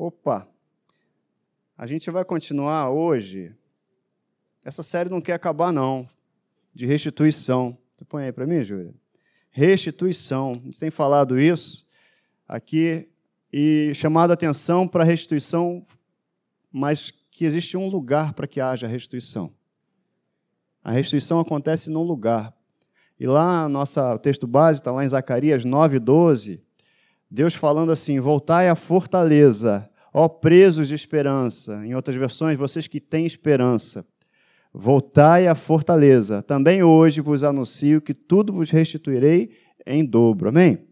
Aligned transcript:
Opa! 0.00 0.48
A 1.76 1.86
gente 1.86 2.10
vai 2.10 2.24
continuar 2.24 2.88
hoje. 2.88 3.54
Essa 4.64 4.82
série 4.82 5.10
não 5.10 5.20
quer 5.20 5.34
acabar, 5.34 5.70
não. 5.70 6.08
De 6.72 6.86
restituição. 6.86 7.76
Você 7.94 8.06
põe 8.06 8.24
aí 8.24 8.32
para 8.32 8.46
mim, 8.46 8.62
Júlia? 8.62 8.94
Restituição. 9.50 10.52
A 10.52 10.64
gente 10.64 10.80
tem 10.80 10.90
falado 10.90 11.38
isso 11.38 11.86
aqui 12.48 13.10
e 13.52 13.92
chamado 13.94 14.30
a 14.30 14.32
atenção 14.32 14.88
para 14.88 15.02
a 15.02 15.06
restituição, 15.06 15.86
mas 16.72 17.10
que 17.30 17.44
existe 17.44 17.76
um 17.76 17.90
lugar 17.90 18.32
para 18.32 18.46
que 18.46 18.58
haja 18.58 18.86
restituição. 18.86 19.52
A 20.82 20.92
restituição 20.92 21.38
acontece 21.38 21.90
num 21.90 22.04
lugar. 22.04 22.56
E 23.18 23.26
lá, 23.26 23.68
nossa, 23.68 24.14
o 24.14 24.18
texto 24.18 24.46
base 24.46 24.80
está 24.80 24.90
lá 24.92 25.04
em 25.04 25.08
Zacarias 25.08 25.62
9, 25.62 25.98
12. 25.98 26.64
Deus 27.30 27.54
falando 27.54 27.92
assim: 27.92 28.18
Voltai 28.18 28.68
à 28.68 28.74
fortaleza, 28.74 29.88
ó 30.12 30.28
presos 30.28 30.88
de 30.88 30.94
esperança. 30.94 31.86
Em 31.86 31.94
outras 31.94 32.16
versões, 32.16 32.58
vocês 32.58 32.88
que 32.88 33.00
têm 33.00 33.24
esperança. 33.24 34.04
Voltai 34.72 35.46
à 35.46 35.54
fortaleza. 35.54 36.42
Também 36.42 36.82
hoje 36.82 37.20
vos 37.20 37.44
anuncio 37.44 38.00
que 38.00 38.14
tudo 38.14 38.52
vos 38.52 38.70
restituirei 38.70 39.50
em 39.86 40.04
dobro. 40.04 40.48
Amém? 40.48 40.86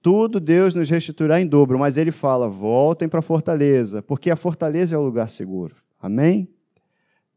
Tudo 0.00 0.38
Deus 0.38 0.74
nos 0.74 0.90
restituirá 0.90 1.40
em 1.40 1.46
dobro, 1.46 1.78
mas 1.78 1.96
ele 1.96 2.12
fala: 2.12 2.48
voltem 2.48 3.08
para 3.08 3.20
a 3.20 3.22
fortaleza, 3.22 4.02
porque 4.02 4.30
a 4.30 4.36
fortaleza 4.36 4.94
é 4.94 4.98
o 4.98 5.02
lugar 5.02 5.30
seguro. 5.30 5.76
Amém? 6.00 6.48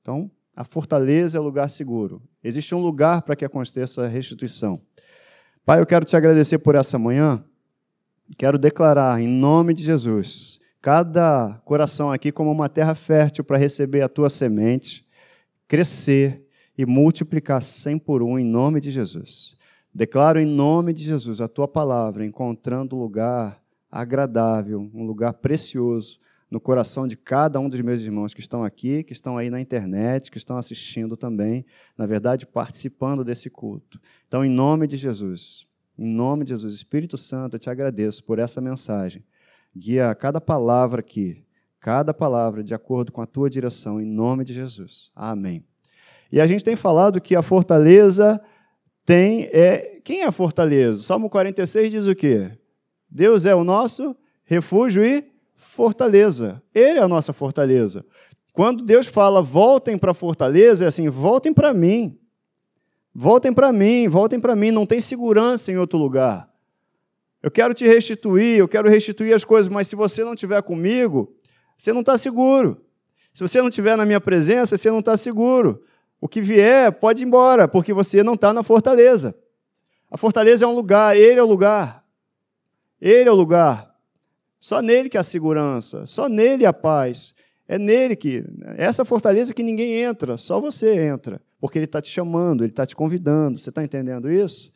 Então, 0.01 0.29
a 0.53 0.65
fortaleza 0.65 1.37
é 1.37 1.39
o 1.39 1.43
lugar 1.43 1.69
seguro. 1.69 2.21
Existe 2.43 2.75
um 2.75 2.81
lugar 2.81 3.21
para 3.21 3.35
que 3.35 3.45
aconteça 3.45 4.03
a 4.03 4.07
restituição. 4.07 4.81
Pai, 5.65 5.79
eu 5.79 5.85
quero 5.85 6.03
te 6.03 6.15
agradecer 6.17 6.59
por 6.59 6.75
essa 6.75 6.97
manhã. 6.97 7.43
Quero 8.35 8.57
declarar, 8.57 9.21
em 9.21 9.27
nome 9.27 9.73
de 9.73 9.83
Jesus, 9.83 10.59
cada 10.81 11.61
coração 11.63 12.11
aqui 12.11 12.31
como 12.31 12.51
uma 12.51 12.67
terra 12.67 12.93
fértil 12.93 13.43
para 13.43 13.57
receber 13.57 14.01
a 14.01 14.09
tua 14.09 14.29
semente, 14.29 15.07
crescer 15.67 16.45
e 16.77 16.85
multiplicar 16.85 17.61
cem 17.61 17.97
por 17.97 18.21
um, 18.21 18.37
em 18.37 18.43
nome 18.43 18.81
de 18.81 18.91
Jesus. 18.91 19.55
Declaro 19.93 20.39
em 20.39 20.45
nome 20.45 20.93
de 20.93 21.03
Jesus 21.03 21.39
a 21.39 21.47
tua 21.47 21.67
palavra, 21.67 22.25
encontrando 22.25 22.97
lugar 22.97 23.61
agradável, 23.89 24.89
um 24.93 25.05
lugar 25.05 25.33
precioso 25.33 26.19
no 26.49 26.59
coração 26.59 27.07
de 27.07 27.17
cada 27.17 27.59
um 27.59 27.69
dos 27.69 27.81
meus 27.81 28.01
irmãos 28.01 28.33
que 28.33 28.39
estão 28.39 28.63
aqui, 28.63 29.03
que 29.03 29.13
estão 29.13 29.37
aí 29.37 29.49
na 29.49 29.59
internet, 29.59 30.31
que 30.31 30.37
estão 30.37 30.57
assistindo 30.57 31.17
também, 31.17 31.65
na 31.97 32.05
verdade, 32.05 32.45
participando 32.45 33.23
desse 33.23 33.49
culto. 33.49 33.99
Então, 34.27 34.45
em 34.45 34.49
nome 34.49 34.87
de 34.87 34.95
Jesus, 34.95 35.66
em 35.97 36.07
nome 36.07 36.45
de 36.45 36.51
Jesus, 36.51 36.73
Espírito 36.73 37.17
Santo, 37.17 37.55
eu 37.55 37.59
te 37.59 37.69
agradeço 37.69 38.23
por 38.23 38.39
essa 38.39 38.61
mensagem. 38.61 39.23
Guia 39.75 40.13
cada 40.13 40.39
palavra 40.39 40.99
aqui, 40.99 41.43
cada 41.79 42.13
palavra 42.13 42.63
de 42.63 42.73
acordo 42.73 43.11
com 43.11 43.21
a 43.21 43.25
tua 43.25 43.49
direção, 43.49 43.99
em 43.99 44.05
nome 44.05 44.45
de 44.45 44.53
Jesus. 44.53 45.11
Amém. 45.15 45.63
E 46.31 46.41
a 46.41 46.47
gente 46.47 46.63
tem 46.63 46.75
falado 46.75 47.21
que 47.21 47.35
a 47.35 47.41
fortaleza 47.41 48.41
tem. 49.05 49.49
É, 49.51 49.99
quem 50.03 50.21
é 50.21 50.25
a 50.25 50.31
fortaleza? 50.31 51.01
Salmo 51.01 51.29
46 51.29 51.91
diz 51.91 52.07
o 52.07 52.15
quê? 52.15 52.51
Deus 53.09 53.45
é 53.45 53.55
o 53.55 53.63
nosso 53.63 54.15
refúgio 54.43 55.03
e 55.03 55.23
fortaleza. 55.55 56.61
Ele 56.73 56.99
é 56.99 57.01
a 57.01 57.07
nossa 57.07 57.33
fortaleza. 57.33 58.05
Quando 58.53 58.83
Deus 58.83 59.07
fala 59.07 59.41
voltem 59.41 59.97
para 59.97 60.11
a 60.11 60.15
fortaleza, 60.15 60.85
é 60.85 60.87
assim: 60.87 61.09
voltem 61.09 61.53
para 61.53 61.73
mim. 61.73 62.19
Voltem 63.19 63.51
para 63.51 63.73
mim, 63.73 64.07
voltem 64.07 64.39
para 64.39 64.55
mim, 64.55 64.69
não 64.69 64.85
tem 64.85 65.01
segurança 65.01 65.71
em 65.71 65.77
outro 65.77 65.97
lugar. 65.97 66.47
Eu 67.41 67.49
quero 67.49 67.73
te 67.73 67.83
restituir, 67.83 68.59
eu 68.59 68.67
quero 68.67 68.87
restituir 68.87 69.33
as 69.33 69.43
coisas, 69.43 69.67
mas 69.67 69.87
se 69.87 69.95
você 69.95 70.23
não 70.23 70.35
estiver 70.35 70.61
comigo, 70.61 71.35
você 71.75 71.91
não 71.91 72.01
está 72.01 72.15
seguro. 72.15 72.79
Se 73.33 73.41
você 73.41 73.59
não 73.59 73.69
estiver 73.69 73.97
na 73.97 74.05
minha 74.05 74.21
presença, 74.21 74.77
você 74.77 74.91
não 74.91 74.99
está 74.99 75.17
seguro. 75.17 75.81
O 76.21 76.27
que 76.27 76.43
vier, 76.43 76.91
pode 76.91 77.23
ir 77.23 77.25
embora, 77.25 77.67
porque 77.67 77.91
você 77.91 78.21
não 78.21 78.35
está 78.35 78.53
na 78.53 78.61
fortaleza. 78.61 79.33
A 80.11 80.17
fortaleza 80.17 80.65
é 80.65 80.67
um 80.67 80.75
lugar, 80.75 81.17
ele 81.17 81.39
é 81.39 81.43
o 81.43 81.47
lugar. 81.47 82.05
Ele 83.01 83.27
é 83.27 83.31
o 83.31 83.35
lugar. 83.35 83.95
Só 84.59 84.79
nele 84.79 85.09
que 85.09 85.17
há 85.17 85.23
segurança, 85.23 86.05
só 86.05 86.29
nele 86.29 86.67
há 86.67 86.73
paz. 86.73 87.33
É 87.67 87.79
nele 87.79 88.15
que. 88.15 88.43
Essa 88.77 89.03
fortaleza 89.03 89.55
que 89.55 89.63
ninguém 89.63 90.03
entra, 90.03 90.37
só 90.37 90.61
você 90.61 90.95
entra 90.99 91.41
porque 91.59 91.77
Ele 91.77 91.85
está 91.85 92.01
te 92.01 92.09
chamando, 92.09 92.63
Ele 92.63 92.71
está 92.71 92.85
te 92.85 92.95
convidando. 92.95 93.57
Você 93.57 93.69
está 93.69 93.83
entendendo 93.83 94.31
isso? 94.31 94.71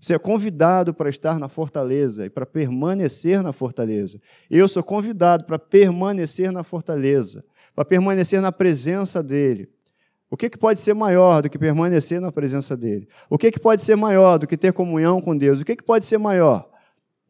Você 0.00 0.14
é 0.14 0.18
convidado 0.18 0.92
para 0.92 1.08
estar 1.08 1.38
na 1.38 1.48
fortaleza 1.48 2.26
e 2.26 2.30
para 2.30 2.44
permanecer 2.44 3.42
na 3.42 3.52
fortaleza. 3.52 4.20
Eu 4.50 4.68
sou 4.68 4.82
convidado 4.82 5.44
para 5.44 5.58
permanecer 5.58 6.52
na 6.52 6.62
fortaleza, 6.62 7.42
para 7.74 7.86
permanecer 7.86 8.40
na 8.42 8.52
presença 8.52 9.22
dEle. 9.22 9.66
O 10.30 10.36
que, 10.36 10.50
que 10.50 10.58
pode 10.58 10.80
ser 10.80 10.94
maior 10.94 11.40
do 11.40 11.48
que 11.48 11.58
permanecer 11.58 12.20
na 12.20 12.30
presença 12.30 12.76
dEle? 12.76 13.08
O 13.30 13.38
que, 13.38 13.50
que 13.50 13.58
pode 13.58 13.82
ser 13.82 13.96
maior 13.96 14.38
do 14.38 14.46
que 14.46 14.56
ter 14.56 14.72
comunhão 14.72 15.22
com 15.22 15.36
Deus? 15.36 15.60
O 15.60 15.64
que, 15.64 15.76
que 15.76 15.82
pode 15.82 16.04
ser 16.04 16.18
maior? 16.18 16.68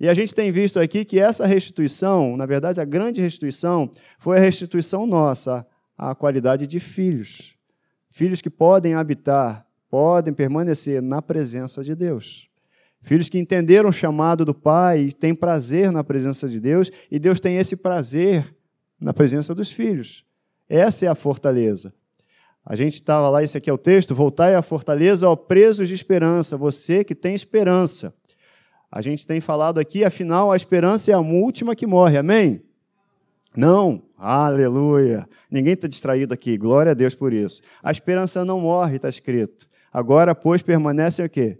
E 0.00 0.08
a 0.08 0.14
gente 0.14 0.34
tem 0.34 0.50
visto 0.50 0.80
aqui 0.80 1.04
que 1.04 1.20
essa 1.20 1.46
restituição, 1.46 2.36
na 2.36 2.46
verdade, 2.46 2.80
a 2.80 2.84
grande 2.84 3.20
restituição, 3.20 3.88
foi 4.18 4.38
a 4.38 4.40
restituição 4.40 5.06
nossa 5.06 5.66
à 5.96 6.14
qualidade 6.14 6.66
de 6.66 6.80
filhos. 6.80 7.53
Filhos 8.14 8.40
que 8.40 8.48
podem 8.48 8.94
habitar, 8.94 9.66
podem 9.90 10.32
permanecer 10.32 11.02
na 11.02 11.20
presença 11.20 11.82
de 11.82 11.96
Deus. 11.96 12.48
Filhos 13.02 13.28
que 13.28 13.40
entenderam 13.40 13.88
o 13.88 13.92
chamado 13.92 14.44
do 14.44 14.54
Pai 14.54 15.00
e 15.00 15.12
têm 15.12 15.34
prazer 15.34 15.90
na 15.90 16.04
presença 16.04 16.48
de 16.48 16.60
Deus, 16.60 16.92
e 17.10 17.18
Deus 17.18 17.40
tem 17.40 17.56
esse 17.56 17.74
prazer 17.74 18.54
na 19.00 19.12
presença 19.12 19.52
dos 19.52 19.68
filhos. 19.68 20.24
Essa 20.68 21.06
é 21.06 21.08
a 21.08 21.14
fortaleza. 21.16 21.92
A 22.64 22.76
gente 22.76 22.94
estava 22.94 23.28
lá, 23.28 23.42
esse 23.42 23.58
aqui 23.58 23.68
é 23.68 23.72
o 23.72 23.76
texto: 23.76 24.14
voltai 24.14 24.54
à 24.54 24.62
fortaleza, 24.62 25.28
ó 25.28 25.34
presos 25.34 25.88
de 25.88 25.94
esperança, 25.94 26.56
você 26.56 27.02
que 27.02 27.16
tem 27.16 27.34
esperança. 27.34 28.14
A 28.92 29.02
gente 29.02 29.26
tem 29.26 29.40
falado 29.40 29.80
aqui, 29.80 30.04
afinal, 30.04 30.52
a 30.52 30.56
esperança 30.56 31.10
é 31.10 31.14
a 31.14 31.18
última 31.18 31.74
que 31.74 31.84
morre, 31.84 32.16
amém? 32.16 32.62
Não, 33.56 34.02
aleluia. 34.16 35.28
Ninguém 35.50 35.74
está 35.74 35.86
distraído 35.86 36.34
aqui, 36.34 36.56
glória 36.56 36.92
a 36.92 36.94
Deus 36.94 37.14
por 37.14 37.32
isso. 37.32 37.62
A 37.82 37.90
esperança 37.90 38.44
não 38.44 38.60
morre, 38.60 38.96
está 38.96 39.08
escrito. 39.08 39.68
Agora, 39.92 40.34
pois, 40.34 40.62
permanecem 40.62 41.24
o 41.24 41.30
quê? 41.30 41.58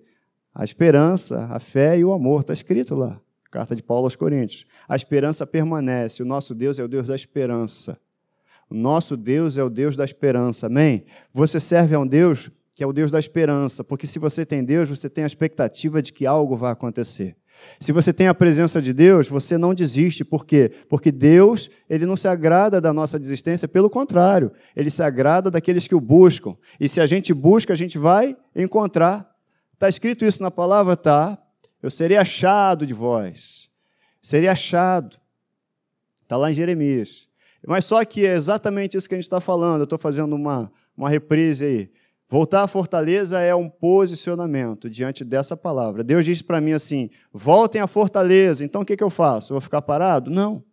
A 0.53 0.65
esperança, 0.65 1.49
a 1.51 1.61
fé 1.61 1.99
e 1.99 2.05
o 2.05 2.13
amor, 2.13 2.41
está 2.41 2.53
escrito 2.53 2.95
lá. 2.95 3.21
Carta 3.51 3.77
de 3.77 3.83
Paulo 3.83 4.05
aos 4.05 4.17
Coríntios. 4.17 4.65
A 4.89 4.97
esperança 4.97 5.47
permanece. 5.47 6.23
O 6.23 6.27
nosso 6.27 6.55
Deus 6.55 6.79
é 6.79 6.85
o 6.85 6.89
Deus 6.89 7.07
da 7.07 7.15
esperança. 7.15 7.97
O 8.69 8.75
nosso 8.75 9.17
Deus 9.17 9.57
é 9.57 9.63
o 9.63 9.71
Deus 9.71 9.97
da 9.97 10.05
esperança. 10.05 10.67
Amém? 10.67 11.05
Você 11.33 11.61
serve 11.61 11.95
a 11.95 12.01
um 12.01 12.07
Deus 12.07 12.51
que 12.75 12.83
é 12.83 12.87
o 12.87 12.93
Deus 12.93 13.13
da 13.13 13.21
esperança, 13.21 13.85
porque 13.85 14.05
se 14.05 14.19
você 14.19 14.45
tem 14.45 14.65
Deus, 14.65 14.89
você 14.89 15.09
tem 15.09 15.23
a 15.23 15.29
expectativa 15.29 16.03
de 16.03 16.13
que 16.13 16.27
algo 16.27 16.57
vai 16.57 16.73
acontecer. 16.73 17.37
Se 17.81 17.93
você 17.93 18.13
tem 18.13 18.29
a 18.29 18.35
presença 18.35 18.81
de 18.81 18.93
Deus, 18.93 19.29
você 19.29 19.59
não 19.59 19.75
desiste. 19.75 20.25
Por 20.25 20.47
quê? 20.47 20.71
Porque 20.89 21.11
Deus, 21.11 21.71
ele 21.89 22.07
não 22.07 22.17
se 22.17 22.29
agrada 22.29 22.81
da 22.81 22.93
nossa 22.93 23.19
desistência, 23.19 23.69
pelo 23.69 23.91
contrário, 23.91 24.53
ele 24.75 24.91
se 24.91 25.03
agrada 25.03 25.51
daqueles 25.51 25.87
que 25.87 25.95
o 25.95 26.01
buscam. 26.01 26.57
E 26.79 26.89
se 26.89 27.01
a 27.01 27.07
gente 27.07 27.35
busca, 27.35 27.73
a 27.73 27.77
gente 27.77 27.99
vai 27.99 28.37
encontrar. 28.55 29.31
Está 29.75 29.89
escrito 29.89 30.25
isso 30.25 30.43
na 30.43 30.51
palavra? 30.51 30.97
Tá. 30.97 31.39
Eu 31.83 31.91
serei 31.91 32.17
achado 32.17 32.87
de 32.87 32.95
vós. 32.95 33.69
Serei 34.23 34.49
achado. 34.49 35.19
Está 36.23 36.37
lá 36.37 36.51
em 36.51 36.55
Jeremias. 36.55 37.29
Mas 37.67 37.85
só 37.85 38.05
que 38.05 38.27
é 38.27 38.35
exatamente 38.35 38.97
isso 38.97 39.09
que 39.09 39.15
a 39.15 39.19
gente 39.19 39.25
está 39.25 39.41
falando. 39.41 39.81
Eu 39.81 39.85
estou 39.85 39.99
fazendo 39.99 40.35
uma, 40.35 40.73
uma 40.97 41.09
reprise 41.09 41.65
aí. 41.65 41.91
Voltar 42.29 42.63
à 42.63 42.67
fortaleza 42.67 43.39
é 43.41 43.55
um 43.55 43.69
posicionamento 43.69 44.89
diante 44.89 45.25
dessa 45.25 45.57
palavra. 45.57 46.03
Deus 46.03 46.25
diz 46.25 46.43
para 46.43 46.61
mim 46.61 46.73
assim: 46.73 47.11
voltem 47.33 47.81
à 47.81 47.87
fortaleza. 47.87 48.65
Então 48.65 48.83
o 48.83 48.85
que, 48.85 48.97
que 48.97 49.05
eu 49.05 49.11
faço? 49.11 49.53
Eu 49.53 49.55
vou 49.55 49.61
ficar 49.61 49.83
parado? 49.83 50.31
Não. 50.31 50.65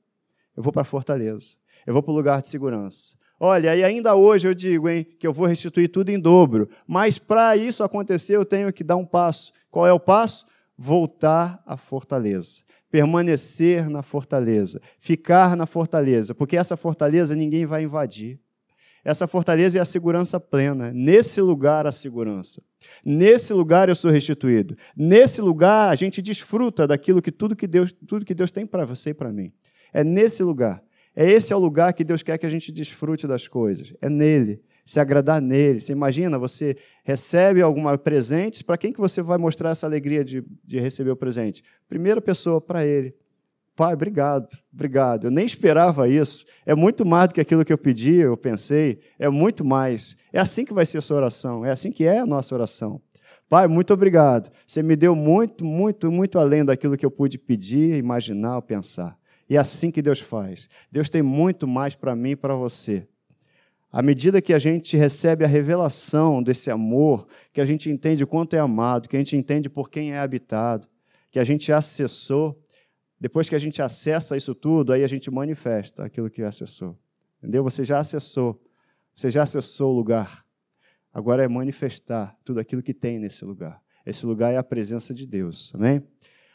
Eu 0.55 0.63
vou 0.63 0.71
para 0.71 0.81
a 0.81 0.85
fortaleza. 0.85 1.55
Eu 1.85 1.93
vou 1.93 2.01
para 2.01 2.11
o 2.11 2.15
lugar 2.15 2.41
de 2.41 2.47
segurança. 2.49 3.15
Olha, 3.39 3.75
e 3.75 3.83
ainda 3.83 4.13
hoje 4.15 4.47
eu 4.47 4.53
digo, 4.53 4.87
hein, 4.87 5.03
que 5.03 5.25
eu 5.25 5.33
vou 5.33 5.47
restituir 5.47 5.89
tudo 5.89 6.09
em 6.09 6.19
dobro. 6.19 6.69
Mas 6.85 7.17
para 7.17 7.57
isso 7.57 7.83
acontecer, 7.83 8.35
eu 8.35 8.45
tenho 8.45 8.71
que 8.71 8.83
dar 8.83 8.97
um 8.97 9.05
passo. 9.05 9.51
Qual 9.69 9.87
é 9.87 9.91
o 9.91 9.99
passo? 9.99 10.45
Voltar 10.77 11.61
à 11.65 11.75
fortaleza. 11.75 12.61
Permanecer 12.91 13.89
na 13.89 14.03
fortaleza. 14.03 14.79
Ficar 14.99 15.55
na 15.55 15.65
fortaleza. 15.65 16.35
Porque 16.35 16.55
essa 16.55 16.77
fortaleza 16.77 17.35
ninguém 17.35 17.65
vai 17.65 17.83
invadir. 17.83 18.39
Essa 19.03 19.27
fortaleza 19.27 19.79
é 19.79 19.81
a 19.81 19.85
segurança 19.85 20.39
plena. 20.39 20.91
Nesse 20.93 21.41
lugar, 21.41 21.87
a 21.87 21.91
segurança. 21.91 22.61
Nesse 23.03 23.53
lugar, 23.53 23.89
eu 23.89 23.95
sou 23.95 24.11
restituído. 24.11 24.77
Nesse 24.95 25.41
lugar, 25.41 25.89
a 25.89 25.95
gente 25.95 26.21
desfruta 26.21 26.87
daquilo 26.87 27.21
que 27.21 27.31
tudo 27.31 27.55
que 27.55 27.67
Deus, 27.67 27.91
tudo 28.07 28.25
que 28.25 28.35
Deus 28.35 28.51
tem 28.51 28.65
para 28.65 28.85
você 28.85 29.09
e 29.09 29.13
para 29.13 29.31
mim. 29.31 29.51
É 29.91 30.03
nesse 30.03 30.43
lugar. 30.43 30.83
É 31.15 31.29
esse 31.29 31.51
é 31.51 31.55
o 31.55 31.59
lugar 31.59 31.93
que 31.93 32.03
Deus 32.03 32.23
quer 32.23 32.37
que 32.37 32.45
a 32.45 32.49
gente 32.49 32.71
desfrute 32.71 33.27
das 33.27 33.47
coisas. 33.47 33.93
É 34.01 34.09
nele. 34.09 34.61
Se 34.85 34.99
agradar 34.99 35.41
nele. 35.41 35.81
Você 35.81 35.91
imagina, 35.91 36.37
você 36.37 36.77
recebe 37.03 37.61
alguma 37.61 37.97
presente, 37.97 38.63
para 38.63 38.77
quem 38.77 38.93
que 38.93 38.99
você 38.99 39.21
vai 39.21 39.37
mostrar 39.37 39.71
essa 39.71 39.85
alegria 39.85 40.23
de, 40.23 40.43
de 40.63 40.79
receber 40.79 41.11
o 41.11 41.15
presente? 41.15 41.63
Primeira 41.87 42.21
pessoa, 42.21 42.61
para 42.61 42.85
ele. 42.85 43.15
Pai, 43.75 43.93
obrigado, 43.93 44.47
obrigado. 44.71 45.25
Eu 45.25 45.31
nem 45.31 45.45
esperava 45.45 46.07
isso. 46.07 46.45
É 46.65 46.75
muito 46.75 47.05
mais 47.05 47.29
do 47.29 47.33
que 47.33 47.41
aquilo 47.41 47.63
que 47.63 47.71
eu 47.71 47.77
pedi, 47.77 48.15
eu 48.15 48.35
pensei. 48.35 48.99
É 49.17 49.29
muito 49.29 49.63
mais. 49.63 50.15
É 50.31 50.39
assim 50.39 50.65
que 50.65 50.73
vai 50.73 50.85
ser 50.85 50.97
a 50.97 51.01
sua 51.01 51.17
oração. 51.17 51.65
É 51.65 51.71
assim 51.71 51.91
que 51.91 52.03
é 52.03 52.19
a 52.19 52.25
nossa 52.25 52.53
oração. 52.53 53.01
Pai, 53.47 53.67
muito 53.67 53.93
obrigado. 53.93 54.49
Você 54.65 54.81
me 54.81 54.95
deu 54.95 55.15
muito, 55.15 55.65
muito, 55.65 56.11
muito 56.11 56.39
além 56.39 56.63
daquilo 56.63 56.95
que 56.95 57.05
eu 57.05 57.11
pude 57.11 57.37
pedir, 57.37 57.97
imaginar 57.97 58.55
ou 58.55 58.61
pensar. 58.61 59.17
E 59.49 59.57
é 59.57 59.59
assim 59.59 59.91
que 59.91 60.01
Deus 60.01 60.19
faz. 60.19 60.69
Deus 60.89 61.09
tem 61.09 61.21
muito 61.21 61.67
mais 61.67 61.93
para 61.93 62.15
mim 62.15 62.31
e 62.31 62.35
para 62.37 62.55
você. 62.55 63.05
À 63.91 64.01
medida 64.01 64.41
que 64.41 64.53
a 64.53 64.59
gente 64.59 64.95
recebe 64.95 65.43
a 65.43 65.47
revelação 65.49 66.41
desse 66.41 66.71
amor, 66.71 67.27
que 67.51 67.59
a 67.59 67.65
gente 67.65 67.89
entende 67.89 68.23
o 68.23 68.27
quanto 68.27 68.55
é 68.55 68.59
amado, 68.59 69.09
que 69.09 69.17
a 69.17 69.19
gente 69.19 69.35
entende 69.35 69.69
por 69.69 69.89
quem 69.89 70.13
é 70.13 70.19
habitado, 70.19 70.87
que 71.29 71.37
a 71.37 71.43
gente 71.43 71.73
acessou, 71.73 72.57
depois 73.21 73.47
que 73.47 73.53
a 73.53 73.59
gente 73.59 73.83
acessa 73.83 74.35
isso 74.35 74.55
tudo, 74.55 74.91
aí 74.91 75.03
a 75.03 75.07
gente 75.07 75.29
manifesta 75.29 76.03
aquilo 76.03 76.27
que 76.27 76.41
acessou. 76.41 76.97
Entendeu? 77.37 77.63
Você 77.63 77.83
já 77.83 77.99
acessou. 77.99 78.59
Você 79.15 79.29
já 79.29 79.43
acessou 79.43 79.93
o 79.93 79.95
lugar. 79.95 80.43
Agora 81.13 81.43
é 81.43 81.47
manifestar 81.47 82.35
tudo 82.43 82.59
aquilo 82.59 82.81
que 82.81 82.95
tem 82.95 83.19
nesse 83.19 83.45
lugar. 83.45 83.79
Esse 84.03 84.25
lugar 84.25 84.51
é 84.51 84.57
a 84.57 84.63
presença 84.63 85.13
de 85.13 85.27
Deus. 85.27 85.71
Amém? 85.75 86.01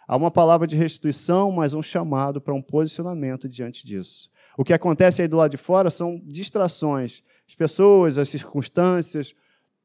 Há 0.08 0.16
uma 0.16 0.28
palavra 0.28 0.66
de 0.66 0.74
restituição, 0.74 1.52
mas 1.52 1.72
um 1.72 1.82
chamado 1.82 2.40
para 2.40 2.52
um 2.52 2.62
posicionamento 2.62 3.48
diante 3.48 3.86
disso. 3.86 4.28
O 4.58 4.64
que 4.64 4.72
acontece 4.72 5.22
aí 5.22 5.28
do 5.28 5.36
lado 5.36 5.52
de 5.52 5.56
fora 5.56 5.88
são 5.88 6.20
distrações. 6.24 7.22
As 7.46 7.54
pessoas, 7.54 8.18
as 8.18 8.28
circunstâncias, 8.28 9.36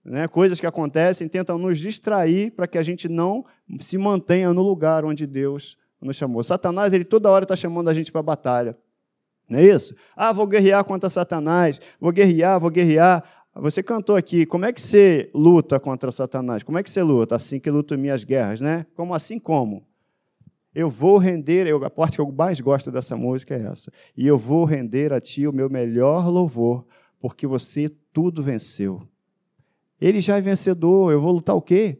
né, 0.03 0.27
coisas 0.27 0.59
que 0.59 0.65
acontecem 0.65 1.27
tentam 1.27 1.59
nos 1.59 1.77
distrair 1.77 2.49
para 2.51 2.65
que 2.65 2.79
a 2.79 2.83
gente 2.83 3.07
não 3.07 3.45
se 3.79 3.99
mantenha 3.99 4.51
no 4.51 4.63
lugar 4.63 5.05
onde 5.05 5.27
Deus 5.27 5.77
nos 6.01 6.15
chamou. 6.15 6.43
Satanás, 6.43 6.93
ele 6.93 7.03
toda 7.03 7.29
hora 7.29 7.43
está 7.43 7.55
chamando 7.55 7.89
a 7.89 7.93
gente 7.93 8.11
para 8.11 8.21
batalha. 8.21 8.77
Não 9.49 9.59
é 9.59 9.65
isso? 9.65 9.95
Ah, 10.15 10.31
vou 10.31 10.47
guerrear 10.47 10.83
contra 10.83 11.09
Satanás, 11.09 11.79
vou 11.99 12.11
guerrear, 12.11 12.59
vou 12.59 12.69
guerrear. 12.69 13.23
Você 13.55 13.83
cantou 13.83 14.15
aqui, 14.15 14.45
como 14.45 14.65
é 14.65 14.71
que 14.71 14.81
você 14.81 15.29
luta 15.35 15.77
contra 15.79 16.09
Satanás? 16.09 16.63
Como 16.63 16.77
é 16.77 16.83
que 16.83 16.89
você 16.89 17.03
luta? 17.03 17.35
Assim 17.35 17.59
que 17.59 17.69
luto 17.69 17.97
minhas 17.97 18.23
guerras, 18.23 18.61
né? 18.61 18.85
Como 18.95 19.13
assim 19.13 19.37
como? 19.37 19.85
Eu 20.73 20.89
vou 20.89 21.17
render, 21.17 21.67
eu, 21.67 21.83
a 21.83 21.89
parte 21.89 22.15
que 22.15 22.21
eu 22.21 22.31
mais 22.31 22.61
gosto 22.61 22.89
dessa 22.89 23.17
música 23.17 23.53
é 23.53 23.63
essa. 23.63 23.91
E 24.15 24.25
eu 24.25 24.37
vou 24.37 24.63
render 24.63 25.11
a 25.11 25.19
ti 25.19 25.45
o 25.45 25.51
meu 25.51 25.69
melhor 25.69 26.29
louvor, 26.29 26.85
porque 27.19 27.45
você 27.45 27.89
tudo 28.13 28.41
venceu. 28.41 29.05
Ele 29.99 30.21
já 30.21 30.37
é 30.37 30.41
vencedor, 30.41 31.11
eu 31.11 31.19
vou 31.19 31.33
lutar 31.33 31.55
o 31.55 31.61
quê? 31.61 31.99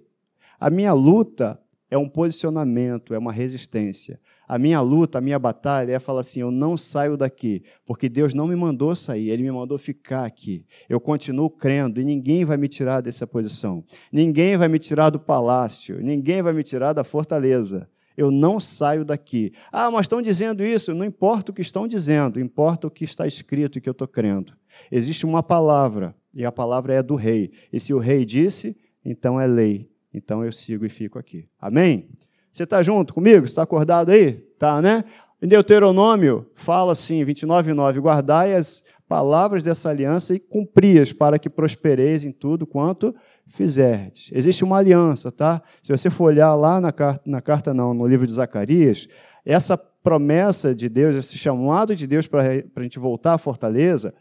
A 0.58 0.70
minha 0.70 0.94
luta 0.94 1.60
é 1.92 1.98
um 1.98 2.08
posicionamento, 2.08 3.14
é 3.14 3.18
uma 3.18 3.34
resistência. 3.34 4.18
A 4.48 4.58
minha 4.58 4.80
luta, 4.80 5.18
a 5.18 5.22
minha 5.22 5.38
batalha 5.38 5.92
é 5.92 6.00
falar 6.00 6.22
assim: 6.22 6.40
eu 6.40 6.50
não 6.50 6.78
saio 6.78 7.18
daqui, 7.18 7.64
porque 7.86 8.08
Deus 8.08 8.34
não 8.34 8.48
me 8.48 8.56
mandou 8.56 8.96
sair, 8.96 9.30
Ele 9.30 9.44
me 9.44 9.52
mandou 9.52 9.78
ficar 9.78 10.26
aqui. 10.26 10.66
Eu 10.88 11.02
continuo 11.02 11.50
crendo 11.50 12.00
e 12.00 12.06
ninguém 12.06 12.46
vai 12.46 12.56
me 12.56 12.70
tirar 12.70 13.02
dessa 13.02 13.28
posição. 13.28 13.84
Ninguém 14.12 14.56
vai 14.56 14.70
me 14.70 14.80
tirar 14.80 15.10
do 15.10 15.20
palácio, 15.20 16.02
ninguém 16.02 16.42
vai 16.42 16.54
me 16.54 16.64
tirar 16.64 16.94
da 16.94 17.04
fortaleza. 17.04 17.90
Eu 18.16 18.32
não 18.32 18.60
saio 18.60 19.04
daqui. 19.04 19.52
Ah, 19.72 19.90
mas 19.92 20.02
estão 20.02 20.22
dizendo 20.22 20.64
isso. 20.64 20.94
Não 20.94 21.06
importa 21.06 21.52
o 21.52 21.56
que 21.56 21.62
estão 21.62 21.88
dizendo, 21.88 22.40
importa 22.40 22.88
o 22.88 22.92
que 22.92 23.04
está 23.04 23.28
escrito 23.28 23.78
e 23.78 23.82
que 23.82 23.90
eu 23.90 23.94
estou 23.94 24.08
crendo. 24.08 24.54
Existe 24.90 25.26
uma 25.26 25.44
palavra, 25.44 26.16
e 26.34 26.46
a 26.46 26.52
palavra 26.52 26.94
é 26.94 27.04
do 27.04 27.16
rei. 27.16 27.52
E 27.72 27.80
se 27.80 27.94
o 27.94 28.00
rei 28.00 28.24
disse, 28.24 28.78
então 29.04 29.40
é 29.40 29.48
lei. 29.48 29.91
Então 30.14 30.44
eu 30.44 30.52
sigo 30.52 30.86
e 30.86 30.90
fico 30.90 31.18
aqui. 31.18 31.48
Amém? 31.60 32.10
Você 32.52 32.64
está 32.64 32.84
junto 32.84 33.14
comigo? 33.14 33.46
Está 33.46 33.64
acordado 33.64 34.10
aí? 34.10 34.34
Tá, 34.60 34.82
né? 34.82 35.06
Em 35.42 35.48
Deuteronômio, 35.48 36.46
fala 36.54 36.92
assim, 36.92 37.24
29, 37.24 37.74
9, 37.74 38.00
guardai 38.00 38.54
as 38.54 38.84
palavras 39.08 39.64
dessa 39.64 39.90
aliança 39.90 40.36
e 40.36 40.40
cumpri-as 40.40 41.12
para 41.12 41.40
que 41.40 41.50
prospereis 41.50 42.24
em 42.24 42.32
tudo 42.32 42.68
quanto 42.68 43.14
fizerdes. 43.48 44.30
Existe 44.32 44.64
uma 44.64 44.78
aliança, 44.78 45.32
tá? 45.32 45.62
Se 45.82 45.92
você 45.92 46.10
for 46.10 46.26
olhar 46.26 46.54
lá 46.56 46.80
na 46.80 46.92
carta, 46.92 47.22
na 47.26 47.42
carta 47.42 47.74
não, 47.74 47.94
no 47.94 48.06
livro 48.06 48.28
de 48.28 48.34
Zacarias, 48.34 49.08
essa 49.44 49.78
promessa 49.78 50.74
de 50.74 50.88
Deus, 50.88 51.16
esse 51.16 51.38
chamado 51.38 51.96
de 51.96 52.06
Deus 52.06 52.28
para 52.28 52.44
a 52.76 52.84
gente 52.84 53.00
voltar 53.00 53.34
à 53.34 53.38
fortaleza, 53.38 54.14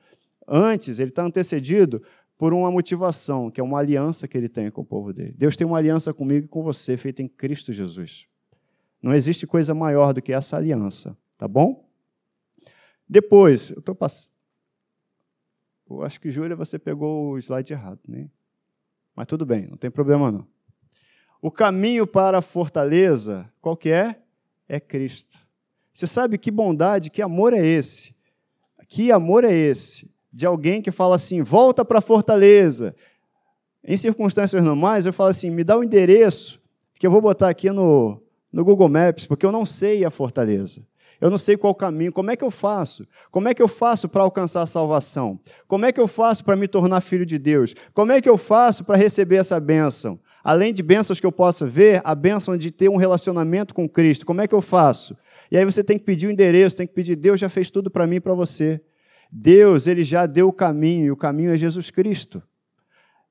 antes 0.48 0.98
ele 0.98 1.10
está 1.10 1.22
antecedido 1.22 2.02
por 2.40 2.54
uma 2.54 2.70
motivação, 2.70 3.50
que 3.50 3.60
é 3.60 3.62
uma 3.62 3.78
aliança 3.78 4.26
que 4.26 4.34
ele 4.34 4.48
tem 4.48 4.70
com 4.70 4.80
o 4.80 4.84
povo 4.84 5.12
dele. 5.12 5.34
Deus 5.36 5.58
tem 5.58 5.66
uma 5.66 5.76
aliança 5.76 6.14
comigo 6.14 6.46
e 6.46 6.48
com 6.48 6.62
você, 6.62 6.96
feita 6.96 7.20
em 7.20 7.28
Cristo 7.28 7.70
Jesus. 7.70 8.26
Não 9.02 9.14
existe 9.14 9.46
coisa 9.46 9.74
maior 9.74 10.14
do 10.14 10.22
que 10.22 10.32
essa 10.32 10.56
aliança, 10.56 11.14
tá 11.36 11.46
bom? 11.46 11.86
Depois, 13.06 13.68
eu 13.68 13.80
estou 13.80 13.94
passando. 13.94 14.32
Eu 15.90 16.02
acho 16.02 16.18
que, 16.18 16.30
Júlia, 16.30 16.56
você 16.56 16.78
pegou 16.78 17.32
o 17.32 17.38
slide 17.38 17.74
errado, 17.74 18.00
né? 18.08 18.30
Mas 19.14 19.26
tudo 19.26 19.44
bem, 19.44 19.66
não 19.66 19.76
tem 19.76 19.90
problema 19.90 20.32
não. 20.32 20.46
O 21.42 21.50
caminho 21.50 22.06
para 22.06 22.38
a 22.38 22.42
fortaleza, 22.42 23.52
qual 23.60 23.76
que 23.76 23.90
é? 23.90 24.18
É 24.66 24.80
Cristo. 24.80 25.46
Você 25.92 26.06
sabe 26.06 26.38
que 26.38 26.50
bondade, 26.50 27.10
que 27.10 27.20
amor 27.20 27.52
é 27.52 27.66
esse? 27.66 28.14
Que 28.88 29.12
amor 29.12 29.44
é 29.44 29.52
esse? 29.52 30.10
De 30.32 30.46
alguém 30.46 30.80
que 30.80 30.90
fala 30.90 31.16
assim: 31.16 31.42
volta 31.42 31.84
para 31.84 32.00
fortaleza. 32.00 32.94
Em 33.82 33.96
circunstâncias 33.96 34.62
normais, 34.62 35.06
eu 35.06 35.12
falo 35.12 35.30
assim: 35.30 35.50
me 35.50 35.64
dá 35.64 35.76
o 35.76 35.84
endereço, 35.84 36.60
que 36.98 37.06
eu 37.06 37.10
vou 37.10 37.20
botar 37.20 37.48
aqui 37.48 37.70
no, 37.70 38.22
no 38.52 38.64
Google 38.64 38.88
Maps, 38.88 39.26
porque 39.26 39.46
eu 39.46 39.52
não 39.52 39.64
sei 39.64 40.04
a 40.04 40.10
fortaleza. 40.10 40.82
Eu 41.20 41.28
não 41.28 41.36
sei 41.36 41.56
qual 41.56 41.74
caminho. 41.74 42.12
Como 42.12 42.30
é 42.30 42.36
que 42.36 42.42
eu 42.42 42.50
faço? 42.50 43.06
Como 43.30 43.46
é 43.46 43.52
que 43.52 43.60
eu 43.60 43.68
faço 43.68 44.08
para 44.08 44.22
alcançar 44.22 44.62
a 44.62 44.66
salvação? 44.66 45.38
Como 45.68 45.84
é 45.84 45.92
que 45.92 46.00
eu 46.00 46.08
faço 46.08 46.42
para 46.42 46.56
me 46.56 46.66
tornar 46.66 47.02
filho 47.02 47.26
de 47.26 47.38
Deus? 47.38 47.74
Como 47.92 48.10
é 48.10 48.22
que 48.22 48.28
eu 48.28 48.38
faço 48.38 48.84
para 48.84 48.96
receber 48.96 49.36
essa 49.36 49.60
bênção? 49.60 50.18
Além 50.42 50.72
de 50.72 50.82
bênçãos 50.82 51.20
que 51.20 51.26
eu 51.26 51.32
possa 51.32 51.66
ver, 51.66 52.00
a 52.04 52.14
bênção 52.14 52.56
de 52.56 52.70
ter 52.70 52.88
um 52.88 52.96
relacionamento 52.96 53.74
com 53.74 53.86
Cristo. 53.86 54.24
Como 54.24 54.40
é 54.40 54.48
que 54.48 54.54
eu 54.54 54.62
faço? 54.62 55.14
E 55.50 55.58
aí 55.58 55.64
você 55.64 55.84
tem 55.84 55.98
que 55.98 56.04
pedir 56.04 56.26
o 56.26 56.30
endereço, 56.30 56.76
tem 56.76 56.86
que 56.86 56.94
pedir, 56.94 57.16
Deus 57.16 57.38
já 57.38 57.50
fez 57.50 57.70
tudo 57.70 57.90
para 57.90 58.06
mim 58.06 58.16
e 58.16 58.20
para 58.20 58.32
você. 58.32 58.80
Deus 59.30 59.86
ele 59.86 60.02
já 60.02 60.26
deu 60.26 60.48
o 60.48 60.52
caminho, 60.52 61.06
e 61.06 61.10
o 61.10 61.16
caminho 61.16 61.52
é 61.52 61.56
Jesus 61.56 61.90
Cristo. 61.90 62.42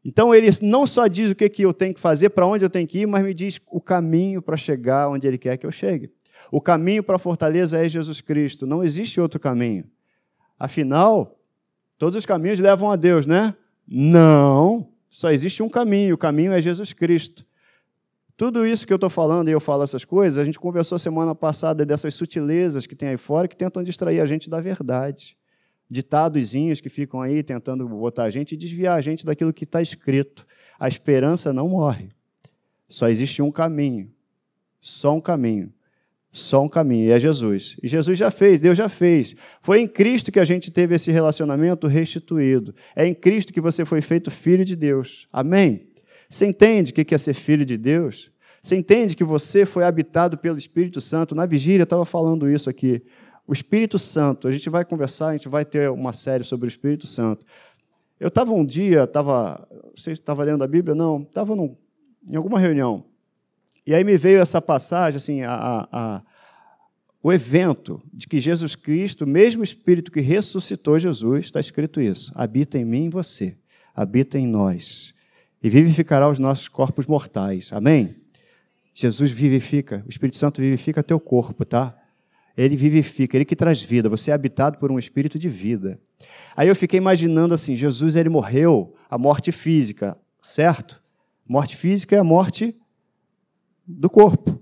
Então 0.04 0.34
ele 0.34 0.50
não 0.62 0.88
só 0.88 1.07
diz 1.07 1.30
o 1.30 1.36
que, 1.36 1.50
que 1.50 1.63
eu 1.63 1.74
tenho 1.74 1.94
que 1.94 2.00
fazer, 2.00 2.30
para 2.30 2.46
onde 2.46 2.63
eu 2.63 2.69
tenho 2.69 2.88
que 2.88 3.00
ir, 3.00 3.06
mas 3.06 3.24
me 3.24 3.34
diz 3.34 3.60
o 3.68 3.81
caminho 3.81 4.42
para 4.42 4.56
chegar 4.56 5.10
onde 5.10 5.28
ele 5.28 5.38
quer 5.38 5.57
que 5.57 5.66
eu 5.66 5.72
chegue. 5.72 6.10
O 6.51 6.62
caminho 6.62 7.04
para 7.04 7.18
a 7.18 7.19
fortaleza 7.19 7.78
é 7.78 7.90
Jesus 7.90 8.22
Cristo, 8.22 8.66
não 8.66 8.84
existe 8.84 9.19
outro 9.19 9.40
caminho. 9.40 9.84
Afinal, 10.57 11.38
todos 11.98 12.18
os 12.18 12.25
caminhos 12.25 12.60
levam 12.60 12.89
a 12.89 12.96
Deus, 12.96 13.27
né? 13.27 13.53
Não, 13.86 14.88
só 15.10 15.32
existe 15.32 15.62
um 15.62 15.70
caminho, 15.70 16.15
o 16.15 16.18
caminho 16.18 16.53
é 16.53 16.62
Jesus 16.62 16.94
Cristo. 16.94 17.46
Tudo 18.38 18.65
isso 18.65 18.88
que 18.88 18.94
eu 18.94 18.96
estou 18.96 19.10
falando 19.10 19.50
e 19.50 19.51
eu 19.51 19.60
falo 19.60 19.84
essas 19.84 20.06
coisas, 20.06 20.39
a 20.39 20.46
gente 20.46 20.58
conversou 20.58 20.98
semana 20.98 21.36
passada 21.36 21.86
dessas 21.86 22.15
sutilezas 22.15 22.88
que 22.88 22.96
tem 22.96 23.10
aí 23.10 23.18
fora 23.18 23.50
que 23.50 23.56
tentam 23.56 23.84
distrair 23.84 24.22
a 24.22 24.25
gente 24.25 24.50
da 24.50 24.62
verdade 24.62 25.38
ditadozinhos 25.89 26.79
que 26.79 26.89
ficam 26.89 27.22
aí 27.22 27.41
tentando 27.41 27.88
botar 27.88 28.24
a 28.24 28.29
gente 28.29 28.53
e 28.53 28.58
desviar 28.58 28.98
a 28.98 29.01
gente 29.01 29.25
daquilo 29.25 29.53
que 29.53 29.63
está 29.63 29.81
escrito. 29.81 30.46
A 30.79 30.88
esperança 30.88 31.51
não 31.51 31.69
morre. 31.69 32.10
Só 32.88 33.10
existe 33.10 33.41
um 33.41 33.51
caminho. 33.51 34.12
Só 34.79 35.15
um 35.15 35.22
caminho. 35.22 35.74
Só 36.31 36.63
um 36.63 36.69
caminho, 36.69 37.08
e 37.08 37.12
é 37.12 37.19
Jesus. 37.19 37.75
E 37.81 37.88
Jesus 37.88 38.17
já 38.17 38.29
fez, 38.29 38.62
Deus 38.62 38.77
já 38.77 38.88
fez. 38.88 39.36
Foi 39.62 39.81
em 39.81 39.88
Cristo 39.88 40.31
que 40.31 40.39
a 40.39 40.43
gente 40.43 40.69
teve 40.69 40.93
esse 40.93 41.12
relacionamento 41.12 41.88
restituído. 41.88 42.75
É 42.96 43.05
em 43.05 43.15
Cristo 43.15 43.51
que 43.51 43.60
você 43.60 43.84
foi 43.84 44.00
feito 44.00 44.29
filho 44.29 44.63
de 44.63 44.75
Deus. 44.75 45.27
Amém? 45.34 45.88
Você 46.29 46.46
entende 46.46 46.91
o 46.91 46.93
que 46.93 47.15
é 47.15 47.17
ser 47.17 47.34
filho 47.34 47.65
de 47.65 47.77
Deus? 47.77 48.31
Você 48.62 48.75
entende 48.75 49.15
que 49.15 49.24
você 49.24 49.65
foi 49.65 49.84
habitado 49.84 50.38
pelo 50.38 50.58
Espírito 50.58 51.01
Santo? 51.01 51.34
Na 51.34 51.48
vigília 51.48 51.81
eu 51.81 51.86
estava 51.86 52.05
falando 52.05 52.48
isso 52.48 52.69
aqui. 52.69 53.01
O 53.50 53.53
Espírito 53.53 53.98
Santo, 53.98 54.48
a 54.48 54.51
gente 54.51 54.70
vai 54.70 54.86
conversar, 54.86 55.29
a 55.29 55.32
gente 55.32 55.50
vai 55.50 55.65
ter 55.65 55.89
uma 55.89 56.13
série 56.13 56.44
sobre 56.44 56.68
o 56.68 56.70
Espírito 56.70 57.08
Santo. 57.08 57.44
Eu 58.20 58.27
estava 58.27 58.53
um 58.53 58.63
dia, 58.63 59.06
estava, 59.06 59.68
você 59.98 60.12
estava 60.12 60.44
lendo 60.44 60.63
a 60.63 60.68
Bíblia? 60.68 60.94
Não, 60.94 61.24
estava 61.24 61.56
em 61.56 62.36
alguma 62.36 62.60
reunião. 62.60 63.06
E 63.88 63.96
aí 63.96 64.03
me 64.03 64.15
veio 64.20 64.39
essa 64.39 64.62
passagem, 64.62 65.18
assim, 65.18 65.41
a, 65.41 65.88
a, 65.91 66.22
o 67.24 67.34
evento 67.34 68.00
de 68.13 68.27
que 68.27 68.39
Jesus 68.39 68.75
Cristo, 68.75 69.24
o 69.24 69.27
mesmo 69.27 69.63
Espírito 69.63 70.12
que 70.12 70.22
ressuscitou 70.22 71.00
Jesus, 71.00 71.46
está 71.46 71.60
escrito 71.60 72.00
isso, 72.00 72.32
habita 72.36 72.77
em 72.77 72.86
mim 72.86 73.06
e 73.06 73.10
você, 73.10 73.58
habita 73.96 74.38
em 74.38 74.46
nós, 74.46 75.12
e 75.63 75.72
vivificará 75.72 76.29
os 76.29 76.38
nossos 76.38 76.68
corpos 76.68 77.08
mortais. 77.08 77.74
Amém? 77.74 78.15
Jesus 78.94 79.32
vivifica, 79.32 80.03
o 80.06 80.10
Espírito 80.12 80.38
Santo 80.38 80.62
vivifica 80.62 81.01
teu 81.01 81.20
corpo, 81.20 81.65
tá? 81.65 81.99
Ele 82.60 82.75
vivifica, 82.75 83.38
ele 83.38 83.46
que 83.46 83.56
traz 83.56 83.82
vida. 83.82 84.10
Você 84.10 84.32
é 84.32 84.34
habitado 84.34 84.78
por 84.78 84.92
um 84.92 85.00
espírito 85.00 85.39
de 85.39 85.48
vida. 85.48 85.98
Aí 86.58 86.68
eu 86.68 86.75
fiquei 86.75 86.98
imaginando 86.98 87.54
assim: 87.54 87.74
Jesus 87.74 88.18
ele 88.18 88.28
morreu 88.28 88.94
a 89.10 89.18
morte 89.18 89.50
física, 89.50 90.18
certo? 90.42 91.01
Morte 91.48 91.78
física 91.78 92.18
é 92.18 92.20
a 92.20 92.24
morte 92.24 92.75
do 93.88 94.10
corpo. 94.10 94.62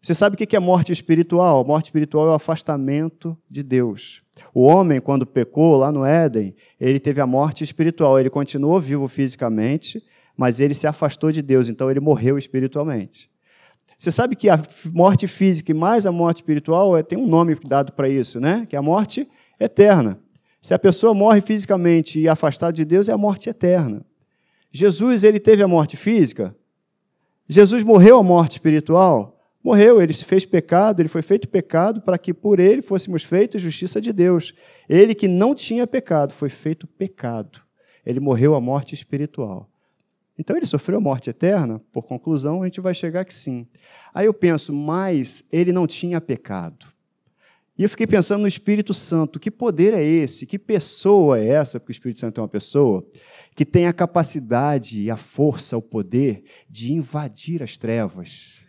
Você 0.00 0.14
sabe 0.14 0.34
o 0.34 0.38
que 0.38 0.54
é 0.54 0.60
morte 0.60 0.92
espiritual? 0.92 1.64
Morte 1.64 1.86
espiritual 1.86 2.28
é 2.28 2.30
o 2.30 2.34
afastamento 2.34 3.36
de 3.50 3.64
Deus. 3.64 4.22
O 4.54 4.62
homem, 4.62 5.00
quando 5.00 5.26
pecou 5.26 5.76
lá 5.76 5.90
no 5.90 6.04
Éden, 6.04 6.54
ele 6.78 7.00
teve 7.00 7.20
a 7.20 7.26
morte 7.26 7.64
espiritual. 7.64 8.20
Ele 8.20 8.30
continuou 8.30 8.80
vivo 8.80 9.08
fisicamente, 9.08 10.00
mas 10.36 10.60
ele 10.60 10.72
se 10.72 10.86
afastou 10.86 11.32
de 11.32 11.42
Deus, 11.42 11.68
então 11.68 11.90
ele 11.90 11.98
morreu 11.98 12.38
espiritualmente. 12.38 13.28
Você 13.98 14.12
sabe 14.12 14.36
que 14.36 14.48
a 14.48 14.62
morte 14.92 15.26
física 15.26 15.72
e 15.72 15.74
mais 15.74 16.06
a 16.06 16.12
morte 16.12 16.36
espiritual 16.36 16.96
é, 16.96 17.02
tem 17.02 17.18
um 17.18 17.26
nome 17.26 17.56
dado 17.66 17.92
para 17.92 18.08
isso, 18.08 18.38
né? 18.38 18.64
Que 18.68 18.76
é 18.76 18.78
a 18.78 18.82
morte 18.82 19.28
eterna. 19.58 20.20
Se 20.62 20.72
a 20.72 20.78
pessoa 20.78 21.12
morre 21.12 21.40
fisicamente 21.40 22.20
e 22.20 22.28
afastada 22.28 22.72
de 22.72 22.84
Deus, 22.84 23.08
é 23.08 23.12
a 23.12 23.18
morte 23.18 23.50
eterna. 23.50 24.04
Jesus, 24.70 25.24
ele 25.24 25.40
teve 25.40 25.62
a 25.62 25.68
morte 25.68 25.96
física? 25.96 26.54
Jesus 27.48 27.82
morreu 27.82 28.18
a 28.18 28.22
morte 28.22 28.52
espiritual? 28.52 29.34
Morreu, 29.64 30.00
ele 30.00 30.12
se 30.12 30.24
fez 30.24 30.44
pecado, 30.46 31.00
ele 31.00 31.08
foi 31.08 31.22
feito 31.22 31.48
pecado 31.48 32.00
para 32.00 32.16
que 32.16 32.32
por 32.32 32.60
ele 32.60 32.82
fôssemos 32.82 33.24
feitos 33.24 33.60
justiça 33.60 34.00
de 34.00 34.12
Deus. 34.12 34.54
Ele 34.88 35.14
que 35.14 35.26
não 35.26 35.54
tinha 35.54 35.86
pecado 35.86 36.32
foi 36.32 36.48
feito 36.48 36.86
pecado. 36.86 37.60
Ele 38.06 38.20
morreu 38.20 38.54
a 38.54 38.60
morte 38.60 38.94
espiritual. 38.94 39.68
Então 40.38 40.56
ele 40.56 40.66
sofreu 40.66 40.98
a 40.98 41.00
morte 41.00 41.28
eterna? 41.28 41.80
Por 41.92 42.06
conclusão, 42.06 42.62
a 42.62 42.66
gente 42.66 42.80
vai 42.80 42.94
chegar 42.94 43.24
que 43.24 43.34
sim. 43.34 43.66
Aí 44.14 44.26
eu 44.26 44.32
penso, 44.32 44.72
mas 44.72 45.44
ele 45.50 45.72
não 45.72 45.86
tinha 45.86 46.20
pecado. 46.20 46.86
E 47.76 47.82
eu 47.82 47.88
fiquei 47.88 48.06
pensando 48.06 48.42
no 48.42 48.48
Espírito 48.48 48.94
Santo. 48.94 49.38
Que 49.38 49.50
poder 49.50 49.94
é 49.94 50.02
esse? 50.02 50.46
Que 50.46 50.58
pessoa 50.58 51.38
é 51.38 51.48
essa? 51.48 51.78
Porque 51.78 51.90
o 51.90 51.92
Espírito 51.92 52.20
Santo 52.20 52.40
é 52.40 52.42
uma 52.42 52.48
pessoa 52.48 53.06
que 53.54 53.64
tem 53.64 53.86
a 53.86 53.92
capacidade, 53.92 55.10
a 55.10 55.16
força, 55.16 55.76
o 55.76 55.82
poder 55.82 56.44
de 56.68 56.92
invadir 56.92 57.62
as 57.62 57.76
trevas, 57.76 58.60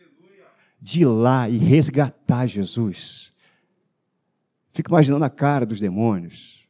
de 0.81 1.01
ir 1.01 1.05
lá 1.05 1.49
e 1.49 1.57
resgatar 1.57 2.47
Jesus. 2.47 3.31
Fico 4.71 4.91
imaginando 4.91 5.25
a 5.25 5.29
cara 5.29 5.65
dos 5.65 5.79
demônios. 5.79 6.67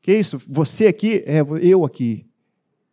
Que 0.00 0.14
isso? 0.14 0.40
Você 0.48 0.86
aqui, 0.86 1.24
é 1.26 1.40
eu 1.60 1.84
aqui. 1.84 2.26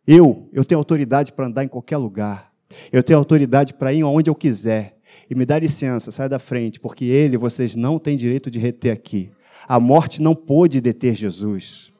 Eu, 0.06 0.48
eu 0.52 0.64
tenho 0.64 0.78
autoridade 0.78 1.32
para 1.32 1.46
andar 1.46 1.64
em 1.64 1.68
qualquer 1.68 1.96
lugar. 1.96 2.52
Eu 2.92 3.02
tenho 3.02 3.18
autoridade 3.18 3.74
para 3.74 3.92
ir 3.92 4.04
onde 4.04 4.28
eu 4.28 4.34
quiser. 4.34 4.98
E 5.30 5.34
me 5.34 5.46
dá 5.46 5.58
licença, 5.58 6.10
sai 6.10 6.28
da 6.28 6.38
frente, 6.38 6.78
porque 6.78 7.04
ele 7.04 7.38
vocês 7.38 7.74
não 7.74 7.98
têm 7.98 8.16
direito 8.16 8.50
de 8.50 8.58
reter 8.58 8.92
aqui. 8.92 9.30
A 9.66 9.80
morte 9.80 10.20
não 10.20 10.34
pôde 10.34 10.80
deter 10.80 11.14
Jesus, 11.14 11.92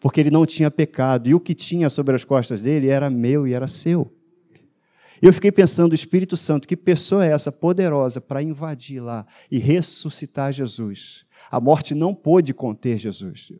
porque 0.00 0.20
ele 0.20 0.30
não 0.30 0.44
tinha 0.44 0.70
pecado, 0.70 1.28
e 1.28 1.34
o 1.34 1.40
que 1.40 1.54
tinha 1.54 1.88
sobre 1.88 2.14
as 2.14 2.24
costas 2.24 2.62
dele 2.62 2.88
era 2.88 3.08
meu 3.08 3.46
e 3.46 3.54
era 3.54 3.66
seu. 3.66 4.12
Eu 5.22 5.32
fiquei 5.32 5.50
pensando, 5.50 5.94
Espírito 5.94 6.36
Santo, 6.36 6.68
que 6.68 6.76
pessoa 6.76 7.24
é 7.24 7.32
essa 7.32 7.50
poderosa 7.50 8.20
para 8.20 8.42
invadir 8.42 9.00
lá 9.00 9.26
e 9.50 9.58
ressuscitar 9.58 10.52
Jesus? 10.52 11.24
A 11.50 11.58
morte 11.58 11.94
não 11.94 12.14
pôde 12.14 12.52
conter 12.52 12.98
Jesus, 12.98 13.52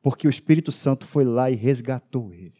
porque 0.00 0.26
o 0.26 0.30
Espírito 0.30 0.72
Santo 0.72 1.06
foi 1.06 1.24
lá 1.24 1.50
e 1.50 1.54
resgatou 1.54 2.32
ele. 2.32 2.59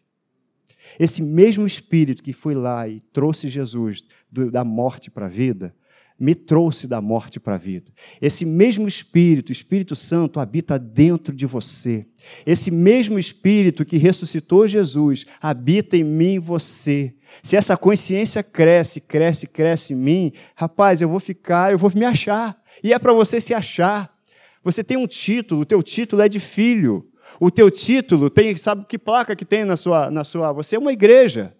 Esse 0.99 1.21
mesmo 1.21 1.65
Espírito 1.65 2.23
que 2.23 2.33
foi 2.33 2.53
lá 2.53 2.87
e 2.87 2.99
trouxe 3.13 3.47
Jesus 3.47 4.03
da 4.31 4.63
morte 4.63 5.09
para 5.09 5.25
a 5.25 5.29
vida, 5.29 5.73
me 6.21 6.35
trouxe 6.35 6.85
da 6.85 7.01
morte 7.01 7.39
para 7.39 7.55
a 7.55 7.57
vida. 7.57 7.91
Esse 8.21 8.45
mesmo 8.45 8.87
Espírito, 8.87 9.51
Espírito 9.51 9.95
Santo, 9.95 10.39
habita 10.39 10.77
dentro 10.77 11.35
de 11.35 11.47
você. 11.47 12.05
Esse 12.45 12.69
mesmo 12.69 13.17
Espírito 13.17 13.83
que 13.83 13.97
ressuscitou 13.97 14.67
Jesus 14.67 15.25
habita 15.41 15.97
em 15.97 16.03
mim 16.03 16.35
e 16.35 16.39
você. 16.39 17.15
Se 17.41 17.57
essa 17.57 17.75
consciência 17.75 18.43
cresce, 18.43 19.01
cresce, 19.01 19.47
cresce 19.47 19.93
em 19.93 19.95
mim, 19.95 20.31
rapaz, 20.53 21.01
eu 21.01 21.09
vou 21.09 21.19
ficar, 21.19 21.71
eu 21.71 21.79
vou 21.79 21.91
me 21.95 22.05
achar. 22.05 22.55
E 22.83 22.93
é 22.93 22.99
para 22.99 23.13
você 23.13 23.41
se 23.41 23.51
achar. 23.51 24.15
Você 24.63 24.83
tem 24.83 24.97
um 24.97 25.07
título, 25.07 25.61
o 25.61 25.65
teu 25.65 25.81
título 25.81 26.21
é 26.21 26.29
de 26.29 26.39
filho. 26.39 27.10
O 27.39 27.49
teu 27.49 27.71
título 27.71 28.29
tem, 28.29 28.55
sabe 28.57 28.85
que 28.87 28.97
placa 28.97 29.35
que 29.35 29.45
tem 29.45 29.65
na 29.65 29.77
sua, 29.77 30.11
na 30.11 30.23
sua? 30.23 30.51
Você 30.53 30.75
é 30.75 30.79
uma 30.79 30.91
igreja. 30.91 31.53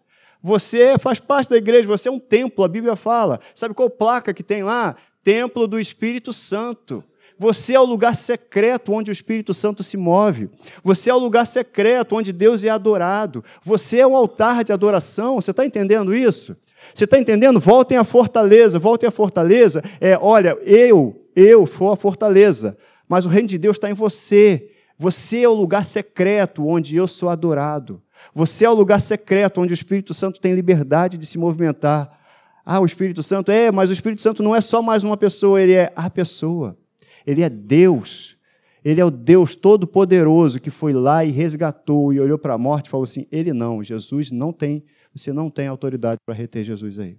Você 0.43 0.97
faz 0.97 1.19
parte 1.19 1.49
da 1.49 1.57
igreja, 1.57 1.87
você 1.87 2.09
é 2.09 2.11
um 2.11 2.19
templo, 2.19 2.63
a 2.63 2.67
Bíblia 2.67 2.95
fala. 2.95 3.39
Sabe 3.53 3.75
qual 3.75 3.89
placa 3.89 4.33
que 4.33 4.41
tem 4.41 4.63
lá? 4.63 4.95
Templo 5.23 5.67
do 5.67 5.79
Espírito 5.79 6.33
Santo. 6.33 7.03
Você 7.37 7.73
é 7.73 7.79
o 7.79 7.85
lugar 7.85 8.15
secreto 8.15 8.93
onde 8.93 9.09
o 9.09 9.13
Espírito 9.13 9.51
Santo 9.51 9.83
se 9.83 9.97
move. 9.97 10.47
Você 10.83 11.09
é 11.09 11.13
o 11.13 11.17
lugar 11.17 11.45
secreto 11.47 12.15
onde 12.15 12.31
Deus 12.31 12.63
é 12.63 12.69
adorado. 12.69 13.43
Você 13.63 13.97
é 13.97 14.05
um 14.05 14.15
altar 14.15 14.63
de 14.63 14.71
adoração. 14.71 15.41
Você 15.41 15.49
está 15.49 15.65
entendendo 15.65 16.13
isso? 16.13 16.55
Você 16.93 17.05
está 17.05 17.17
entendendo? 17.17 17.59
Voltem 17.59 17.97
à 17.97 18.03
fortaleza. 18.03 18.77
Voltem 18.77 19.07
à 19.07 19.11
fortaleza. 19.11 19.83
É, 19.99 20.17
olha, 20.21 20.55
eu, 20.61 21.19
eu 21.35 21.65
sou 21.65 21.91
a 21.91 21.97
fortaleza, 21.97 22.77
mas 23.09 23.25
o 23.25 23.29
reino 23.29 23.47
de 23.47 23.57
Deus 23.57 23.77
está 23.77 23.89
em 23.89 23.95
você. 23.95 24.69
Você 25.01 25.39
é 25.41 25.49
o 25.49 25.53
lugar 25.55 25.83
secreto 25.83 26.63
onde 26.63 26.95
eu 26.95 27.07
sou 27.07 27.29
adorado. 27.29 28.03
Você 28.35 28.65
é 28.65 28.69
o 28.69 28.73
lugar 28.75 29.01
secreto 29.01 29.59
onde 29.59 29.73
o 29.73 29.79
Espírito 29.81 30.13
Santo 30.13 30.39
tem 30.39 30.53
liberdade 30.53 31.17
de 31.17 31.25
se 31.25 31.39
movimentar. 31.39 32.19
Ah, 32.63 32.79
o 32.79 32.85
Espírito 32.85 33.23
Santo 33.23 33.51
é, 33.51 33.71
mas 33.71 33.89
o 33.89 33.93
Espírito 33.93 34.21
Santo 34.21 34.43
não 34.43 34.55
é 34.55 34.61
só 34.61 34.79
mais 34.79 35.03
uma 35.03 35.17
pessoa, 35.17 35.59
ele 35.59 35.71
é 35.71 35.91
a 35.95 36.07
pessoa. 36.07 36.77
Ele 37.25 37.41
é 37.41 37.49
Deus. 37.49 38.37
Ele 38.85 39.01
é 39.01 39.03
o 39.03 39.09
Deus 39.09 39.55
todo-poderoso 39.55 40.59
que 40.59 40.69
foi 40.69 40.93
lá 40.93 41.25
e 41.25 41.31
resgatou 41.31 42.13
e 42.13 42.19
olhou 42.19 42.37
para 42.37 42.53
a 42.53 42.57
morte 42.59 42.85
e 42.85 42.89
falou 42.91 43.05
assim: 43.05 43.25
Ele 43.31 43.53
não, 43.53 43.83
Jesus 43.83 44.29
não 44.29 44.53
tem, 44.53 44.83
você 45.15 45.33
não 45.33 45.49
tem 45.49 45.65
autoridade 45.65 46.19
para 46.23 46.35
reter 46.35 46.63
Jesus 46.63 46.99
aí. 46.99 47.17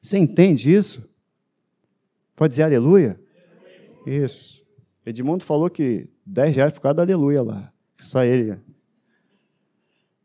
Você 0.00 0.18
entende 0.18 0.72
isso? 0.72 1.04
Pode 2.36 2.52
dizer 2.52 2.62
aleluia? 2.62 3.20
Isso. 4.06 4.62
Edmundo 5.04 5.42
falou 5.42 5.68
que 5.68 6.08
10 6.30 6.54
reais 6.54 6.72
por 6.72 6.80
causa 6.80 6.94
da 6.94 7.02
aleluia 7.02 7.42
lá. 7.42 7.72
Só 7.98 8.22
ele. 8.22 8.56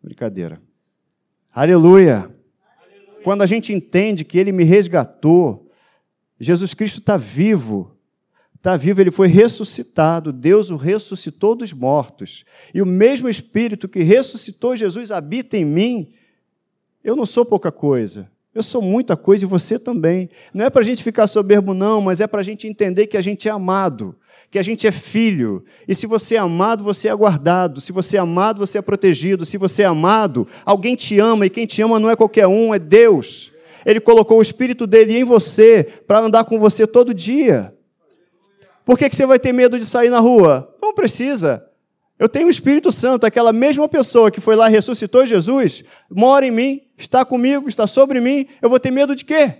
Brincadeira. 0.02 0.62
Aleluia. 1.52 2.18
aleluia. 2.18 3.24
Quando 3.24 3.42
a 3.42 3.48
gente 3.48 3.74
entende 3.74 4.24
que 4.24 4.38
ele 4.38 4.52
me 4.52 4.64
resgatou, 4.64 5.72
Jesus 6.40 6.76
Cristo 6.76 7.00
está 7.00 7.18
vivo. 7.18 7.98
Está 8.56 8.78
vivo, 8.78 9.02
ele 9.02 9.10
foi 9.10 9.28
ressuscitado. 9.28 10.32
Deus 10.32 10.70
o 10.70 10.76
ressuscitou 10.76 11.56
dos 11.56 11.74
mortos. 11.74 12.46
E 12.72 12.84
o 12.84 12.86
mesmo 12.86 13.28
Espírito 13.28 13.90
que 13.90 14.04
ressuscitou 14.04 14.78
Jesus 14.78 15.12
habita 15.12 15.58
em 15.58 15.66
mim. 15.66 16.14
Eu 17.04 17.16
não 17.16 17.26
sou 17.26 17.44
pouca 17.44 17.72
coisa. 17.72 18.30
Eu 18.56 18.64
sou 18.64 18.82
muita 18.82 19.18
coisa 19.18 19.44
e 19.44 19.48
você 19.48 19.78
também. 19.78 20.30
Não 20.54 20.64
é 20.64 20.70
para 20.70 20.82
a 20.82 20.86
gente 20.86 21.04
ficar 21.04 21.28
soberbo, 21.28 21.74
não, 21.74 22.00
mas 22.00 22.22
é 22.22 22.26
para 22.26 22.40
a 22.40 22.44
gente 22.44 22.66
entender 22.66 23.06
que 23.06 23.18
a 23.18 23.22
gente 23.22 23.50
é 23.50 23.52
amado, 23.52 24.16
que 24.50 24.58
a 24.58 24.64
gente 24.64 24.88
é 24.88 24.94
filho. 24.94 25.66
E 25.86 25.94
se 25.94 26.08
você 26.08 26.36
é 26.36 26.38
amado, 26.38 26.82
você 26.82 27.10
é 27.10 27.14
guardado. 27.14 27.82
Se 27.82 27.92
você 27.92 28.16
é 28.16 28.20
amado, 28.22 28.60
você 28.60 28.78
é 28.78 28.82
protegido. 28.82 29.46
Se 29.46 29.58
você 29.58 29.84
é 29.84 29.86
amado, 29.86 30.48
alguém 30.64 30.96
te 30.96 31.20
ama, 31.20 31.46
e 31.46 31.50
quem 31.50 31.66
te 31.66 31.82
ama 31.82 32.00
não 32.00 32.10
é 32.10 32.16
qualquer 32.16 32.48
um, 32.48 32.74
é 32.74 32.80
Deus. 32.80 33.52
Ele 33.86 34.00
colocou 34.00 34.38
o 34.40 34.42
Espírito 34.42 34.88
dele 34.88 35.18
em 35.18 35.26
você 35.26 35.84
para 36.08 36.20
andar 36.20 36.46
com 36.46 36.58
você 36.58 36.88
todo 36.88 37.14
dia. 37.14 37.76
Por 38.86 38.98
que, 38.98 39.10
que 39.10 39.18
você 39.18 39.26
vai 39.26 39.38
ter 39.38 39.52
medo 39.52 39.78
de 39.78 39.86
sair 39.86 40.10
na 40.10 40.20
rua? 40.20 40.74
Não 40.82 40.94
precisa. 40.94 41.62
Eu 42.18 42.30
tenho 42.30 42.48
o 42.48 42.50
Espírito 42.50 42.92
Santo, 42.92 43.26
aquela 43.26 43.52
mesma 43.52 43.90
pessoa 43.90 44.32
que 44.32 44.40
foi 44.40 44.56
lá 44.56 44.70
e 44.70 44.72
ressuscitou 44.72 45.26
Jesus, 45.26 45.84
mora 46.10 46.46
em 46.46 46.52
mim, 46.52 46.82
está 46.98 47.26
comigo, 47.26 47.68
está 47.68 47.86
sobre 47.86 48.22
mim. 48.22 48.48
Eu 48.62 48.70
vou 48.70 48.80
ter 48.80 48.90
medo 48.90 49.14
de 49.14 49.26
quê? 49.26 49.54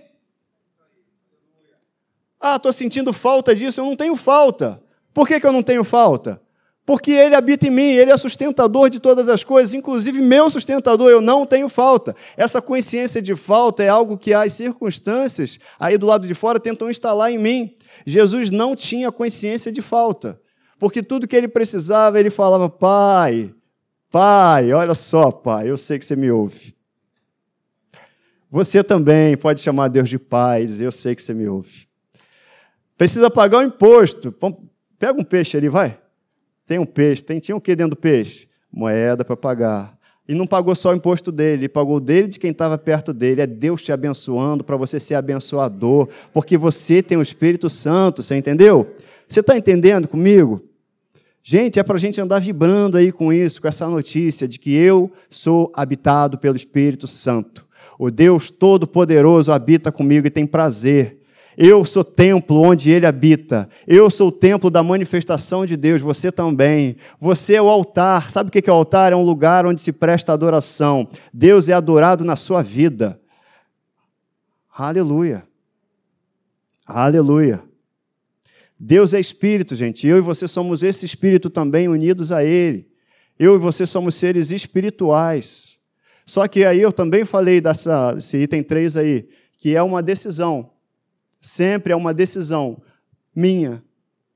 Ah, 2.40 2.56
estou 2.56 2.72
sentindo 2.72 3.12
falta 3.12 3.54
disso. 3.54 3.80
Eu 3.80 3.84
não 3.84 3.96
tenho 3.96 4.16
falta. 4.16 4.82
Por 5.12 5.28
que, 5.28 5.38
que 5.38 5.46
eu 5.46 5.52
não 5.52 5.62
tenho 5.62 5.84
falta? 5.84 6.40
Porque 6.86 7.10
Ele 7.10 7.34
habita 7.34 7.66
em 7.66 7.70
mim, 7.70 7.92
Ele 7.92 8.12
é 8.12 8.16
sustentador 8.16 8.88
de 8.88 9.00
todas 9.00 9.28
as 9.28 9.42
coisas, 9.42 9.74
inclusive 9.74 10.20
meu 10.20 10.48
sustentador, 10.48 11.10
eu 11.10 11.20
não 11.20 11.44
tenho 11.44 11.68
falta. 11.68 12.14
Essa 12.36 12.62
consciência 12.62 13.20
de 13.20 13.34
falta 13.34 13.82
é 13.82 13.88
algo 13.88 14.16
que 14.16 14.32
as 14.32 14.52
circunstâncias 14.52 15.58
aí 15.80 15.98
do 15.98 16.06
lado 16.06 16.28
de 16.28 16.34
fora 16.34 16.60
tentam 16.60 16.88
instalar 16.88 17.32
em 17.32 17.38
mim. 17.38 17.74
Jesus 18.06 18.52
não 18.52 18.76
tinha 18.76 19.10
consciência 19.10 19.72
de 19.72 19.82
falta. 19.82 20.40
Porque 20.78 21.02
tudo 21.02 21.26
que 21.26 21.36
ele 21.36 21.48
precisava, 21.48 22.18
ele 22.20 22.30
falava: 22.30 22.68
Pai, 22.68 23.54
Pai, 24.10 24.72
olha 24.72 24.94
só, 24.94 25.30
Pai, 25.30 25.68
eu 25.70 25.76
sei 25.76 25.98
que 25.98 26.04
você 26.04 26.16
me 26.16 26.30
ouve. 26.30 26.74
Você 28.50 28.82
também 28.82 29.36
pode 29.36 29.60
chamar 29.60 29.88
Deus 29.88 30.08
de 30.08 30.18
Pai, 30.18 30.66
eu 30.78 30.92
sei 30.92 31.14
que 31.14 31.22
você 31.22 31.34
me 31.34 31.48
ouve. 31.48 31.86
Precisa 32.96 33.30
pagar 33.30 33.58
o 33.58 33.62
imposto. 33.62 34.34
Pega 34.98 35.20
um 35.20 35.24
peixe 35.24 35.56
ali, 35.56 35.68
vai. 35.68 35.98
Tem 36.66 36.78
um 36.78 36.86
peixe, 36.86 37.22
tem, 37.22 37.38
tinha 37.38 37.54
o 37.56 37.60
que 37.60 37.76
dentro 37.76 37.90
do 37.90 38.00
peixe? 38.00 38.48
Moeda 38.72 39.24
para 39.24 39.36
pagar. 39.36 39.96
E 40.28 40.34
não 40.34 40.46
pagou 40.46 40.74
só 40.74 40.90
o 40.90 40.94
imposto 40.94 41.30
dele, 41.30 41.62
ele 41.62 41.68
pagou 41.68 42.00
dele 42.00 42.26
de 42.26 42.38
quem 42.38 42.50
estava 42.50 42.76
perto 42.76 43.12
dele. 43.12 43.42
É 43.42 43.46
Deus 43.46 43.82
te 43.82 43.92
abençoando 43.92 44.64
para 44.64 44.76
você 44.76 44.98
ser 44.98 45.14
abençoador, 45.14 46.08
porque 46.32 46.56
você 46.56 47.02
tem 47.02 47.16
o 47.16 47.22
Espírito 47.22 47.70
Santo, 47.70 48.22
você 48.22 48.36
entendeu? 48.36 48.92
Você 49.28 49.40
está 49.40 49.56
entendendo 49.56 50.08
comigo? 50.08 50.62
Gente, 51.42 51.78
é 51.78 51.82
para 51.82 51.94
a 51.96 51.98
gente 51.98 52.20
andar 52.20 52.40
vibrando 52.40 52.96
aí 52.96 53.12
com 53.12 53.32
isso, 53.32 53.60
com 53.60 53.68
essa 53.68 53.86
notícia 53.88 54.48
de 54.48 54.58
que 54.58 54.74
eu 54.74 55.12
sou 55.30 55.70
habitado 55.74 56.38
pelo 56.38 56.56
Espírito 56.56 57.06
Santo. 57.06 57.66
O 57.98 58.10
Deus 58.10 58.50
Todo-Poderoso 58.50 59.52
habita 59.52 59.92
comigo 59.92 60.26
e 60.26 60.30
tem 60.30 60.46
prazer. 60.46 61.22
Eu 61.56 61.84
sou 61.84 62.04
templo 62.04 62.60
onde 62.60 62.90
ele 62.90 63.06
habita. 63.06 63.68
Eu 63.86 64.10
sou 64.10 64.28
o 64.28 64.32
templo 64.32 64.68
da 64.70 64.82
manifestação 64.82 65.64
de 65.64 65.76
Deus. 65.76 66.02
Você 66.02 66.30
também. 66.30 66.96
Você 67.18 67.54
é 67.54 67.62
o 67.62 67.68
altar. 67.68 68.30
Sabe 68.30 68.48
o 68.48 68.52
que 68.52 68.68
é 68.68 68.72
o 68.72 68.76
altar? 68.76 69.12
É 69.12 69.16
um 69.16 69.22
lugar 69.22 69.64
onde 69.64 69.80
se 69.80 69.90
presta 69.90 70.32
adoração. 70.32 71.08
Deus 71.32 71.68
é 71.68 71.72
adorado 71.72 72.24
na 72.24 72.36
sua 72.36 72.62
vida. 72.62 73.18
Aleluia. 74.76 75.44
Aleluia. 76.84 77.65
Deus 78.78 79.14
é 79.14 79.20
espírito, 79.20 79.74
gente. 79.74 80.06
Eu 80.06 80.18
e 80.18 80.20
você 80.20 80.46
somos 80.46 80.82
esse 80.82 81.06
espírito 81.06 81.48
também 81.48 81.88
unidos 81.88 82.30
a 82.30 82.44
Ele. 82.44 82.88
Eu 83.38 83.56
e 83.56 83.58
você 83.58 83.86
somos 83.86 84.14
seres 84.14 84.50
espirituais. 84.50 85.78
Só 86.26 86.46
que 86.48 86.64
aí 86.64 86.80
eu 86.80 86.92
também 86.92 87.24
falei 87.24 87.60
dessa, 87.60 88.14
desse 88.14 88.36
item 88.36 88.62
3 88.62 88.96
aí, 88.96 89.28
que 89.58 89.74
é 89.76 89.82
uma 89.82 90.02
decisão. 90.02 90.70
Sempre 91.40 91.92
é 91.92 91.96
uma 91.96 92.12
decisão 92.12 92.82
minha, 93.34 93.82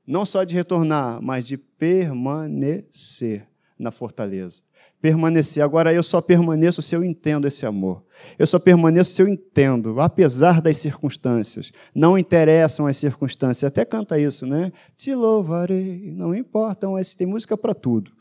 não 0.07 0.27
só 0.27 0.45
de 0.45 0.55
retornar, 0.55 1.21
mas 1.23 1.47
de 1.47 1.57
permanecer 1.57 3.47
na 3.79 3.91
fortaleza. 3.91 4.63
Permanecer. 5.01 5.63
Agora, 5.63 5.93
eu 5.93 6.03
só 6.03 6.21
permaneço 6.21 6.83
se 6.83 6.95
eu 6.95 7.03
entendo 7.03 7.47
esse 7.47 7.65
amor. 7.65 8.05
Eu 8.39 8.47
só 8.47 8.59
permaneço 8.59 9.13
se 9.13 9.23
eu 9.23 9.29
entendo, 9.29 10.01
apesar 10.01 10.61
das 10.61 10.77
circunstâncias. 10.77 11.73
Não 11.95 12.19
interessam 12.19 12.87
as 12.87 12.99
circunstâncias. 12.99 13.67
Até 13.67 13.85
canta 13.85 14.19
isso, 14.19 14.47
né? 14.47 14.71
Te 14.97 15.15
louvarei, 15.15 16.13
não 16.15 16.35
importam, 16.35 16.95
tem 17.17 17.27
música 17.27 17.57
para 17.57 17.75
tudo, 17.75 18.13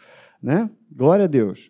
né? 0.41 0.69
Glória 0.89 1.25
a 1.25 1.27
Deus. 1.27 1.69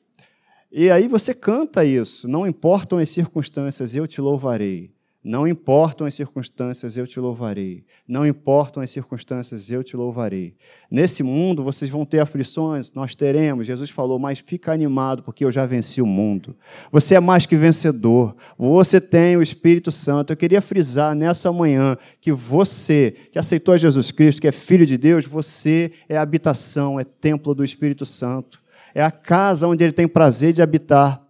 E 0.72 0.92
aí 0.92 1.08
você 1.08 1.34
canta 1.34 1.84
isso, 1.84 2.28
não 2.28 2.46
importam 2.46 3.00
as 3.00 3.10
circunstâncias, 3.10 3.96
eu 3.96 4.06
te 4.06 4.22
louvarei. 4.22 4.92
Não 5.22 5.46
importam 5.46 6.08
as 6.08 6.16
circunstâncias, 6.16 6.96
eu 6.96 7.06
te 7.06 7.20
louvarei. 7.20 7.84
Não 8.08 8.26
importam 8.26 8.82
as 8.82 8.90
circunstâncias, 8.90 9.70
eu 9.70 9.84
te 9.84 9.98
louvarei. 9.98 10.56
Nesse 10.90 11.24
mundo 11.24 11.62
vocês 11.62 11.92
vão 11.92 12.06
ter 12.06 12.20
aflições, 12.20 12.94
nós 12.94 13.16
teremos. 13.16 13.68
Jesus 13.68 13.90
falou, 13.90 14.18
mas 14.18 14.40
fica 14.40 14.72
animado, 14.72 15.22
porque 15.22 15.44
eu 15.44 15.52
já 15.52 15.66
venci 15.66 16.02
o 16.02 16.06
mundo. 16.06 16.56
Você 16.90 17.16
é 17.16 17.20
mais 17.20 17.46
que 17.46 17.58
vencedor. 17.58 18.34
Você 18.58 19.02
tem 19.02 19.36
o 19.36 19.42
Espírito 19.42 19.92
Santo. 19.92 20.32
Eu 20.32 20.38
queria 20.38 20.62
frisar 20.62 21.14
nessa 21.14 21.52
manhã 21.52 21.98
que 22.22 22.32
você, 22.32 23.14
que 23.30 23.38
aceitou 23.38 23.78
Jesus 23.78 24.12
Cristo, 24.12 24.42
que 24.42 24.48
é 24.48 24.54
filho 24.54 24.86
de 24.86 24.98
Deus, 24.98 25.26
você 25.26 25.92
é 26.08 26.18
habitação, 26.18 26.98
é 26.98 27.04
templo 27.04 27.54
do 27.54 27.66
Espírito 27.66 28.06
Santo. 28.06 28.62
É 28.96 29.04
a 29.04 29.12
casa 29.12 29.68
onde 29.68 29.84
ele 29.84 29.94
tem 29.94 30.08
prazer 30.08 30.54
de 30.54 30.62
habitar. 30.62 31.29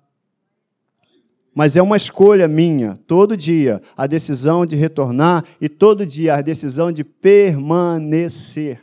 Mas 1.53 1.75
é 1.75 1.81
uma 1.81 1.97
escolha 1.97 2.47
minha, 2.47 2.97
todo 3.07 3.35
dia, 3.35 3.81
a 3.97 4.07
decisão 4.07 4.65
de 4.65 4.75
retornar 4.75 5.43
e 5.59 5.67
todo 5.67 6.05
dia 6.05 6.35
a 6.35 6.41
decisão 6.41 6.91
de 6.91 7.03
permanecer. 7.03 8.81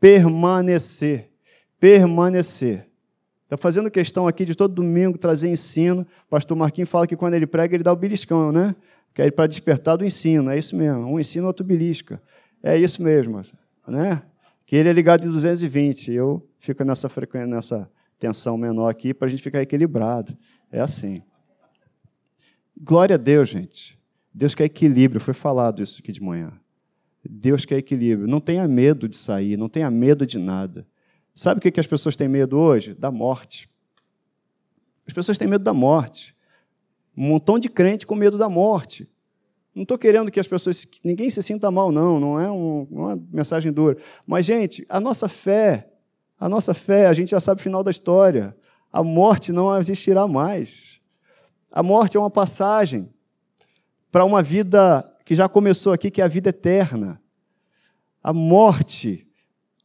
Permanecer. 0.00 1.30
Permanecer. 1.78 2.86
Estou 3.42 3.58
fazendo 3.58 3.90
questão 3.90 4.26
aqui 4.26 4.44
de 4.44 4.54
todo 4.54 4.74
domingo 4.74 5.16
trazer 5.16 5.48
ensino. 5.48 6.06
O 6.26 6.30
pastor 6.30 6.56
Marquinhos 6.56 6.90
fala 6.90 7.06
que 7.06 7.16
quando 7.16 7.34
ele 7.34 7.46
prega, 7.46 7.76
ele 7.76 7.84
dá 7.84 7.92
o 7.92 7.96
beliscão, 7.96 8.50
né? 8.50 8.74
Que 9.14 9.22
é 9.22 9.30
para 9.30 9.46
despertar 9.46 9.96
do 9.96 10.04
ensino. 10.04 10.50
É 10.50 10.58
isso 10.58 10.74
mesmo. 10.74 11.06
Um 11.06 11.20
ensino, 11.20 11.46
outro 11.46 11.64
belisca. 11.64 12.20
É 12.62 12.76
isso 12.76 13.02
mesmo. 13.02 13.40
Né? 13.86 14.20
Que 14.66 14.74
ele 14.74 14.88
é 14.88 14.92
ligado 14.92 15.26
em 15.26 15.30
220. 15.30 16.12
Eu 16.12 16.44
fico 16.58 16.82
nessa 16.82 17.08
frequência, 17.08 17.46
nessa 17.46 17.90
tensão 18.18 18.56
menor 18.56 18.88
aqui 18.88 19.14
para 19.14 19.28
a 19.28 19.30
gente 19.30 19.42
ficar 19.42 19.62
equilibrado. 19.62 20.36
É 20.72 20.80
assim. 20.80 21.22
Glória 22.78 23.14
a 23.14 23.16
Deus, 23.18 23.48
gente. 23.48 23.98
Deus 24.32 24.54
quer 24.54 24.64
equilíbrio, 24.64 25.20
foi 25.20 25.32
falado 25.32 25.82
isso 25.82 26.00
aqui 26.00 26.12
de 26.12 26.22
manhã. 26.22 26.52
Deus 27.24 27.64
quer 27.64 27.78
equilíbrio. 27.78 28.28
Não 28.28 28.40
tenha 28.40 28.68
medo 28.68 29.08
de 29.08 29.16
sair, 29.16 29.56
não 29.56 29.68
tenha 29.68 29.90
medo 29.90 30.26
de 30.26 30.38
nada. 30.38 30.86
Sabe 31.34 31.58
o 31.58 31.72
que 31.72 31.80
as 31.80 31.86
pessoas 31.86 32.16
têm 32.16 32.28
medo 32.28 32.58
hoje? 32.58 32.94
Da 32.94 33.10
morte. 33.10 33.68
As 35.06 35.12
pessoas 35.12 35.38
têm 35.38 35.48
medo 35.48 35.64
da 35.64 35.72
morte. 35.72 36.36
Um 37.16 37.28
montão 37.28 37.58
de 37.58 37.68
crente 37.68 38.06
com 38.06 38.14
medo 38.14 38.36
da 38.36 38.48
morte. 38.48 39.08
Não 39.74 39.82
estou 39.82 39.98
querendo 39.98 40.30
que 40.30 40.40
as 40.40 40.48
pessoas, 40.48 40.86
ninguém 41.04 41.28
se 41.28 41.42
sinta 41.42 41.70
mal, 41.70 41.92
não, 41.92 42.18
não 42.18 42.40
é, 42.40 42.50
um, 42.50 42.86
não 42.90 43.10
é 43.10 43.14
uma 43.14 43.26
mensagem 43.30 43.70
dura. 43.72 43.96
Mas, 44.26 44.46
gente, 44.46 44.86
a 44.88 44.98
nossa 45.00 45.28
fé, 45.28 45.90
a 46.38 46.48
nossa 46.48 46.72
fé, 46.72 47.06
a 47.06 47.12
gente 47.12 47.30
já 47.30 47.40
sabe 47.40 47.60
o 47.60 47.62
final 47.62 47.84
da 47.84 47.90
história. 47.90 48.56
A 48.92 49.02
morte 49.02 49.52
não 49.52 49.76
existirá 49.78 50.26
mais. 50.26 51.00
A 51.72 51.82
morte 51.82 52.16
é 52.16 52.20
uma 52.20 52.30
passagem 52.30 53.08
para 54.10 54.24
uma 54.24 54.42
vida 54.42 55.04
que 55.24 55.34
já 55.34 55.48
começou 55.48 55.92
aqui, 55.92 56.10
que 56.10 56.20
é 56.20 56.24
a 56.24 56.28
vida 56.28 56.50
eterna. 56.50 57.20
A 58.22 58.32
morte, 58.32 59.26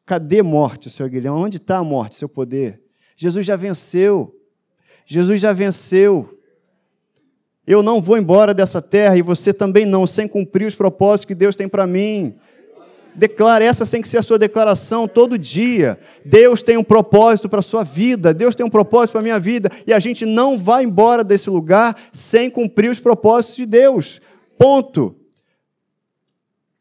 cadê 0.06 0.41
morte, 0.41 0.89
Senhor 0.89 1.10
Guilherme? 1.10 1.38
Onde 1.38 1.58
está 1.58 1.78
a 1.78 1.84
morte, 1.84 2.15
seu 2.15 2.30
poder? 2.30 2.82
Jesus 3.15 3.46
já 3.46 3.56
venceu. 3.56 4.36
Jesus 5.06 5.41
já 5.41 5.52
venceu. 5.54 6.39
Eu 7.65 7.84
não 7.84 8.02
vou 8.02 8.17
embora 8.17 8.54
dessa 8.54 8.82
terra 8.82 9.17
e 9.17 9.22
você 9.22 9.54
também 9.54 9.86
não, 9.86 10.08
sem 10.08 10.28
cumprir 10.28 10.65
os 10.65 10.76
propósitos 10.76 11.26
que 11.26 11.36
Deus 11.36 11.56
tem 11.56 11.67
para 11.67 11.86
mim. 11.86 12.36
Declare, 13.15 13.65
essa 13.65 13.86
tem 13.86 14.02
que 14.02 14.08
ser 14.08 14.17
a 14.17 14.21
sua 14.21 14.39
declaração 14.39 15.08
todo 15.08 15.38
dia. 15.38 16.00
Deus 16.26 16.63
tem 16.63 16.78
um 16.78 16.84
propósito 16.84 17.50
para 17.50 17.60
a 17.60 17.63
sua 17.63 17.84
vida, 17.84 18.34
Deus 18.34 18.56
tem 18.56 18.65
um 18.65 18.69
propósito 18.69 19.13
para 19.13 19.21
a 19.21 19.24
minha 19.24 19.39
vida, 19.39 19.69
e 19.86 19.93
a 19.93 20.00
gente 20.00 20.26
não 20.26 20.58
vai 20.58 20.84
embora 20.84 21.24
desse 21.24 21.50
lugar 21.50 21.95
sem 22.13 22.50
cumprir 22.50 22.89
os 22.89 23.00
propósitos 23.00 23.58
de 23.58 23.65
Deus. 23.65 24.21
Ponto. 24.58 25.15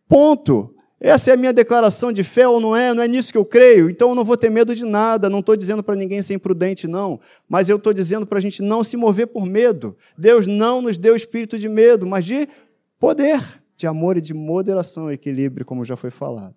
Ponto. 0.09 0.75
Essa 1.01 1.31
é 1.31 1.33
a 1.33 1.37
minha 1.37 1.53
declaração 1.53 2.13
de 2.13 2.23
fé 2.23 2.47
ou 2.47 2.61
não 2.61 2.77
é? 2.77 2.93
Não 2.93 3.03
é 3.03 3.09
nisso 3.09 3.33
que 3.33 3.39
eu 3.39 3.45
creio. 3.45 3.89
Então 3.89 4.11
eu 4.11 4.15
não 4.15 4.25
vou 4.25 4.37
ter 4.37 4.51
medo 4.51 4.75
de 4.75 4.85
nada. 4.85 5.31
Não 5.31 5.39
estou 5.39 5.57
dizendo 5.57 5.83
para 5.83 5.97
ninguém 5.97 6.21
ser 6.21 6.35
imprudente, 6.35 6.87
não. 6.87 7.19
Mas 7.49 7.71
eu 7.71 7.79
estou 7.79 7.95
dizendo 7.95 8.27
para 8.27 8.37
a 8.37 8.41
gente 8.41 8.61
não 8.61 8.85
se 8.85 8.99
mover 8.99 9.29
por 9.29 9.47
medo. 9.47 9.97
Deus 10.19 10.47
não 10.47 10.83
nos 10.83 10.99
deu 10.99 11.17
espírito 11.17 11.59
de 11.59 11.71
medo, 11.71 12.07
mas 12.07 12.27
de 12.27 12.47
poder 12.99 13.41
de 13.81 13.87
amor 13.87 14.19
e 14.19 14.21
de 14.21 14.35
moderação 14.35 15.11
e 15.11 15.15
equilíbrio, 15.15 15.65
como 15.65 15.87
já 15.87 15.97
foi 15.97 16.11
falado. 16.11 16.55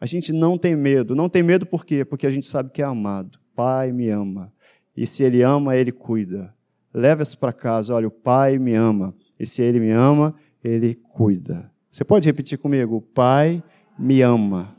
A 0.00 0.06
gente 0.06 0.32
não 0.32 0.56
tem 0.56 0.74
medo. 0.74 1.14
Não 1.14 1.28
tem 1.28 1.42
medo 1.42 1.66
por 1.66 1.84
quê? 1.84 2.06
Porque 2.06 2.26
a 2.26 2.30
gente 2.30 2.46
sabe 2.46 2.70
que 2.70 2.80
é 2.80 2.84
amado. 2.86 3.38
Pai 3.54 3.92
me 3.92 4.08
ama. 4.08 4.50
E 4.96 5.06
se 5.06 5.22
ele 5.22 5.42
ama, 5.42 5.76
ele 5.76 5.92
cuida. 5.92 6.54
Leva 6.92 7.22
isso 7.22 7.36
para 7.36 7.52
casa. 7.52 7.94
Olha, 7.94 8.08
o 8.08 8.10
Pai 8.10 8.58
me 8.58 8.74
ama. 8.74 9.14
E 9.38 9.46
se 9.46 9.60
ele 9.60 9.78
me 9.78 9.90
ama, 9.90 10.34
ele 10.64 10.94
cuida. 10.94 11.70
Você 11.90 12.02
pode 12.02 12.26
repetir 12.26 12.56
comigo? 12.56 12.96
O 12.96 13.02
Pai 13.02 13.62
me 13.98 14.22
ama. 14.22 14.74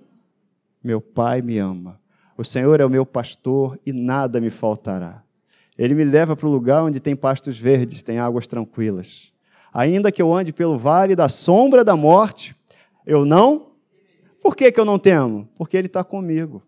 Meu 0.83 0.99
Pai 0.99 1.43
me 1.43 1.59
ama. 1.59 1.99
O 2.35 2.43
Senhor 2.43 2.81
é 2.81 2.85
o 2.85 2.89
meu 2.89 3.05
pastor 3.05 3.79
e 3.85 3.93
nada 3.93 4.41
me 4.41 4.49
faltará. 4.49 5.23
Ele 5.77 5.93
me 5.93 6.03
leva 6.03 6.35
para 6.35 6.47
o 6.47 6.51
lugar 6.51 6.83
onde 6.83 6.99
tem 6.99 7.15
pastos 7.15 7.59
verdes, 7.59 8.01
tem 8.01 8.17
águas 8.17 8.47
tranquilas. 8.47 9.30
Ainda 9.73 10.11
que 10.11 10.21
eu 10.21 10.33
ande 10.33 10.51
pelo 10.51 10.77
vale 10.77 11.15
da 11.15 11.29
sombra 11.29 11.83
da 11.83 11.95
morte, 11.95 12.55
eu 13.05 13.25
não. 13.25 13.71
Por 14.41 14.55
que, 14.55 14.71
que 14.71 14.79
eu 14.79 14.85
não 14.85 14.99
temo? 14.99 15.47
Porque 15.55 15.77
Ele 15.77 15.87
está 15.87 16.03
comigo. 16.03 16.61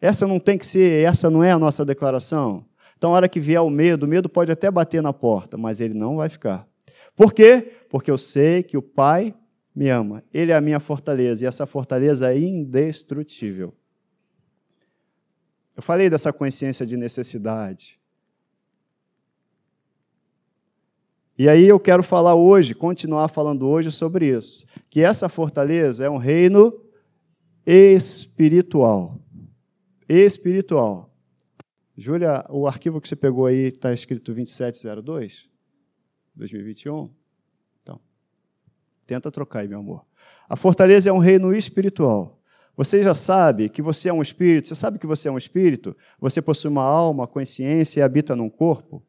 Essa 0.00 0.26
não 0.26 0.40
tem 0.40 0.58
que 0.58 0.66
ser, 0.66 1.04
essa 1.04 1.30
não 1.30 1.44
é 1.44 1.52
a 1.52 1.58
nossa 1.58 1.84
declaração. 1.84 2.64
Então, 2.98 3.10
a 3.12 3.14
hora 3.14 3.28
que 3.28 3.38
vier 3.38 3.60
o 3.60 3.70
medo, 3.70 4.04
o 4.04 4.08
medo 4.08 4.28
pode 4.28 4.50
até 4.50 4.68
bater 4.68 5.00
na 5.00 5.12
porta, 5.12 5.56
mas 5.56 5.80
ele 5.80 5.94
não 5.94 6.16
vai 6.16 6.28
ficar. 6.28 6.66
Por 7.14 7.32
quê? 7.32 7.72
Porque 7.88 8.10
eu 8.10 8.18
sei 8.18 8.64
que 8.64 8.76
o 8.76 8.82
Pai 8.82 9.32
me 9.74 9.88
ama. 9.88 10.24
Ele 10.34 10.50
é 10.50 10.56
a 10.56 10.60
minha 10.60 10.80
fortaleza, 10.80 11.44
e 11.44 11.46
essa 11.46 11.66
fortaleza 11.66 12.32
é 12.32 12.38
indestrutível. 12.38 13.72
Eu 15.76 15.82
falei 15.82 16.10
dessa 16.10 16.32
consciência 16.32 16.84
de 16.84 16.96
necessidade. 16.96 17.98
E 21.42 21.48
aí 21.48 21.66
eu 21.66 21.80
quero 21.80 22.04
falar 22.04 22.36
hoje, 22.36 22.72
continuar 22.72 23.26
falando 23.26 23.66
hoje 23.66 23.90
sobre 23.90 24.28
isso, 24.28 24.64
que 24.88 25.00
essa 25.00 25.28
fortaleza 25.28 26.04
é 26.04 26.08
um 26.08 26.16
reino 26.16 26.80
espiritual. 27.66 29.20
Espiritual. 30.08 31.12
Júlia, 31.96 32.46
o 32.48 32.64
arquivo 32.68 33.00
que 33.00 33.08
você 33.08 33.16
pegou 33.16 33.46
aí 33.46 33.70
está 33.70 33.92
escrito 33.92 34.32
2702? 34.32 35.50
2021? 36.36 37.10
Então, 37.82 38.00
tenta 39.04 39.28
trocar 39.28 39.62
aí, 39.62 39.68
meu 39.68 39.80
amor. 39.80 40.06
A 40.48 40.54
fortaleza 40.54 41.10
é 41.10 41.12
um 41.12 41.18
reino 41.18 41.52
espiritual. 41.52 42.40
Você 42.76 43.02
já 43.02 43.14
sabe 43.14 43.68
que 43.68 43.82
você 43.82 44.10
é 44.10 44.12
um 44.12 44.22
espírito, 44.22 44.68
você 44.68 44.76
sabe 44.76 44.96
que 44.96 45.08
você 45.08 45.26
é 45.26 45.32
um 45.32 45.38
espírito, 45.38 45.96
você 46.20 46.40
possui 46.40 46.70
uma 46.70 46.84
alma, 46.84 47.26
consciência 47.26 47.98
e 47.98 48.02
habita 48.04 48.36
num 48.36 48.48
corpo. 48.48 49.04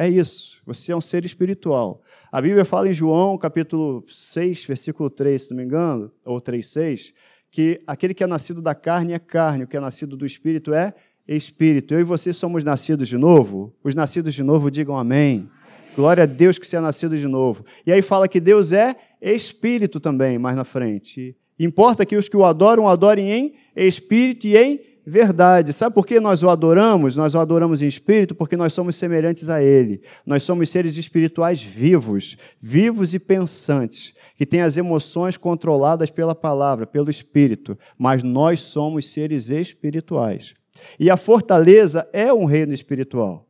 É 0.00 0.08
isso, 0.08 0.62
você 0.64 0.92
é 0.92 0.96
um 0.96 1.00
ser 1.00 1.24
espiritual. 1.24 2.00
A 2.30 2.40
Bíblia 2.40 2.64
fala 2.64 2.88
em 2.88 2.92
João, 2.92 3.36
capítulo 3.36 4.04
6, 4.06 4.64
versículo 4.64 5.10
3, 5.10 5.42
se 5.42 5.50
não 5.50 5.56
me 5.56 5.64
engano, 5.64 6.08
ou 6.24 6.40
3, 6.40 6.64
6, 6.64 7.12
que 7.50 7.80
aquele 7.84 8.14
que 8.14 8.22
é 8.22 8.26
nascido 8.28 8.62
da 8.62 8.76
carne 8.76 9.12
é 9.12 9.18
carne, 9.18 9.64
o 9.64 9.66
que 9.66 9.76
é 9.76 9.80
nascido 9.80 10.16
do 10.16 10.24
espírito 10.24 10.72
é 10.72 10.94
espírito. 11.26 11.94
Eu 11.94 11.98
e 11.98 12.04
você 12.04 12.32
somos 12.32 12.62
nascidos 12.62 13.08
de 13.08 13.18
novo? 13.18 13.74
Os 13.82 13.96
nascidos 13.96 14.34
de 14.34 14.44
novo 14.44 14.70
digam 14.70 14.96
amém. 14.96 15.50
Glória 15.96 16.22
a 16.22 16.26
Deus 16.26 16.60
que 16.60 16.66
você 16.68 16.76
é 16.76 16.80
nascido 16.80 17.18
de 17.18 17.26
novo. 17.26 17.64
E 17.84 17.90
aí 17.90 18.00
fala 18.00 18.28
que 18.28 18.38
Deus 18.38 18.70
é 18.70 18.94
espírito 19.20 19.98
também, 19.98 20.38
mais 20.38 20.54
na 20.54 20.62
frente. 20.62 21.36
Importa 21.58 22.06
que 22.06 22.16
os 22.16 22.28
que 22.28 22.36
o 22.36 22.44
adoram, 22.44 22.86
adorem 22.86 23.32
em 23.32 23.54
espírito 23.74 24.46
e 24.46 24.56
em 24.56 24.80
verdade. 25.08 25.72
Sabe 25.72 25.94
por 25.94 26.06
que 26.06 26.20
nós 26.20 26.42
o 26.42 26.48
adoramos? 26.48 27.16
Nós 27.16 27.34
o 27.34 27.38
adoramos 27.38 27.82
em 27.82 27.86
espírito 27.86 28.34
porque 28.34 28.56
nós 28.56 28.72
somos 28.72 28.96
semelhantes 28.96 29.48
a 29.48 29.62
Ele. 29.62 30.02
Nós 30.24 30.42
somos 30.42 30.68
seres 30.68 30.96
espirituais 30.96 31.62
vivos, 31.62 32.36
vivos 32.60 33.14
e 33.14 33.18
pensantes, 33.18 34.12
que 34.36 34.46
têm 34.46 34.60
as 34.60 34.76
emoções 34.76 35.36
controladas 35.36 36.10
pela 36.10 36.34
palavra, 36.34 36.86
pelo 36.86 37.10
espírito. 37.10 37.76
Mas 37.98 38.22
nós 38.22 38.60
somos 38.60 39.08
seres 39.08 39.50
espirituais. 39.50 40.54
E 41.00 41.10
a 41.10 41.16
fortaleza 41.16 42.08
é 42.12 42.32
um 42.32 42.44
reino 42.44 42.72
espiritual. 42.72 43.48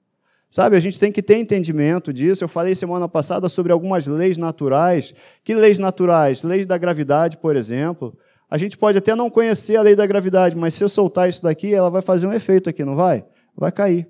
Sabe, 0.51 0.77
a 0.77 0.81
gente 0.81 0.99
tem 0.99 1.13
que 1.13 1.23
ter 1.23 1.37
entendimento 1.37 2.11
disso. 2.11 2.43
Eu 2.43 2.49
falei 2.49 2.75
semana 2.75 3.07
passada 3.07 3.51
sobre 3.51 3.71
algumas 3.71 4.07
leis 4.07 4.39
naturais. 4.39 5.13
Que 5.45 5.55
leis 5.55 5.79
naturais? 5.79 6.43
Leis 6.43 6.65
da 6.65 6.79
gravidade, 6.79 7.37
por 7.37 7.55
exemplo. 7.55 8.17
A 8.51 8.57
gente 8.57 8.79
pode 8.79 8.97
até 8.97 9.15
não 9.15 9.29
conhecer 9.29 9.77
a 9.77 9.83
lei 9.83 9.95
da 9.95 10.07
gravidade, 10.07 10.57
mas 10.57 10.75
se 10.75 10.83
eu 10.83 10.89
soltar 10.89 11.29
isso 11.29 11.43
daqui, 11.43 11.75
ela 11.75 11.91
vai 11.91 12.01
fazer 12.01 12.27
um 12.27 12.33
efeito 12.33 12.71
aqui, 12.71 12.85
não 12.85 12.97
vai? 12.97 13.25
Vai 13.55 13.71
cair. 13.71 14.09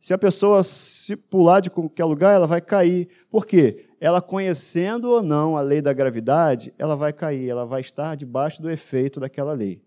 Se 0.00 0.12
a 0.12 0.18
pessoa 0.18 0.62
se 0.62 1.16
pular 1.16 1.60
de 1.60 1.70
qualquer 1.70 2.04
lugar, 2.04 2.34
ela 2.34 2.46
vai 2.46 2.60
cair. 2.60 3.08
Por 3.30 3.46
quê? 3.46 3.86
Ela 4.00 4.20
conhecendo 4.20 5.10
ou 5.10 5.22
não 5.22 5.56
a 5.56 5.62
lei 5.62 5.80
da 5.80 5.92
gravidade, 5.92 6.74
ela 6.76 6.94
vai 6.96 7.12
cair, 7.12 7.48
ela 7.48 7.64
vai 7.64 7.80
estar 7.80 8.14
debaixo 8.16 8.60
do 8.60 8.70
efeito 8.70 9.18
daquela 9.18 9.52
lei. 9.52 9.80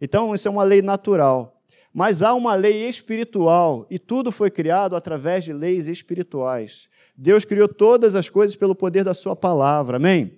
Então, 0.00 0.34
isso 0.34 0.48
é 0.48 0.50
uma 0.50 0.64
lei 0.64 0.82
natural. 0.82 1.62
Mas 1.94 2.20
há 2.20 2.34
uma 2.34 2.54
lei 2.54 2.88
espiritual, 2.88 3.86
e 3.88 3.98
tudo 3.98 4.32
foi 4.32 4.50
criado 4.50 4.96
através 4.96 5.44
de 5.44 5.52
leis 5.52 5.88
espirituais. 5.88 6.88
Deus 7.16 7.44
criou 7.44 7.68
todas 7.68 8.14
as 8.14 8.28
coisas 8.28 8.56
pelo 8.56 8.74
poder 8.74 9.04
da 9.04 9.14
Sua 9.14 9.36
palavra, 9.36 9.96
amém? 9.96 10.32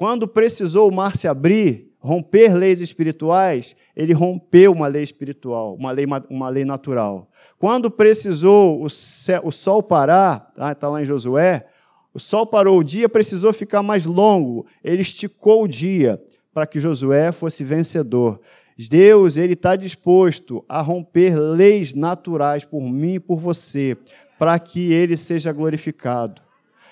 Quando 0.00 0.26
precisou 0.26 0.88
o 0.88 0.94
mar 0.94 1.14
se 1.14 1.28
abrir, 1.28 1.92
romper 1.98 2.54
leis 2.54 2.80
espirituais, 2.80 3.76
ele 3.94 4.14
rompeu 4.14 4.72
uma 4.72 4.86
lei 4.86 5.02
espiritual, 5.02 5.74
uma 5.74 5.92
lei, 5.92 6.06
uma 6.30 6.48
lei 6.48 6.64
natural. 6.64 7.30
Quando 7.58 7.90
precisou 7.90 8.82
o, 8.82 8.88
céu, 8.88 9.42
o 9.44 9.52
sol 9.52 9.82
parar, 9.82 10.48
está 10.52 10.74
tá 10.74 10.88
lá 10.88 11.02
em 11.02 11.04
Josué, 11.04 11.66
o 12.14 12.18
sol 12.18 12.46
parou, 12.46 12.78
o 12.78 12.82
dia 12.82 13.10
precisou 13.10 13.52
ficar 13.52 13.82
mais 13.82 14.06
longo, 14.06 14.64
ele 14.82 15.02
esticou 15.02 15.64
o 15.64 15.68
dia 15.68 16.18
para 16.54 16.66
que 16.66 16.80
Josué 16.80 17.30
fosse 17.30 17.62
vencedor. 17.62 18.40
Deus 18.88 19.36
ele 19.36 19.52
está 19.52 19.76
disposto 19.76 20.64
a 20.66 20.80
romper 20.80 21.38
leis 21.38 21.92
naturais 21.92 22.64
por 22.64 22.80
mim 22.80 23.16
e 23.16 23.20
por 23.20 23.38
você, 23.38 23.98
para 24.38 24.58
que 24.58 24.94
ele 24.94 25.18
seja 25.18 25.52
glorificado. 25.52 26.40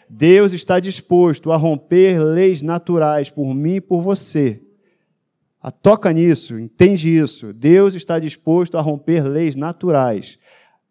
Deus 0.09 0.53
está 0.53 0.81
disposto 0.81 1.53
a 1.53 1.57
romper 1.57 2.19
leis 2.19 2.63
naturais 2.63 3.31
por 3.31 3.55
mim 3.55 3.75
e 3.75 3.81
por 3.81 4.03
você. 4.03 4.63
A 5.61 5.71
toca 5.71 6.13
nisso, 6.13 6.59
entende 6.59 7.09
isso. 7.09 7.53
Deus 7.53 7.95
está 7.95 8.19
disposto 8.19 8.79
a 8.79 8.81
romper 8.81 9.29
leis 9.29 9.57
naturais 9.57 10.39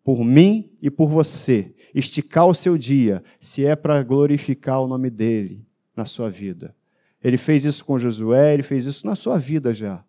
por 0.04 0.24
mim 0.24 0.70
e 0.82 0.90
por 0.90 1.10
você. 1.10 1.74
Esticar 1.96 2.46
o 2.46 2.54
seu 2.54 2.78
dia, 2.78 3.24
se 3.40 3.66
é 3.66 3.76
para 3.76 4.04
glorificar 4.04 4.82
o 4.82 4.88
nome 4.88 5.10
dele 5.10 5.66
na 5.96 6.06
sua 6.06 6.30
vida. 6.30 6.76
Ele 7.24 7.38
fez 7.38 7.66
isso 7.66 7.84
com 7.84 7.98
Josué, 7.98 8.54
ele 8.54 8.64
fez 8.64 8.86
isso 8.86 9.06
na 9.06 9.16
sua 9.16 9.38
vida 9.38 9.74
já. 9.74 10.04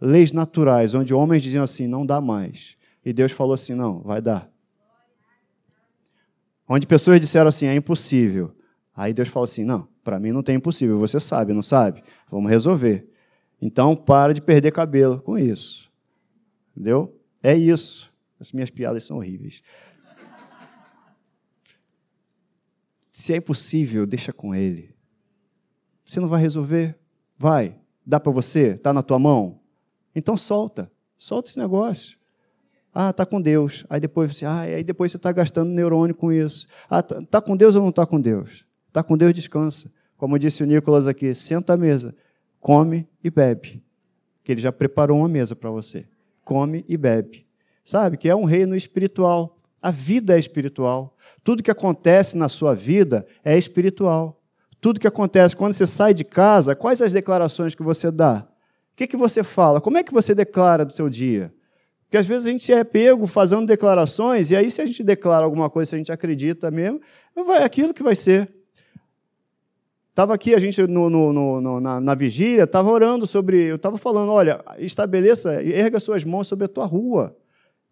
Leis 0.00 0.32
naturais, 0.32 0.94
onde 0.94 1.14
homens 1.14 1.42
diziam 1.42 1.62
assim: 1.62 1.86
não 1.86 2.04
dá 2.04 2.20
mais. 2.20 2.76
E 3.04 3.12
Deus 3.12 3.30
falou 3.32 3.54
assim: 3.54 3.74
não, 3.74 4.00
vai 4.00 4.20
dar. 4.20 4.50
Onde 6.72 6.86
pessoas 6.86 7.20
disseram 7.20 7.48
assim, 7.48 7.66
é 7.66 7.74
impossível. 7.74 8.54
Aí 8.94 9.12
Deus 9.12 9.28
fala 9.28 9.44
assim: 9.44 9.64
não, 9.64 9.88
para 10.04 10.20
mim 10.20 10.30
não 10.30 10.40
tem 10.40 10.54
impossível, 10.54 11.00
você 11.00 11.18
sabe, 11.18 11.52
não 11.52 11.64
sabe? 11.64 12.00
Vamos 12.30 12.48
resolver. 12.48 13.10
Então, 13.60 13.96
para 13.96 14.32
de 14.32 14.40
perder 14.40 14.70
cabelo 14.70 15.20
com 15.20 15.36
isso. 15.36 15.90
Entendeu? 16.70 17.20
É 17.42 17.56
isso. 17.56 18.14
As 18.38 18.52
minhas 18.52 18.70
piadas 18.70 19.02
são 19.02 19.16
horríveis. 19.16 19.64
Se 23.10 23.32
é 23.32 23.36
impossível, 23.38 24.06
deixa 24.06 24.32
com 24.32 24.54
ele. 24.54 24.94
Você 26.04 26.20
não 26.20 26.28
vai 26.28 26.40
resolver? 26.40 26.96
Vai. 27.36 27.80
Dá 28.06 28.20
para 28.20 28.30
você? 28.30 28.74
Está 28.74 28.92
na 28.92 29.02
tua 29.02 29.18
mão? 29.18 29.60
Então 30.14 30.36
solta. 30.36 30.88
Solta 31.18 31.50
esse 31.50 31.58
negócio. 31.58 32.16
Ah, 32.94 33.10
está 33.10 33.24
com 33.24 33.40
Deus. 33.40 33.84
Aí 33.88 34.00
depois 34.00 34.34
você, 34.34 34.44
ah, 34.44 34.60
aí 34.60 34.82
depois 34.82 35.12
você 35.12 35.16
está 35.16 35.30
gastando 35.30 35.70
neurônio 35.70 36.14
com 36.14 36.32
isso. 36.32 36.66
Ah, 36.88 37.00
está 37.00 37.22
tá 37.22 37.40
com 37.40 37.56
Deus 37.56 37.76
ou 37.76 37.82
não 37.82 37.90
está 37.90 38.04
com 38.04 38.20
Deus? 38.20 38.64
Está 38.88 39.02
com 39.02 39.16
Deus, 39.16 39.32
descansa. 39.32 39.90
Como 40.16 40.38
disse 40.38 40.62
o 40.62 40.66
Nicolas 40.66 41.06
aqui, 41.06 41.32
senta 41.34 41.74
à 41.74 41.76
mesa, 41.76 42.14
come 42.60 43.08
e 43.22 43.30
bebe. 43.30 43.82
Que 44.42 44.52
ele 44.52 44.60
já 44.60 44.72
preparou 44.72 45.18
uma 45.18 45.28
mesa 45.28 45.54
para 45.54 45.70
você. 45.70 46.06
Come 46.44 46.84
e 46.88 46.96
bebe. 46.96 47.46
Sabe 47.84 48.16
que 48.16 48.28
é 48.28 48.34
um 48.34 48.44
reino 48.44 48.74
espiritual. 48.74 49.56
A 49.80 49.90
vida 49.90 50.36
é 50.36 50.38
espiritual. 50.38 51.16
Tudo 51.42 51.62
que 51.62 51.70
acontece 51.70 52.36
na 52.36 52.48
sua 52.48 52.74
vida 52.74 53.26
é 53.44 53.56
espiritual. 53.56 54.42
Tudo 54.80 55.00
que 55.00 55.06
acontece 55.06 55.56
quando 55.56 55.74
você 55.74 55.86
sai 55.86 56.12
de 56.12 56.24
casa, 56.24 56.74
quais 56.74 57.00
as 57.00 57.12
declarações 57.12 57.74
que 57.74 57.82
você 57.82 58.10
dá? 58.10 58.46
O 58.92 58.96
que, 58.96 59.06
que 59.06 59.16
você 59.16 59.42
fala? 59.42 59.80
Como 59.80 59.96
é 59.96 60.02
que 60.02 60.12
você 60.12 60.34
declara 60.34 60.84
do 60.84 60.92
seu 60.92 61.08
dia? 61.08 61.52
Porque 62.10 62.18
às 62.18 62.26
vezes 62.26 62.44
a 62.44 62.50
gente 62.50 62.72
é 62.72 62.82
pego 62.82 63.24
fazendo 63.28 63.64
declarações, 63.64 64.50
e 64.50 64.56
aí 64.56 64.68
se 64.68 64.82
a 64.82 64.84
gente 64.84 65.04
declara 65.04 65.44
alguma 65.44 65.70
coisa, 65.70 65.90
se 65.90 65.94
a 65.94 65.98
gente 65.98 66.10
acredita 66.10 66.68
mesmo, 66.68 67.00
é 67.56 67.62
aquilo 67.62 67.94
que 67.94 68.02
vai 68.02 68.16
ser. 68.16 68.52
Estava 70.08 70.34
aqui, 70.34 70.52
a 70.52 70.58
gente 70.58 70.82
no, 70.88 71.08
no, 71.08 71.32
no, 71.32 71.80
na, 71.80 72.00
na, 72.00 72.14
vigília, 72.16 72.64
estava 72.64 72.90
orando 72.90 73.28
sobre. 73.28 73.62
Eu 73.62 73.76
estava 73.76 73.96
falando: 73.96 74.32
olha, 74.32 74.60
estabeleça, 74.78 75.62
erga 75.62 76.00
suas 76.00 76.24
mãos 76.24 76.48
sobre 76.48 76.64
a 76.64 76.68
tua 76.68 76.84
rua. 76.84 77.36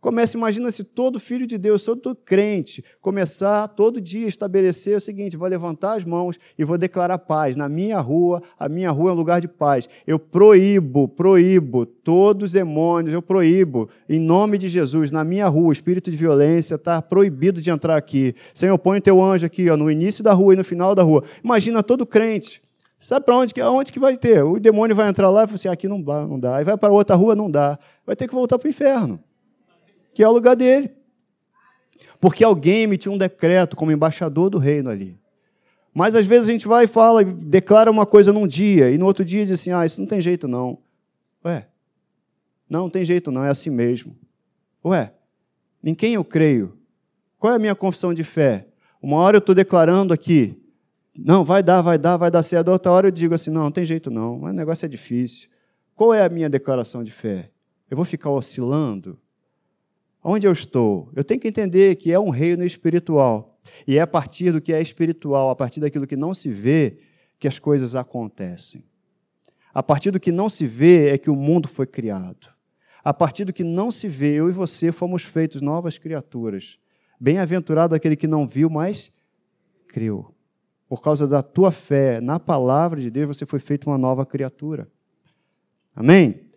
Começa, 0.00 0.36
imagina 0.36 0.70
se 0.70 0.84
todo 0.84 1.18
filho 1.18 1.44
de 1.44 1.58
Deus, 1.58 1.82
todo 1.82 2.14
crente, 2.14 2.84
começar 3.00 3.66
todo 3.66 4.00
dia 4.00 4.26
a 4.26 4.28
estabelecer 4.28 4.96
o 4.96 5.00
seguinte: 5.00 5.36
vou 5.36 5.48
levantar 5.48 5.96
as 5.96 6.04
mãos 6.04 6.38
e 6.56 6.64
vou 6.64 6.78
declarar 6.78 7.18
paz. 7.18 7.56
Na 7.56 7.68
minha 7.68 7.98
rua, 7.98 8.40
a 8.56 8.68
minha 8.68 8.92
rua 8.92 9.10
é 9.10 9.12
um 9.12 9.16
lugar 9.16 9.40
de 9.40 9.48
paz. 9.48 9.88
Eu 10.06 10.16
proíbo, 10.16 11.08
proíbo 11.08 11.84
todos 11.84 12.50
os 12.50 12.52
demônios, 12.52 13.12
eu 13.12 13.20
proíbo, 13.20 13.88
em 14.08 14.20
nome 14.20 14.56
de 14.56 14.68
Jesus, 14.68 15.10
na 15.10 15.24
minha 15.24 15.48
rua, 15.48 15.70
o 15.70 15.72
espírito 15.72 16.12
de 16.12 16.16
violência 16.16 16.76
está 16.76 17.02
proibido 17.02 17.60
de 17.60 17.68
entrar 17.68 17.96
aqui. 17.96 18.36
Senhor, 18.54 18.78
põe 18.78 18.98
o 18.98 19.02
teu 19.02 19.20
anjo 19.20 19.46
aqui, 19.46 19.68
ó, 19.68 19.76
no 19.76 19.90
início 19.90 20.22
da 20.22 20.32
rua 20.32 20.54
e 20.54 20.56
no 20.56 20.62
final 20.62 20.94
da 20.94 21.02
rua. 21.02 21.24
Imagina 21.42 21.82
todo 21.82 22.06
crente. 22.06 22.62
Sabe 23.00 23.26
para 23.26 23.36
onde, 23.36 23.52
onde 23.62 23.90
que 23.90 23.98
vai 23.98 24.16
ter? 24.16 24.44
O 24.44 24.60
demônio 24.60 24.94
vai 24.94 25.08
entrar 25.08 25.28
lá 25.28 25.42
e 25.42 25.46
falar 25.48 25.56
assim: 25.56 25.68
aqui 25.68 25.88
não 25.88 26.00
dá, 26.00 26.24
não 26.24 26.38
dá. 26.38 26.56
Aí 26.56 26.64
vai 26.64 26.76
para 26.76 26.92
outra 26.92 27.16
rua, 27.16 27.34
não 27.34 27.50
dá. 27.50 27.76
Vai 28.06 28.14
ter 28.14 28.28
que 28.28 28.34
voltar 28.34 28.60
para 28.60 28.66
o 28.66 28.70
inferno 28.70 29.20
que 30.12 30.22
é 30.22 30.28
o 30.28 30.32
lugar 30.32 30.56
dele. 30.56 30.90
Porque 32.20 32.42
alguém 32.42 32.82
emitiu 32.82 33.12
um 33.12 33.18
decreto 33.18 33.76
como 33.76 33.92
embaixador 33.92 34.50
do 34.50 34.58
reino 34.58 34.90
ali. 34.90 35.18
Mas 35.94 36.14
às 36.14 36.26
vezes 36.26 36.48
a 36.48 36.52
gente 36.52 36.68
vai 36.68 36.84
e 36.84 36.88
fala, 36.88 37.24
declara 37.24 37.90
uma 37.90 38.06
coisa 38.06 38.32
num 38.32 38.46
dia, 38.46 38.90
e 38.90 38.98
no 38.98 39.06
outro 39.06 39.24
dia 39.24 39.44
diz 39.44 39.60
assim: 39.60 39.72
ah, 39.72 39.84
isso 39.84 40.00
não 40.00 40.06
tem 40.06 40.20
jeito 40.20 40.46
não. 40.46 40.78
Ué, 41.44 41.66
não, 42.68 42.82
não 42.82 42.90
tem 42.90 43.04
jeito 43.04 43.30
não, 43.30 43.44
é 43.44 43.48
assim 43.48 43.70
mesmo. 43.70 44.16
Ué, 44.84 45.12
em 45.82 45.94
quem 45.94 46.14
eu 46.14 46.24
creio? 46.24 46.76
Qual 47.38 47.52
é 47.52 47.56
a 47.56 47.58
minha 47.58 47.74
confissão 47.74 48.12
de 48.12 48.24
fé? 48.24 48.66
Uma 49.00 49.16
hora 49.18 49.36
eu 49.36 49.40
estou 49.40 49.54
declarando 49.54 50.12
aqui, 50.12 50.60
não, 51.16 51.44
vai 51.44 51.62
dar, 51.64 51.82
vai 51.82 51.98
dar, 51.98 52.16
vai 52.16 52.30
dar 52.30 52.44
certo. 52.44 52.68
Outra 52.68 52.92
hora 52.92 53.08
eu 53.08 53.10
digo 53.10 53.34
assim: 53.34 53.50
não, 53.50 53.64
não 53.64 53.72
tem 53.72 53.84
jeito 53.84 54.10
não, 54.10 54.38
mas 54.38 54.52
o 54.52 54.56
negócio 54.56 54.86
é 54.86 54.88
difícil. 54.88 55.48
Qual 55.94 56.14
é 56.14 56.24
a 56.24 56.28
minha 56.28 56.48
declaração 56.48 57.02
de 57.02 57.10
fé? 57.10 57.50
Eu 57.90 57.96
vou 57.96 58.04
ficar 58.04 58.30
oscilando? 58.30 59.18
Onde 60.30 60.46
eu 60.46 60.52
estou? 60.52 61.10
Eu 61.16 61.24
tenho 61.24 61.40
que 61.40 61.48
entender 61.48 61.96
que 61.96 62.12
é 62.12 62.20
um 62.20 62.28
reino 62.28 62.62
espiritual. 62.62 63.58
E 63.86 63.96
é 63.96 64.02
a 64.02 64.06
partir 64.06 64.52
do 64.52 64.60
que 64.60 64.74
é 64.74 64.82
espiritual, 64.82 65.48
a 65.48 65.56
partir 65.56 65.80
daquilo 65.80 66.06
que 66.06 66.18
não 66.18 66.34
se 66.34 66.50
vê, 66.50 66.98
que 67.38 67.48
as 67.48 67.58
coisas 67.58 67.94
acontecem. 67.94 68.84
A 69.72 69.82
partir 69.82 70.10
do 70.10 70.20
que 70.20 70.30
não 70.30 70.50
se 70.50 70.66
vê 70.66 71.08
é 71.08 71.16
que 71.16 71.30
o 71.30 71.34
mundo 71.34 71.66
foi 71.66 71.86
criado. 71.86 72.50
A 73.02 73.14
partir 73.14 73.46
do 73.46 73.54
que 73.54 73.64
não 73.64 73.90
se 73.90 74.06
vê, 74.06 74.34
eu 74.34 74.50
e 74.50 74.52
você 74.52 74.92
fomos 74.92 75.22
feitos 75.22 75.62
novas 75.62 75.96
criaturas. 75.96 76.78
Bem-aventurado 77.18 77.94
aquele 77.94 78.14
que 78.14 78.26
não 78.26 78.46
viu, 78.46 78.68
mas 78.68 79.10
creu. 79.86 80.34
Por 80.86 81.00
causa 81.00 81.26
da 81.26 81.42
tua 81.42 81.70
fé 81.70 82.20
na 82.20 82.38
palavra 82.38 83.00
de 83.00 83.10
Deus, 83.10 83.34
você 83.34 83.46
foi 83.46 83.60
feito 83.60 83.88
uma 83.88 83.96
nova 83.96 84.26
criatura. 84.26 84.90
Amém? 85.96 86.47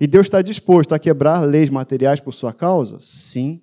E 0.00 0.06
Deus 0.06 0.26
está 0.26 0.40
disposto 0.40 0.94
a 0.94 0.98
quebrar 0.98 1.40
leis 1.40 1.68
materiais 1.68 2.20
por 2.20 2.32
sua 2.32 2.54
causa? 2.54 2.98
Sim. 3.00 3.60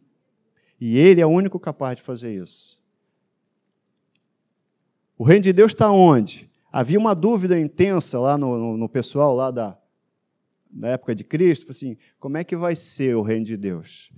E 0.80 0.96
Ele 0.96 1.20
é 1.20 1.26
o 1.26 1.30
único 1.30 1.60
capaz 1.60 1.98
de 1.98 2.04
fazer 2.04 2.32
isso. 2.32 2.80
O 5.18 5.24
reino 5.24 5.44
de 5.44 5.52
Deus 5.52 5.72
está 5.72 5.90
onde? 5.90 6.48
Havia 6.72 7.00
uma 7.00 7.16
dúvida 7.16 7.60
intensa 7.60 8.20
lá 8.20 8.38
no, 8.38 8.56
no, 8.56 8.78
no 8.78 8.88
pessoal 8.88 9.36
lá 9.36 9.50
da, 9.50 9.76
da 10.70 10.90
época 10.90 11.16
de 11.16 11.24
Cristo, 11.24 11.72
assim, 11.72 11.98
como 12.20 12.38
é 12.38 12.44
que 12.44 12.56
vai 12.56 12.76
ser 12.76 13.16
o 13.16 13.24
reino 13.24 13.46
de 13.46 13.58
Deus? 13.58 14.12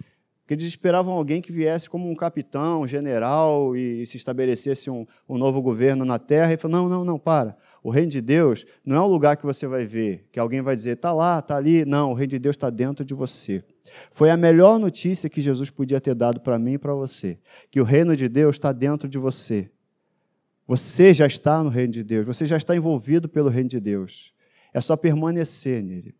Porque 0.49 0.63
eles 0.63 0.69
esperavam 0.69 1.13
alguém 1.13 1.43
que 1.43 1.51
viesse 1.51 1.87
como 1.87 2.09
um 2.09 2.15
capitão, 2.15 2.81
um 2.81 2.87
general 2.87 3.75
e 3.75 4.03
se 4.07 4.17
estabelecesse 4.17 4.89
um, 4.89 5.05
um 5.29 5.37
novo 5.37 5.61
governo 5.61 6.03
na 6.03 6.17
terra. 6.17 6.51
E 6.51 6.57
falou: 6.57 6.81
não, 6.81 6.89
não, 6.89 7.05
não, 7.05 7.19
para. 7.19 7.55
O 7.83 7.91
reino 7.91 8.09
de 8.09 8.19
Deus 8.19 8.65
não 8.83 8.95
é 8.95 8.99
um 8.99 9.05
lugar 9.05 9.37
que 9.37 9.45
você 9.45 9.67
vai 9.67 9.85
ver, 9.85 10.27
que 10.31 10.39
alguém 10.39 10.59
vai 10.59 10.75
dizer, 10.75 10.93
está 10.93 11.13
lá, 11.13 11.37
está 11.37 11.55
ali. 11.55 11.85
Não, 11.85 12.09
o 12.09 12.13
reino 12.15 12.31
de 12.31 12.39
Deus 12.39 12.55
está 12.55 12.71
dentro 12.71 13.05
de 13.05 13.13
você. 13.13 13.63
Foi 14.11 14.31
a 14.31 14.35
melhor 14.35 14.79
notícia 14.79 15.29
que 15.29 15.39
Jesus 15.39 15.69
podia 15.69 16.01
ter 16.01 16.15
dado 16.15 16.41
para 16.41 16.57
mim 16.57 16.73
e 16.73 16.77
para 16.79 16.95
você, 16.95 17.37
que 17.69 17.79
o 17.79 17.83
reino 17.83 18.15
de 18.15 18.27
Deus 18.27 18.55
está 18.55 18.71
dentro 18.71 19.07
de 19.07 19.19
você. 19.19 19.69
Você 20.65 21.13
já 21.13 21.27
está 21.27 21.63
no 21.63 21.69
reino 21.69 21.93
de 21.93 22.03
Deus, 22.03 22.25
você 22.25 22.47
já 22.47 22.57
está 22.57 22.75
envolvido 22.75 23.29
pelo 23.29 23.49
reino 23.49 23.69
de 23.69 23.79
Deus. 23.79 24.33
É 24.73 24.81
só 24.81 24.97
permanecer 24.97 25.83
nele. 25.83 26.15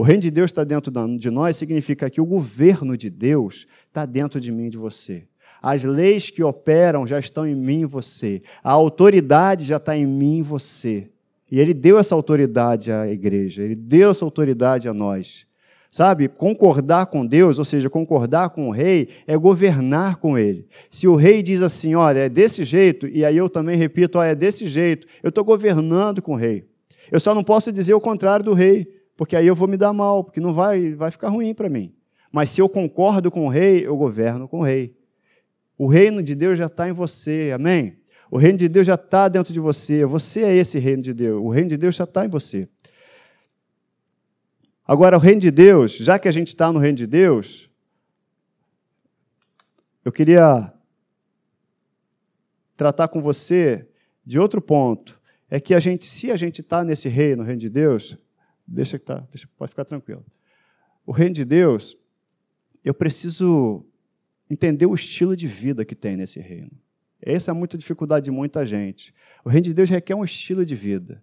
O 0.00 0.02
reino 0.02 0.22
de 0.22 0.30
Deus 0.30 0.50
está 0.50 0.64
dentro 0.64 0.90
de 1.18 1.28
nós 1.30 1.58
significa 1.58 2.08
que 2.08 2.22
o 2.22 2.24
governo 2.24 2.96
de 2.96 3.10
Deus 3.10 3.66
está 3.86 4.06
dentro 4.06 4.40
de 4.40 4.50
mim 4.50 4.68
e 4.68 4.70
de 4.70 4.78
você. 4.78 5.24
As 5.60 5.84
leis 5.84 6.30
que 6.30 6.42
operam 6.42 7.06
já 7.06 7.18
estão 7.18 7.46
em 7.46 7.54
mim 7.54 7.82
e 7.82 7.84
você. 7.84 8.40
A 8.64 8.70
autoridade 8.70 9.66
já 9.66 9.76
está 9.76 9.94
em 9.94 10.06
mim 10.06 10.38
e 10.38 10.42
você. 10.42 11.10
E 11.52 11.60
ele 11.60 11.74
deu 11.74 11.98
essa 11.98 12.14
autoridade 12.14 12.90
à 12.90 13.08
igreja, 13.08 13.62
ele 13.62 13.74
deu 13.74 14.10
essa 14.10 14.24
autoridade 14.24 14.88
a 14.88 14.94
nós. 14.94 15.44
Sabe, 15.90 16.28
concordar 16.28 17.04
com 17.04 17.26
Deus, 17.26 17.58
ou 17.58 17.64
seja, 17.66 17.90
concordar 17.90 18.48
com 18.48 18.68
o 18.68 18.72
rei, 18.72 19.06
é 19.26 19.36
governar 19.36 20.16
com 20.16 20.38
ele. 20.38 20.66
Se 20.90 21.06
o 21.06 21.14
rei 21.14 21.42
diz 21.42 21.60
assim, 21.60 21.94
olha, 21.94 22.20
é 22.20 22.28
desse 22.30 22.64
jeito, 22.64 23.06
e 23.06 23.22
aí 23.22 23.36
eu 23.36 23.50
também 23.50 23.76
repito, 23.76 24.18
olha, 24.18 24.28
é 24.28 24.34
desse 24.34 24.66
jeito, 24.66 25.06
eu 25.22 25.28
estou 25.28 25.44
governando 25.44 26.22
com 26.22 26.32
o 26.32 26.36
rei. 26.36 26.64
Eu 27.12 27.20
só 27.20 27.34
não 27.34 27.44
posso 27.44 27.70
dizer 27.70 27.92
o 27.92 28.00
contrário 28.00 28.42
do 28.42 28.54
rei, 28.54 28.99
porque 29.20 29.36
aí 29.36 29.46
eu 29.46 29.54
vou 29.54 29.68
me 29.68 29.76
dar 29.76 29.92
mal, 29.92 30.24
porque 30.24 30.40
não 30.40 30.54
vai, 30.54 30.94
vai 30.94 31.10
ficar 31.10 31.28
ruim 31.28 31.52
para 31.52 31.68
mim. 31.68 31.94
Mas 32.32 32.48
se 32.48 32.62
eu 32.62 32.66
concordo 32.70 33.30
com 33.30 33.44
o 33.44 33.50
rei, 33.50 33.86
eu 33.86 33.94
governo 33.94 34.48
com 34.48 34.60
o 34.60 34.62
rei. 34.62 34.96
O 35.76 35.86
reino 35.88 36.22
de 36.22 36.34
Deus 36.34 36.58
já 36.58 36.64
está 36.64 36.88
em 36.88 36.92
você, 36.92 37.52
amém? 37.54 37.98
O 38.30 38.38
reino 38.38 38.56
de 38.56 38.66
Deus 38.66 38.86
já 38.86 38.94
está 38.94 39.28
dentro 39.28 39.52
de 39.52 39.60
você. 39.60 40.06
Você 40.06 40.42
é 40.42 40.56
esse 40.56 40.78
reino 40.78 41.02
de 41.02 41.12
Deus. 41.12 41.38
O 41.38 41.50
reino 41.50 41.68
de 41.68 41.76
Deus 41.76 41.96
já 41.96 42.04
está 42.04 42.24
em 42.24 42.30
você. 42.30 42.66
Agora, 44.86 45.18
o 45.18 45.20
reino 45.20 45.42
de 45.42 45.50
Deus, 45.50 45.98
já 45.98 46.18
que 46.18 46.26
a 46.26 46.32
gente 46.32 46.48
está 46.48 46.72
no 46.72 46.78
reino 46.78 46.96
de 46.96 47.06
Deus, 47.06 47.68
eu 50.02 50.10
queria 50.10 50.72
tratar 52.74 53.08
com 53.08 53.20
você 53.20 53.86
de 54.24 54.38
outro 54.38 54.62
ponto. 54.62 55.20
É 55.50 55.60
que 55.60 55.74
a 55.74 55.78
gente, 55.78 56.06
se 56.06 56.30
a 56.30 56.36
gente 56.36 56.62
está 56.62 56.82
nesse 56.82 57.06
reino, 57.06 57.42
no 57.42 57.44
reino 57.44 57.60
de 57.60 57.68
Deus, 57.68 58.16
Deixa 58.70 58.98
que 58.98 59.04
tá, 59.04 59.26
deixa, 59.30 59.48
pode 59.56 59.70
ficar 59.70 59.84
tranquilo. 59.84 60.24
O 61.04 61.10
reino 61.10 61.34
de 61.34 61.44
Deus, 61.44 61.96
eu 62.84 62.94
preciso 62.94 63.84
entender 64.48 64.86
o 64.86 64.94
estilo 64.94 65.34
de 65.34 65.48
vida 65.48 65.84
que 65.84 65.96
tem 65.96 66.16
nesse 66.16 66.38
reino. 66.38 66.70
Essa 67.20 67.50
é 67.50 67.54
muita 67.54 67.76
dificuldade 67.76 68.24
de 68.24 68.30
muita 68.30 68.64
gente. 68.64 69.12
O 69.44 69.48
reino 69.48 69.64
de 69.64 69.74
Deus 69.74 69.90
requer 69.90 70.14
um 70.14 70.24
estilo 70.24 70.64
de 70.64 70.76
vida. 70.76 71.22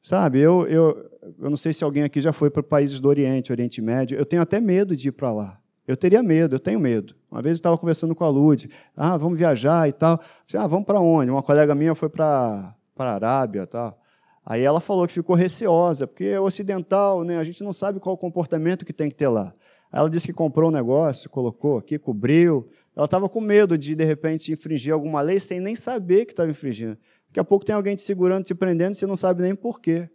Sabe, 0.00 0.38
eu, 0.38 0.66
eu, 0.66 1.10
eu 1.38 1.50
não 1.50 1.56
sei 1.56 1.72
se 1.72 1.84
alguém 1.84 2.02
aqui 2.04 2.20
já 2.20 2.32
foi 2.32 2.48
para 2.48 2.62
países 2.62 2.98
do 3.00 3.08
Oriente, 3.08 3.52
Oriente 3.52 3.80
Médio. 3.82 4.16
Eu 4.16 4.24
tenho 4.24 4.42
até 4.42 4.60
medo 4.60 4.96
de 4.96 5.08
ir 5.08 5.12
para 5.12 5.32
lá. 5.32 5.60
Eu 5.86 5.96
teria 5.96 6.22
medo, 6.22 6.54
eu 6.54 6.60
tenho 6.60 6.78
medo. 6.78 7.14
Uma 7.30 7.42
vez 7.42 7.54
eu 7.54 7.58
estava 7.58 7.76
conversando 7.76 8.14
com 8.14 8.24
a 8.24 8.28
Lud, 8.28 8.68
ah, 8.96 9.16
vamos 9.16 9.36
viajar 9.36 9.88
e 9.88 9.92
tal. 9.92 10.20
Disse, 10.46 10.56
ah, 10.56 10.66
vamos 10.66 10.86
para 10.86 11.00
onde? 11.00 11.30
Uma 11.30 11.42
colega 11.42 11.74
minha 11.74 11.94
foi 11.94 12.08
para 12.08 12.74
a 12.96 13.14
Arábia 13.14 13.62
e 13.62 13.66
tal. 13.66 14.01
Aí 14.44 14.62
ela 14.62 14.80
falou 14.80 15.06
que 15.06 15.12
ficou 15.12 15.36
receosa, 15.36 16.06
porque 16.06 16.24
é 16.24 16.40
ocidental, 16.40 17.22
né? 17.22 17.38
a 17.38 17.44
gente 17.44 17.62
não 17.62 17.72
sabe 17.72 18.00
qual 18.00 18.14
o 18.14 18.18
comportamento 18.18 18.84
que 18.84 18.92
tem 18.92 19.08
que 19.08 19.14
ter 19.14 19.28
lá. 19.28 19.54
Aí 19.90 20.00
ela 20.00 20.10
disse 20.10 20.26
que 20.26 20.32
comprou 20.32 20.70
um 20.70 20.72
negócio, 20.72 21.30
colocou 21.30 21.78
aqui, 21.78 21.98
cobriu. 21.98 22.68
Ela 22.96 23.04
estava 23.04 23.28
com 23.28 23.40
medo 23.40 23.78
de, 23.78 23.94
de 23.94 24.04
repente, 24.04 24.52
infringir 24.52 24.92
alguma 24.92 25.20
lei 25.20 25.38
sem 25.38 25.60
nem 25.60 25.76
saber 25.76 26.24
que 26.24 26.32
estava 26.32 26.50
infringindo. 26.50 26.98
Daqui 27.28 27.38
a 27.38 27.44
pouco 27.44 27.64
tem 27.64 27.74
alguém 27.74 27.94
te 27.94 28.02
segurando, 28.02 28.44
te 28.44 28.54
prendendo, 28.54 28.94
você 28.94 29.06
não 29.06 29.16
sabe 29.16 29.42
nem 29.42 29.54
por 29.54 29.80
quê. 29.80 30.10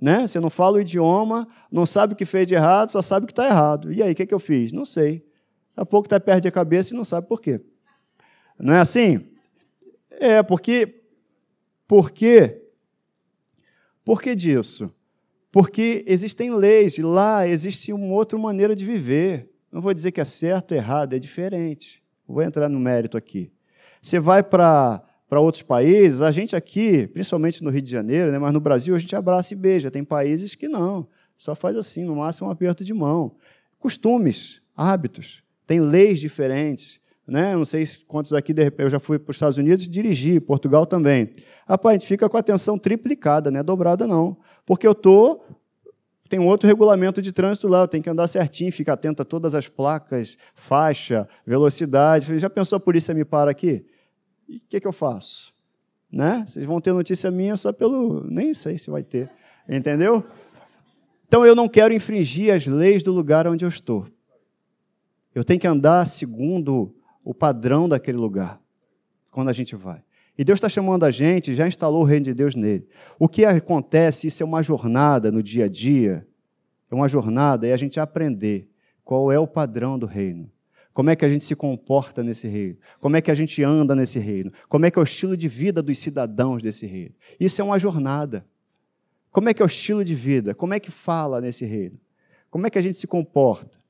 Né? 0.00 0.26
Você 0.26 0.40
não 0.40 0.50
fala 0.50 0.78
o 0.78 0.80
idioma, 0.80 1.46
não 1.70 1.86
sabe 1.86 2.14
o 2.14 2.16
que 2.16 2.24
fez 2.24 2.48
de 2.48 2.54
errado, 2.54 2.90
só 2.90 3.00
sabe 3.00 3.26
que 3.26 3.32
está 3.32 3.46
errado. 3.46 3.92
E 3.92 4.02
aí, 4.02 4.12
o 4.12 4.14
que, 4.14 4.26
que 4.26 4.34
eu 4.34 4.40
fiz? 4.40 4.72
Não 4.72 4.84
sei. 4.84 5.24
Daqui 5.76 5.82
a 5.82 5.86
pouco 5.86 6.06
está 6.06 6.18
perde 6.18 6.48
a 6.48 6.52
cabeça 6.52 6.92
e 6.92 6.96
não 6.96 7.04
sabe 7.04 7.28
por 7.28 7.40
quê. 7.40 7.60
Não 8.58 8.74
é 8.74 8.80
assim? 8.80 9.28
É, 10.10 10.42
porque, 10.42 11.02
porque 11.86 12.63
por 14.04 14.20
que 14.20 14.34
disso? 14.34 14.94
Porque 15.50 16.04
existem 16.06 16.54
leis, 16.54 16.98
e 16.98 17.02
lá 17.02 17.46
existe 17.46 17.92
uma 17.92 18.12
outra 18.14 18.38
maneira 18.38 18.74
de 18.74 18.84
viver. 18.84 19.50
Não 19.70 19.80
vou 19.80 19.94
dizer 19.94 20.12
que 20.12 20.20
é 20.20 20.24
certo 20.24 20.74
errado, 20.74 21.14
é 21.14 21.18
diferente. 21.18 22.02
Vou 22.26 22.42
entrar 22.42 22.68
no 22.68 22.80
mérito 22.80 23.16
aqui. 23.16 23.52
Você 24.02 24.18
vai 24.18 24.42
para 24.42 25.02
para 25.34 25.40
outros 25.40 25.62
países, 25.62 26.20
a 26.20 26.30
gente 26.30 26.54
aqui, 26.54 27.08
principalmente 27.08 27.64
no 27.64 27.70
Rio 27.70 27.82
de 27.82 27.90
Janeiro, 27.90 28.30
né, 28.30 28.38
mas 28.38 28.52
no 28.52 28.60
Brasil 28.60 28.94
a 28.94 28.98
gente 28.98 29.16
abraça 29.16 29.52
e 29.52 29.56
beija. 29.56 29.90
Tem 29.90 30.04
países 30.04 30.54
que 30.54 30.68
não, 30.68 31.08
só 31.36 31.56
faz 31.56 31.76
assim, 31.76 32.04
no 32.04 32.14
máximo 32.14 32.46
um 32.46 32.50
aperto 32.52 32.84
de 32.84 32.94
mão. 32.94 33.34
Costumes, 33.78 34.62
hábitos, 34.76 35.42
tem 35.66 35.80
leis 35.80 36.20
diferentes. 36.20 37.00
Né? 37.26 37.54
Não 37.54 37.64
sei 37.64 37.84
quantos 38.06 38.32
aqui, 38.34 38.52
de 38.52 38.62
repente, 38.62 38.84
eu 38.84 38.90
já 38.90 39.00
fui 39.00 39.18
para 39.18 39.30
os 39.30 39.36
Estados 39.36 39.56
Unidos 39.56 39.84
e 39.84 39.88
dirigi, 39.88 40.38
Portugal 40.38 40.84
também. 40.84 41.30
Rapaz, 41.66 41.92
a 41.92 41.98
gente 41.98 42.06
fica 42.06 42.28
com 42.28 42.36
a 42.36 42.40
atenção 42.40 42.78
triplicada, 42.78 43.50
não 43.50 43.60
é 43.60 43.62
dobrada, 43.62 44.06
não. 44.06 44.36
Porque 44.66 44.86
eu 44.86 44.92
estou. 44.92 45.44
Tem 46.28 46.38
um 46.38 46.46
outro 46.46 46.66
regulamento 46.66 47.22
de 47.22 47.32
trânsito 47.32 47.68
lá, 47.68 47.82
eu 47.82 47.88
tenho 47.88 48.02
que 48.02 48.10
andar 48.10 48.26
certinho, 48.28 48.72
ficar 48.72 48.94
atento 48.94 49.22
a 49.22 49.24
todas 49.24 49.54
as 49.54 49.68
placas, 49.68 50.36
faixa, 50.54 51.28
velocidade. 51.46 52.38
Já 52.38 52.50
pensou 52.50 52.76
a 52.76 52.80
polícia 52.80 53.14
me 53.14 53.24
para 53.24 53.50
aqui? 53.50 53.84
E 54.48 54.56
o 54.56 54.60
que, 54.68 54.80
que 54.80 54.86
eu 54.86 54.92
faço? 54.92 55.52
Né? 56.10 56.44
Vocês 56.46 56.64
vão 56.64 56.80
ter 56.80 56.92
notícia 56.92 57.30
minha 57.30 57.56
só 57.56 57.72
pelo. 57.72 58.24
Nem 58.24 58.52
sei 58.52 58.78
se 58.78 58.90
vai 58.90 59.02
ter. 59.02 59.30
Entendeu? 59.68 60.24
Então 61.26 61.44
eu 61.46 61.54
não 61.54 61.68
quero 61.68 61.94
infringir 61.94 62.54
as 62.54 62.66
leis 62.66 63.02
do 63.02 63.12
lugar 63.12 63.46
onde 63.46 63.64
eu 63.64 63.68
estou. 63.68 64.06
Eu 65.34 65.42
tenho 65.42 65.58
que 65.58 65.66
andar 65.66 66.06
segundo 66.06 66.94
o 67.24 67.32
padrão 67.32 67.88
daquele 67.88 68.18
lugar, 68.18 68.60
quando 69.30 69.48
a 69.48 69.52
gente 69.52 69.74
vai. 69.74 70.02
E 70.36 70.44
Deus 70.44 70.58
está 70.58 70.68
chamando 70.68 71.04
a 71.04 71.10
gente, 71.10 71.54
já 71.54 71.66
instalou 71.66 72.02
o 72.02 72.04
reino 72.04 72.24
de 72.24 72.34
Deus 72.34 72.54
nele. 72.54 72.86
O 73.18 73.28
que 73.28 73.44
acontece, 73.44 74.26
isso 74.26 74.42
é 74.42 74.46
uma 74.46 74.62
jornada 74.62 75.30
no 75.32 75.42
dia 75.42 75.64
a 75.64 75.68
dia, 75.68 76.26
é 76.90 76.94
uma 76.94 77.08
jornada, 77.08 77.66
é 77.66 77.72
a 77.72 77.76
gente 77.76 77.98
aprender 77.98 78.68
qual 79.04 79.30
é 79.32 79.38
o 79.38 79.46
padrão 79.46 79.98
do 79.98 80.06
reino. 80.06 80.50
Como 80.92 81.10
é 81.10 81.16
que 81.16 81.24
a 81.24 81.28
gente 81.28 81.44
se 81.44 81.56
comporta 81.56 82.22
nesse 82.22 82.46
reino? 82.46 82.76
Como 83.00 83.16
é 83.16 83.20
que 83.20 83.30
a 83.30 83.34
gente 83.34 83.62
anda 83.64 83.96
nesse 83.96 84.18
reino? 84.18 84.52
Como 84.68 84.86
é 84.86 84.90
que 84.90 84.98
é 84.98 85.02
o 85.02 85.04
estilo 85.04 85.36
de 85.36 85.48
vida 85.48 85.82
dos 85.82 85.98
cidadãos 85.98 86.62
desse 86.62 86.86
reino? 86.86 87.14
Isso 87.38 87.60
é 87.60 87.64
uma 87.64 87.78
jornada. 87.78 88.46
Como 89.30 89.48
é 89.48 89.54
que 89.54 89.60
é 89.60 89.64
o 89.64 89.66
estilo 89.66 90.04
de 90.04 90.14
vida? 90.14 90.54
Como 90.54 90.72
é 90.72 90.78
que 90.78 90.92
fala 90.92 91.40
nesse 91.40 91.64
reino? 91.64 91.98
Como 92.48 92.66
é 92.66 92.70
que 92.70 92.78
a 92.78 92.82
gente 92.82 92.98
se 92.98 93.08
comporta? 93.08 93.83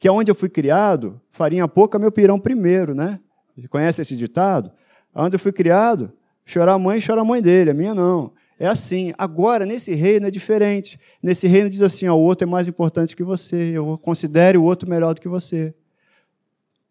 Que 0.00 0.08
é 0.08 0.10
onde 0.10 0.30
eu 0.30 0.34
fui 0.34 0.48
criado, 0.48 1.20
farinha 1.30 1.68
pouca, 1.68 1.98
meu 1.98 2.10
pirão 2.10 2.40
primeiro, 2.40 2.94
né? 2.94 3.20
Conhece 3.68 4.00
esse 4.00 4.16
ditado? 4.16 4.72
Onde 5.14 5.34
eu 5.34 5.38
fui 5.38 5.52
criado, 5.52 6.10
chorar 6.42 6.72
a 6.72 6.78
mãe, 6.78 6.98
chora 7.06 7.20
a 7.20 7.24
mãe 7.24 7.42
dele, 7.42 7.70
a 7.70 7.74
minha 7.74 7.94
não. 7.94 8.32
É 8.58 8.66
assim. 8.66 9.12
Agora, 9.18 9.66
nesse 9.66 9.94
reino 9.94 10.26
é 10.26 10.30
diferente. 10.30 10.98
Nesse 11.22 11.46
reino 11.46 11.68
diz 11.68 11.82
assim: 11.82 12.08
ó, 12.08 12.14
o 12.14 12.20
outro 12.20 12.48
é 12.48 12.50
mais 12.50 12.66
importante 12.66 13.14
que 13.14 13.22
você, 13.22 13.72
eu 13.74 13.98
considere 13.98 14.56
o 14.56 14.64
outro 14.64 14.88
melhor 14.88 15.14
do 15.14 15.20
que 15.20 15.28
você. 15.28 15.74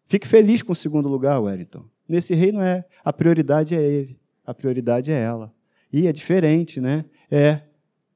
Fique 0.06 0.28
feliz 0.28 0.62
com 0.62 0.72
o 0.72 0.76
segundo 0.76 1.08
lugar, 1.08 1.40
Wellington. 1.40 1.84
Nesse 2.08 2.32
reino 2.34 2.60
é. 2.60 2.84
A 3.04 3.12
prioridade 3.12 3.74
é 3.74 3.82
ele, 3.82 4.20
a 4.46 4.54
prioridade 4.54 5.10
é 5.10 5.20
ela. 5.20 5.52
E 5.92 6.06
é 6.06 6.12
diferente, 6.12 6.80
né? 6.80 7.04
É. 7.28 7.62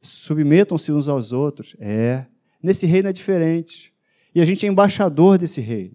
Submetam-se 0.00 0.92
uns 0.92 1.08
aos 1.08 1.32
outros. 1.32 1.74
É. 1.80 2.26
Nesse 2.62 2.86
reino 2.86 3.08
é 3.08 3.12
diferente. 3.12 3.93
E 4.34 4.40
a 4.40 4.44
gente 4.44 4.66
é 4.66 4.68
embaixador 4.68 5.38
desse 5.38 5.60
reino. 5.60 5.94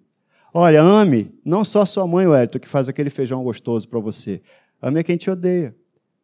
Olha, 0.53 0.81
ame 0.81 1.31
não 1.43 1.63
só 1.63 1.85
sua 1.85 2.07
mãe, 2.07 2.25
Wellington, 2.25 2.59
que 2.59 2.67
faz 2.67 2.89
aquele 2.89 3.09
feijão 3.09 3.43
gostoso 3.43 3.87
para 3.87 3.99
você. 3.99 4.41
Ame 4.81 5.03
quem 5.03 5.17
te 5.17 5.29
odeia. 5.29 5.75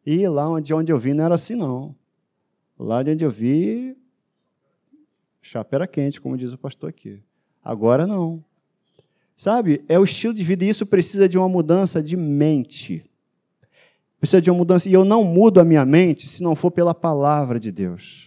E 0.04 0.26
lá 0.26 0.48
onde, 0.48 0.72
onde 0.72 0.90
eu 0.90 0.98
vi 0.98 1.12
não 1.12 1.24
era 1.24 1.34
assim, 1.34 1.54
não. 1.54 1.94
Lá 2.78 3.02
de 3.02 3.10
onde 3.10 3.24
eu 3.24 3.30
vi, 3.30 3.96
chapa 5.40 5.76
era 5.76 5.86
quente, 5.86 6.20
como 6.20 6.36
diz 6.36 6.52
o 6.52 6.58
pastor 6.58 6.90
aqui. 6.90 7.20
Agora 7.62 8.06
não. 8.06 8.44
Sabe? 9.36 9.84
É 9.88 9.98
o 9.98 10.04
estilo 10.04 10.32
de 10.32 10.42
vida 10.42 10.64
e 10.64 10.68
isso 10.68 10.86
precisa 10.86 11.28
de 11.28 11.36
uma 11.36 11.48
mudança 11.48 12.02
de 12.02 12.16
mente. 12.16 13.04
Precisa 14.18 14.40
de 14.40 14.50
uma 14.50 14.56
mudança. 14.56 14.88
E 14.88 14.92
eu 14.92 15.04
não 15.04 15.24
mudo 15.24 15.60
a 15.60 15.64
minha 15.64 15.84
mente 15.84 16.26
se 16.26 16.42
não 16.42 16.56
for 16.56 16.70
pela 16.70 16.94
palavra 16.94 17.60
de 17.60 17.70
Deus. 17.70 18.25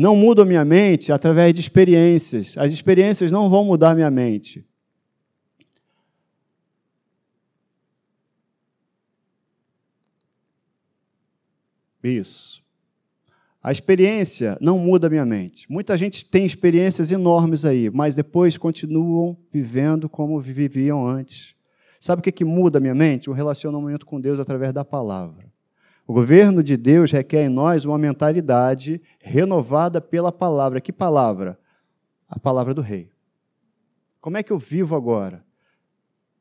Não 0.00 0.16
mudo 0.16 0.46
minha 0.46 0.64
mente 0.64 1.12
através 1.12 1.52
de 1.52 1.60
experiências. 1.60 2.56
As 2.56 2.72
experiências 2.72 3.30
não 3.30 3.50
vão 3.50 3.66
mudar 3.66 3.94
minha 3.94 4.10
mente. 4.10 4.66
Isso. 12.02 12.62
A 13.62 13.70
experiência 13.70 14.56
não 14.58 14.78
muda 14.78 15.10
minha 15.10 15.26
mente. 15.26 15.70
Muita 15.70 15.98
gente 15.98 16.24
tem 16.24 16.46
experiências 16.46 17.10
enormes 17.10 17.66
aí, 17.66 17.90
mas 17.90 18.14
depois 18.14 18.56
continuam 18.56 19.36
vivendo 19.52 20.08
como 20.08 20.40
viviam 20.40 21.06
antes. 21.06 21.54
Sabe 22.00 22.20
o 22.20 22.22
que, 22.22 22.32
que 22.32 22.42
muda 22.42 22.78
a 22.78 22.80
minha 22.80 22.94
mente? 22.94 23.28
O 23.28 23.34
relacionamento 23.34 24.06
com 24.06 24.18
Deus 24.18 24.40
através 24.40 24.72
da 24.72 24.82
palavra. 24.82 25.49
O 26.10 26.12
governo 26.12 26.60
de 26.60 26.76
Deus 26.76 27.12
requer 27.12 27.44
em 27.44 27.48
nós 27.48 27.84
uma 27.84 27.96
mentalidade 27.96 29.00
renovada 29.20 30.00
pela 30.00 30.32
palavra. 30.32 30.80
Que 30.80 30.92
palavra? 30.92 31.56
A 32.28 32.36
palavra 32.36 32.74
do 32.74 32.80
Rei. 32.80 33.08
Como 34.20 34.36
é 34.36 34.42
que 34.42 34.52
eu 34.52 34.58
vivo 34.58 34.96
agora? 34.96 35.44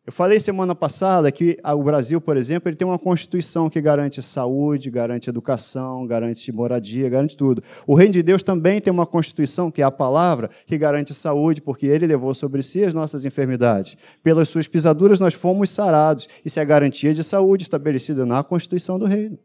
Eu 0.08 0.12
falei 0.12 0.39
semana 0.39 0.73
passada 0.73 1.32
que 1.32 1.60
o 1.63 1.84
Brasil, 1.84 2.19
por 2.19 2.36
exemplo, 2.36 2.67
ele 2.67 2.75
tem 2.75 2.88
uma 2.88 2.97
constituição 2.97 3.69
que 3.69 3.79
garante 3.79 4.23
saúde, 4.23 4.89
garante 4.89 5.29
educação, 5.29 6.03
garante 6.08 6.51
moradia, 6.51 7.08
garante 7.08 7.38
tudo. 7.38 7.62
O 7.86 7.93
reino 7.93 8.13
de 8.13 8.23
Deus 8.23 8.41
também 8.41 8.82
tem 8.82 8.91
uma 8.91 9.05
constituição, 9.05 9.69
que 9.69 9.84
é 9.84 9.86
a 9.86 9.91
palavra, 9.91 10.49
que 10.65 10.79
garante 10.79 11.13
saúde, 11.13 11.62
porque 11.62 11.86
ele 11.86 12.08
levou 12.08 12.34
sobre 12.34 12.63
si 12.63 12.84
as 12.84 12.95
nossas 12.95 13.23
enfermidades. 13.23 13.95
Pelas 14.23 14.49
suas 14.49 14.67
pisaduras 14.67 15.19
nós 15.19 15.36
fomos 15.36 15.69
sarados. 15.69 16.27
Isso 16.43 16.58
é 16.58 16.63
a 16.63 16.65
garantia 16.65 17.13
de 17.13 17.23
saúde 17.23 17.62
estabelecida 17.62 18.25
na 18.25 18.43
constituição 18.43 18.97
do 18.97 19.05
reino. 19.05 19.38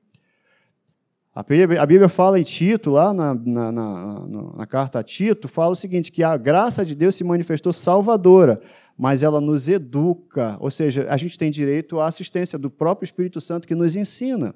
A 1.34 1.42
Bíblia 1.42 2.08
fala 2.08 2.38
em 2.38 2.44
Tito, 2.44 2.90
lá 2.90 3.12
na, 3.12 3.34
na, 3.34 3.72
na, 3.72 4.26
na, 4.56 4.66
carta 4.66 5.00
a 5.00 5.02
Tito, 5.02 5.48
fala 5.48 5.72
o 5.72 5.76
seguinte: 5.76 6.12
que 6.12 6.22
a 6.22 6.36
graça 6.36 6.84
de 6.84 6.94
Deus 6.94 7.16
se 7.16 7.24
manifestou 7.24 7.72
salvadora, 7.72 8.60
mas 8.96 9.20
ela 9.24 9.40
nos 9.40 9.66
educa, 9.66 10.56
ou 10.60 10.70
seja, 10.70 11.06
a 11.10 11.16
gente 11.16 11.36
tem 11.36 11.50
direito 11.50 11.98
à 11.98 12.06
assistência 12.06 12.56
do 12.56 12.70
próprio 12.70 13.04
Espírito 13.04 13.40
Santo 13.40 13.66
que 13.66 13.74
nos 13.74 13.96
ensina. 13.96 14.54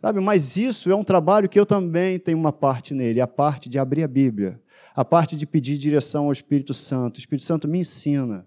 Sabe? 0.00 0.20
Mas 0.20 0.56
isso 0.56 0.88
é 0.88 0.94
um 0.94 1.02
trabalho 1.02 1.48
que 1.48 1.58
eu 1.58 1.66
também 1.66 2.16
tenho 2.16 2.38
uma 2.38 2.52
parte 2.52 2.94
nele, 2.94 3.20
a 3.20 3.26
parte 3.26 3.68
de 3.68 3.76
abrir 3.76 4.04
a 4.04 4.08
Bíblia, 4.08 4.60
a 4.94 5.04
parte 5.04 5.36
de 5.36 5.46
pedir 5.46 5.76
direção 5.78 6.26
ao 6.26 6.32
Espírito 6.32 6.72
Santo. 6.72 7.16
O 7.16 7.20
Espírito 7.20 7.44
Santo 7.44 7.66
me 7.66 7.80
ensina. 7.80 8.46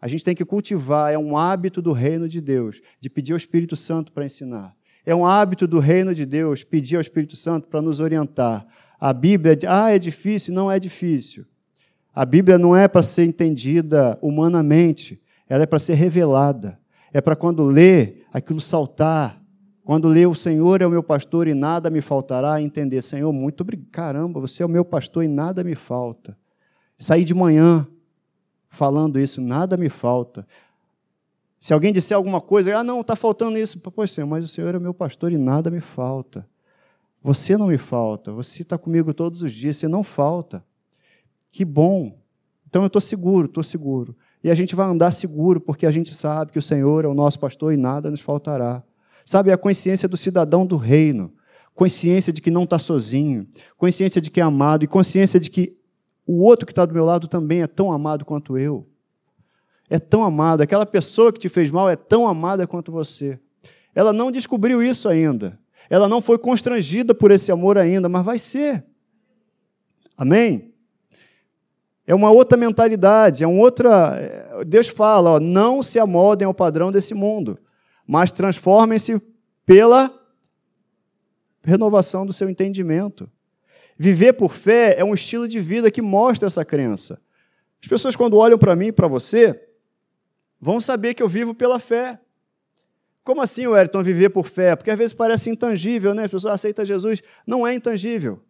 A 0.00 0.08
gente 0.08 0.24
tem 0.24 0.34
que 0.34 0.44
cultivar, 0.44 1.12
é 1.12 1.18
um 1.18 1.38
hábito 1.38 1.80
do 1.80 1.92
reino 1.92 2.28
de 2.28 2.40
Deus, 2.40 2.80
de 2.98 3.08
pedir 3.08 3.32
ao 3.32 3.36
Espírito 3.36 3.76
Santo 3.76 4.10
para 4.10 4.26
ensinar. 4.26 4.74
É 5.06 5.14
um 5.14 5.26
hábito 5.26 5.66
do 5.66 5.78
reino 5.78 6.14
de 6.14 6.24
Deus 6.24 6.64
pedir 6.64 6.96
ao 6.96 7.00
Espírito 7.00 7.36
Santo 7.36 7.68
para 7.68 7.82
nos 7.82 8.00
orientar. 8.00 8.66
A 8.98 9.12
Bíblia, 9.12 9.58
ah, 9.68 9.90
é 9.90 9.98
difícil? 9.98 10.54
Não 10.54 10.70
é 10.70 10.78
difícil. 10.78 11.44
A 12.14 12.24
Bíblia 12.24 12.56
não 12.56 12.76
é 12.76 12.86
para 12.86 13.02
ser 13.02 13.24
entendida 13.24 14.16
humanamente, 14.22 15.20
ela 15.48 15.64
é 15.64 15.66
para 15.66 15.78
ser 15.78 15.94
revelada. 15.94 16.78
É 17.12 17.20
para 17.20 17.36
quando 17.36 17.64
lê, 17.64 18.22
aquilo 18.32 18.60
saltar. 18.60 19.40
Quando 19.84 20.08
lê 20.08 20.24
o 20.24 20.34
Senhor 20.34 20.80
é 20.80 20.86
o 20.86 20.90
meu 20.90 21.02
pastor 21.02 21.46
e 21.46 21.54
nada 21.54 21.90
me 21.90 22.00
faltará, 22.00 22.60
entender, 22.60 23.02
Senhor, 23.02 23.32
muito 23.32 23.60
obrigado. 23.60 23.90
Caramba, 23.90 24.40
você 24.40 24.62
é 24.62 24.66
o 24.66 24.68
meu 24.68 24.84
pastor 24.84 25.22
e 25.22 25.28
nada 25.28 25.62
me 25.62 25.74
falta. 25.74 26.36
Sair 26.98 27.24
de 27.24 27.34
manhã 27.34 27.86
falando 28.68 29.20
isso, 29.20 29.40
nada 29.40 29.76
me 29.76 29.88
falta. 29.88 30.46
Se 31.64 31.72
alguém 31.72 31.94
disser 31.94 32.14
alguma 32.14 32.42
coisa, 32.42 32.76
ah, 32.76 32.84
não, 32.84 33.00
está 33.00 33.16
faltando 33.16 33.56
isso. 33.56 33.80
Pois 33.80 34.10
Senhor, 34.10 34.26
mas 34.26 34.44
o 34.44 34.48
Senhor 34.48 34.74
é 34.74 34.78
meu 34.78 34.92
pastor 34.92 35.32
e 35.32 35.38
nada 35.38 35.70
me 35.70 35.80
falta. 35.80 36.46
Você 37.22 37.56
não 37.56 37.68
me 37.68 37.78
falta, 37.78 38.30
você 38.30 38.60
está 38.60 38.76
comigo 38.76 39.14
todos 39.14 39.42
os 39.42 39.50
dias, 39.50 39.78
você 39.78 39.88
não 39.88 40.04
falta. 40.04 40.62
Que 41.50 41.64
bom. 41.64 42.18
Então 42.68 42.82
eu 42.82 42.88
estou 42.88 43.00
seguro, 43.00 43.46
estou 43.46 43.64
seguro. 43.64 44.14
E 44.42 44.50
a 44.50 44.54
gente 44.54 44.74
vai 44.74 44.86
andar 44.86 45.10
seguro, 45.10 45.58
porque 45.58 45.86
a 45.86 45.90
gente 45.90 46.12
sabe 46.12 46.52
que 46.52 46.58
o 46.58 46.62
Senhor 46.62 47.02
é 47.06 47.08
o 47.08 47.14
nosso 47.14 47.40
pastor 47.40 47.72
e 47.72 47.78
nada 47.78 48.10
nos 48.10 48.20
faltará. 48.20 48.82
Sabe, 49.24 49.48
é 49.48 49.54
a 49.54 49.56
consciência 49.56 50.06
do 50.06 50.18
cidadão 50.18 50.66
do 50.66 50.76
reino, 50.76 51.32
consciência 51.74 52.30
de 52.30 52.42
que 52.42 52.50
não 52.50 52.64
está 52.64 52.78
sozinho, 52.78 53.46
consciência 53.78 54.20
de 54.20 54.30
que 54.30 54.38
é 54.38 54.44
amado 54.44 54.84
e 54.84 54.86
consciência 54.86 55.40
de 55.40 55.48
que 55.48 55.74
o 56.26 56.42
outro 56.42 56.66
que 56.66 56.72
está 56.72 56.84
do 56.84 56.92
meu 56.92 57.06
lado 57.06 57.26
também 57.26 57.62
é 57.62 57.66
tão 57.66 57.90
amado 57.90 58.22
quanto 58.22 58.58
eu 58.58 58.86
é 59.88 59.98
tão 59.98 60.24
amado, 60.24 60.62
aquela 60.62 60.86
pessoa 60.86 61.32
que 61.32 61.38
te 61.38 61.48
fez 61.48 61.70
mal 61.70 61.88
é 61.88 61.96
tão 61.96 62.26
amada 62.26 62.66
quanto 62.66 62.90
você. 62.90 63.38
Ela 63.94 64.12
não 64.12 64.32
descobriu 64.32 64.82
isso 64.82 65.08
ainda. 65.08 65.58
Ela 65.88 66.08
não 66.08 66.20
foi 66.20 66.38
constrangida 66.38 67.14
por 67.14 67.30
esse 67.30 67.52
amor 67.52 67.76
ainda, 67.76 68.08
mas 68.08 68.24
vai 68.24 68.38
ser. 68.38 68.84
Amém? 70.16 70.72
É 72.06 72.14
uma 72.14 72.30
outra 72.30 72.56
mentalidade, 72.56 73.44
é 73.44 73.46
um 73.46 73.58
outra. 73.58 74.16
É, 74.18 74.64
Deus 74.64 74.88
fala: 74.88 75.32
ó, 75.32 75.40
não 75.40 75.82
se 75.82 75.98
amoldem 75.98 76.46
ao 76.46 76.54
padrão 76.54 76.90
desse 76.92 77.14
mundo, 77.14 77.58
mas 78.06 78.32
transformem-se 78.32 79.20
pela 79.64 80.10
renovação 81.62 82.26
do 82.26 82.32
seu 82.32 82.48
entendimento. 82.48 83.30
Viver 83.96 84.34
por 84.34 84.52
fé 84.52 84.96
é 84.98 85.04
um 85.04 85.14
estilo 85.14 85.46
de 85.46 85.60
vida 85.60 85.90
que 85.90 86.02
mostra 86.02 86.46
essa 86.46 86.64
crença. 86.64 87.18
As 87.80 87.88
pessoas, 87.88 88.16
quando 88.16 88.36
olham 88.36 88.58
para 88.58 88.74
mim 88.74 88.86
e 88.86 88.92
para 88.92 89.06
você, 89.06 89.58
vão 90.64 90.80
saber 90.80 91.12
que 91.12 91.22
eu 91.22 91.28
vivo 91.28 91.54
pela 91.54 91.78
fé. 91.78 92.18
Como 93.22 93.42
assim, 93.42 93.66
Wellington, 93.66 94.02
viver 94.02 94.30
por 94.30 94.46
fé? 94.46 94.74
Porque 94.74 94.90
às 94.90 94.96
vezes 94.96 95.12
parece 95.12 95.50
intangível, 95.50 96.14
né? 96.14 96.24
As 96.24 96.30
pessoas 96.30 96.54
aceitam 96.54 96.82
Jesus. 96.86 97.22
Não 97.46 97.66
é 97.66 97.74
intangível. 97.74 98.42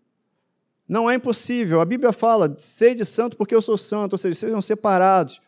Não 0.88 1.10
é 1.10 1.16
impossível. 1.16 1.80
A 1.80 1.84
Bíblia 1.84 2.12
fala: 2.12 2.54
sede 2.56 3.04
santo 3.04 3.36
porque 3.36 3.52
eu 3.52 3.60
sou 3.60 3.76
santo, 3.76 4.12
ou 4.12 4.18
seja, 4.18 4.38
sejam 4.38 4.62
separados, 4.62 5.42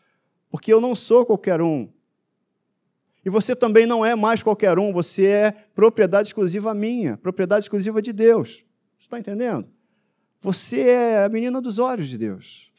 porque 0.49 0.73
eu 0.73 0.81
não 0.81 0.93
sou 0.93 1.25
qualquer 1.25 1.61
um. 1.61 1.87
E 3.23 3.29
você 3.29 3.55
também 3.55 3.85
não 3.85 4.05
é 4.05 4.13
mais 4.13 4.43
qualquer 4.43 4.77
um, 4.77 4.91
você 4.91 5.25
é 5.25 5.51
propriedade 5.73 6.27
exclusiva 6.27 6.73
minha, 6.73 7.15
propriedade 7.15 7.63
exclusiva 7.63 8.01
de 8.01 8.11
Deus. 8.11 8.65
Você 8.97 9.05
está 9.05 9.17
entendendo? 9.17 9.69
Você 10.41 10.81
é 10.81 11.23
a 11.23 11.29
menina 11.29 11.61
dos 11.61 11.79
olhos 11.79 12.09
de 12.09 12.17
Deus. 12.17 12.73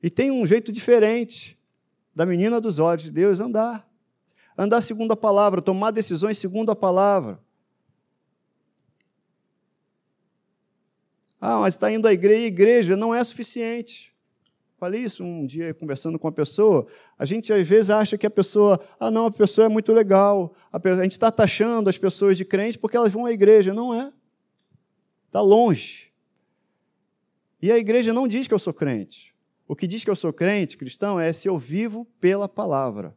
E 0.00 0.08
tem 0.08 0.30
um 0.30 0.46
jeito 0.46 0.70
diferente 0.70 1.59
da 2.14 2.26
menina 2.26 2.60
dos 2.60 2.78
olhos 2.78 3.04
de 3.04 3.10
Deus 3.10 3.40
andar. 3.40 3.88
Andar 4.56 4.80
segundo 4.80 5.12
a 5.12 5.16
palavra, 5.16 5.62
tomar 5.62 5.90
decisões 5.90 6.38
segundo 6.38 6.70
a 6.70 6.76
palavra. 6.76 7.40
Ah, 11.40 11.58
mas 11.58 11.74
está 11.74 11.90
indo 11.90 12.06
à 12.06 12.12
igreja, 12.12 12.46
igreja 12.46 12.96
não 12.96 13.14
é 13.14 13.24
suficiente. 13.24 14.10
Falei 14.76 15.02
isso 15.02 15.22
um 15.22 15.44
dia 15.46 15.72
conversando 15.74 16.18
com 16.18 16.26
uma 16.26 16.32
pessoa. 16.32 16.86
A 17.18 17.24
gente 17.24 17.52
às 17.52 17.66
vezes 17.66 17.90
acha 17.90 18.16
que 18.18 18.26
a 18.26 18.30
pessoa, 18.30 18.80
ah, 18.98 19.10
não, 19.10 19.26
a 19.26 19.30
pessoa 19.30 19.66
é 19.66 19.68
muito 19.68 19.92
legal. 19.92 20.54
A 20.72 20.78
gente 21.02 21.12
está 21.12 21.30
taxando 21.30 21.88
as 21.88 21.98
pessoas 21.98 22.36
de 22.36 22.44
crente 22.44 22.78
porque 22.78 22.96
elas 22.96 23.12
vão 23.12 23.26
à 23.26 23.32
igreja. 23.32 23.74
Não 23.74 23.94
é. 23.94 24.12
Está 25.26 25.40
longe. 25.40 26.10
E 27.62 27.70
a 27.70 27.78
igreja 27.78 28.12
não 28.12 28.26
diz 28.26 28.48
que 28.48 28.54
eu 28.54 28.58
sou 28.58 28.72
crente. 28.72 29.34
O 29.70 29.76
que 29.76 29.86
diz 29.86 30.02
que 30.02 30.10
eu 30.10 30.16
sou 30.16 30.32
crente, 30.32 30.76
cristão, 30.76 31.20
é 31.20 31.32
se 31.32 31.46
eu 31.46 31.56
vivo 31.56 32.04
pela 32.20 32.48
palavra. 32.48 33.16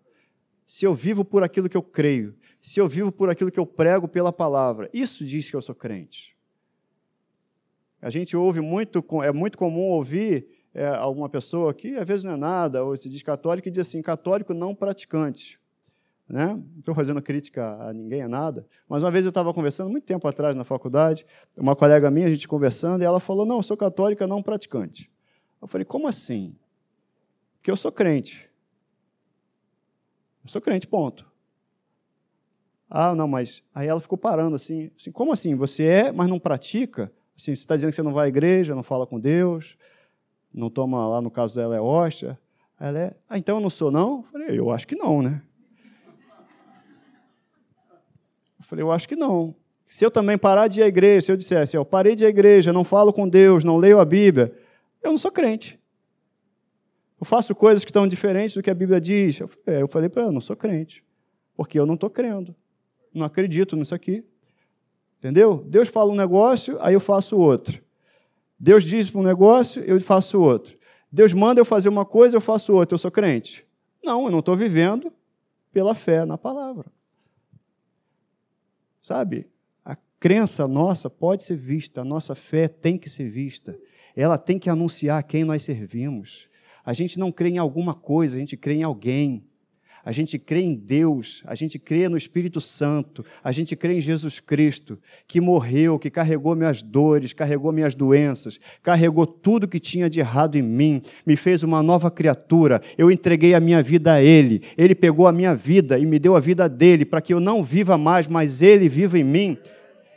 Se 0.68 0.86
eu 0.86 0.94
vivo 0.94 1.26
por 1.26 1.42
aquilo 1.42 1.68
que 1.68 1.76
eu 1.76 1.82
creio. 1.82 2.36
Se 2.62 2.80
eu 2.80 2.88
vivo 2.88 3.12
por 3.12 3.28
aquilo 3.28 3.50
que 3.50 3.60
eu 3.60 3.66
prego 3.66 4.08
pela 4.08 4.32
palavra. 4.32 4.88
Isso 4.94 5.26
diz 5.26 5.50
que 5.50 5.56
eu 5.56 5.64
sou 5.64 5.74
crente. 5.74 6.38
A 8.00 8.12
gente 8.12 8.38
ouve 8.38 8.62
muito, 8.62 9.04
é 9.24 9.32
muito 9.32 9.58
comum 9.58 9.90
ouvir 9.90 10.48
é, 10.76 10.86
alguma 10.90 11.28
pessoa 11.28 11.74
que 11.74 11.96
às 11.96 12.06
vezes 12.06 12.24
não 12.24 12.34
é 12.34 12.38
nada, 12.38 12.84
ou 12.84 12.96
se 12.96 13.10
diz 13.10 13.24
católico, 13.24 13.68
e 13.68 13.72
diz 13.72 13.88
assim, 13.88 14.04
católico 14.04 14.54
não 14.54 14.76
praticante. 14.76 15.60
Né? 16.30 16.50
Não 16.54 16.80
estou 16.80 16.94
fazendo 16.94 17.20
crítica 17.20 17.82
a 17.82 17.92
ninguém, 17.92 18.22
a 18.22 18.30
nada, 18.30 18.64
mas 18.88 19.02
uma 19.02 19.10
vez 19.10 19.26
eu 19.26 19.30
estava 19.30 19.52
conversando, 19.56 19.90
muito 19.90 20.06
tempo 20.06 20.28
atrás 20.28 20.56
na 20.56 20.64
faculdade, 20.64 21.26
uma 21.58 21.76
colega 21.76 22.12
minha, 22.12 22.28
a 22.28 22.30
gente 22.32 22.48
conversando, 22.48 23.02
e 23.02 23.06
ela 23.06 23.20
falou, 23.20 23.44
não, 23.44 23.64
sou 23.64 23.76
católica 23.76 24.28
não 24.28 24.44
praticante. 24.44 25.12
Eu 25.64 25.68
falei, 25.70 25.86
como 25.86 26.10
assim? 26.10 26.54
Porque 27.56 27.72
eu 27.72 27.78
sou 27.78 27.90
crente. 27.90 28.50
Eu 30.44 30.50
sou 30.50 30.62
crente, 30.62 30.86
ponto. 30.86 31.26
Ah, 32.90 33.16
não, 33.16 33.30
mas. 33.30 33.64
Aí 33.74 33.88
ela 33.88 34.02
ficou 34.02 34.18
parando 34.18 34.58
assim, 34.58 34.92
assim 35.00 35.10
como 35.10 35.32
assim? 35.32 35.56
Você 35.56 35.86
é, 35.86 36.12
mas 36.12 36.28
não 36.28 36.38
pratica? 36.38 37.14
Assim, 37.34 37.56
você 37.56 37.62
está 37.62 37.78
dizendo 37.78 37.92
que 37.92 37.96
você 37.96 38.04
não 38.04 38.14
vai 38.14 38.26
à 38.26 38.28
igreja, 38.28 38.76
não 38.76 38.84
fala 38.84 39.08
com 39.08 39.18
Deus, 39.18 39.78
não 40.54 40.70
toma 40.70 41.08
lá, 41.08 41.22
no 41.22 41.32
caso 41.32 41.56
dela, 41.56 41.78
é 41.78 41.80
hóstia. 41.80 42.38
Ela 42.78 43.00
é, 43.00 43.16
ah, 43.30 43.38
então 43.38 43.56
eu 43.56 43.62
não 43.62 43.70
sou, 43.70 43.90
não? 43.90 44.18
Eu 44.18 44.24
falei, 44.34 44.60
eu 44.60 44.70
acho 44.70 44.86
que 44.86 44.98
não, 44.98 45.22
né? 45.22 45.42
Eu 48.60 48.66
falei, 48.66 48.84
eu 48.84 48.92
acho 48.92 49.08
que 49.08 49.16
não. 49.16 49.56
Se 49.88 50.06
eu 50.06 50.12
também 50.12 50.38
parar 50.38 50.68
de 50.68 50.82
ir 50.82 50.84
à 50.84 50.88
igreja, 50.88 51.28
se 51.28 51.32
eu 51.32 51.38
dissesse, 51.38 51.78
eu 51.78 51.86
parei 51.86 52.16
de 52.16 52.26
ir 52.26 52.28
à 52.28 52.30
igreja, 52.30 52.74
não 52.74 52.84
falo 52.84 53.14
com 53.14 53.30
Deus, 53.30 53.64
não 53.64 53.78
leio 53.78 54.02
a 54.02 54.06
Bíblia, 54.06 54.54
eu 55.04 55.12
não 55.12 55.18
sou 55.18 55.32
crente. 55.32 55.80
Eu 57.20 57.26
faço 57.26 57.54
coisas 57.54 57.86
que 57.86 57.92
estão 57.92 58.08
diferentes 58.08 58.56
do 58.56 58.62
que 58.62 58.70
a 58.70 58.74
Bíblia 58.74 59.00
diz. 59.00 59.40
Eu, 59.40 59.50
é, 59.66 59.88
falei 59.88 60.10
para 60.10 60.24
ela, 60.24 60.32
não 60.32 60.42
sou 60.42 60.56
crente. 60.56 61.04
Porque 61.56 61.80
eu 61.80 61.86
não 61.86 61.94
estou 61.94 62.10
crendo. 62.10 62.56
Não 63.14 63.26
acredito 63.26 63.76
nisso 63.76 63.94
aqui. 63.94 64.26
Entendeu? 65.20 65.64
Deus 65.68 65.88
fala 65.88 66.12
um 66.12 66.16
negócio, 66.16 66.78
aí 66.82 66.94
eu 66.94 67.00
faço 67.00 67.38
outro. 67.38 67.82
Deus 68.60 68.84
diz 68.84 69.10
para 69.10 69.22
um 69.22 69.24
negócio, 69.24 69.82
eu 69.84 70.00
faço 70.02 70.42
outro. 70.42 70.78
Deus 71.12 71.32
manda 71.32 71.62
eu 71.62 71.66
fazer 71.66 71.90
uma 71.90 72.06
coisa, 72.06 72.36
eu 72.36 72.42
faço 72.42 72.74
outra. 72.74 72.96
Eu 72.96 73.00
sou 73.00 73.12
crente? 73.12 73.66
Não, 74.04 74.26
eu 74.26 74.32
não 74.32 74.40
estou 74.40 74.56
vivendo 74.56 75.14
pela 75.72 75.96
fé 75.96 76.26
na 76.26 76.38
palavra. 76.38 76.92
Sabe? 79.02 79.48
Crença 80.24 80.66
nossa 80.70 81.10
pode 81.10 81.44
ser 81.44 81.58
vista, 81.58 82.00
a 82.00 82.06
nossa 82.06 82.34
fé 82.34 82.70
tem 82.70 82.98
que 82.98 83.10
ser 83.10 83.28
vista. 83.30 83.78
Ela 84.16 84.38
tem 84.38 84.58
que 84.58 84.70
anunciar 84.70 85.22
quem 85.24 85.44
nós 85.44 85.64
servimos. 85.64 86.48
A 86.86 86.94
gente 86.94 87.20
não 87.20 87.30
crê 87.30 87.50
em 87.50 87.58
alguma 87.58 87.94
coisa, 87.94 88.38
a 88.38 88.40
gente 88.40 88.56
crê 88.56 88.76
em 88.76 88.84
alguém. 88.84 89.44
A 90.02 90.14
gente 90.14 90.40
crê 90.40 90.62
em 90.62 90.76
Deus, 90.76 91.44
a 91.46 91.56
gente 91.56 91.78
crê 91.78 92.08
no 92.08 92.16
Espírito 92.16 92.62
Santo, 92.62 93.26
a 93.44 93.52
gente 93.52 93.76
crê 93.76 93.98
em 93.98 94.02
Jesus 94.02 94.40
Cristo, 94.40 94.98
que 95.28 95.42
morreu, 95.42 96.00
que 96.00 96.10
carregou 96.10 96.56
minhas 96.56 96.82
dores, 96.82 97.34
carregou 97.34 97.74
minhas 97.74 97.94
doenças, 97.94 98.62
carregou 98.82 99.28
tudo 99.28 99.68
que 99.68 99.80
tinha 99.80 100.10
de 100.10 100.22
errado 100.22 100.56
em 100.56 100.62
mim, 100.62 101.02
me 101.26 101.36
fez 101.36 101.64
uma 101.64 101.84
nova 101.84 102.10
criatura. 102.10 102.82
Eu 102.98 103.12
entreguei 103.12 103.54
a 103.54 103.60
minha 103.60 103.84
vida 103.84 104.14
a 104.14 104.24
Ele, 104.24 104.62
Ele 104.78 104.96
pegou 104.96 105.28
a 105.28 105.34
minha 105.34 105.54
vida 105.54 106.00
e 106.00 106.06
me 106.06 106.18
deu 106.18 106.34
a 106.34 106.40
vida 106.40 106.70
dele, 106.70 107.04
para 107.04 107.20
que 107.20 107.34
eu 107.34 107.42
não 107.42 107.62
viva 107.62 107.98
mais, 107.98 108.26
mas 108.26 108.62
Ele 108.62 108.88
viva 108.88 109.20
em 109.20 109.24
mim. 109.26 109.58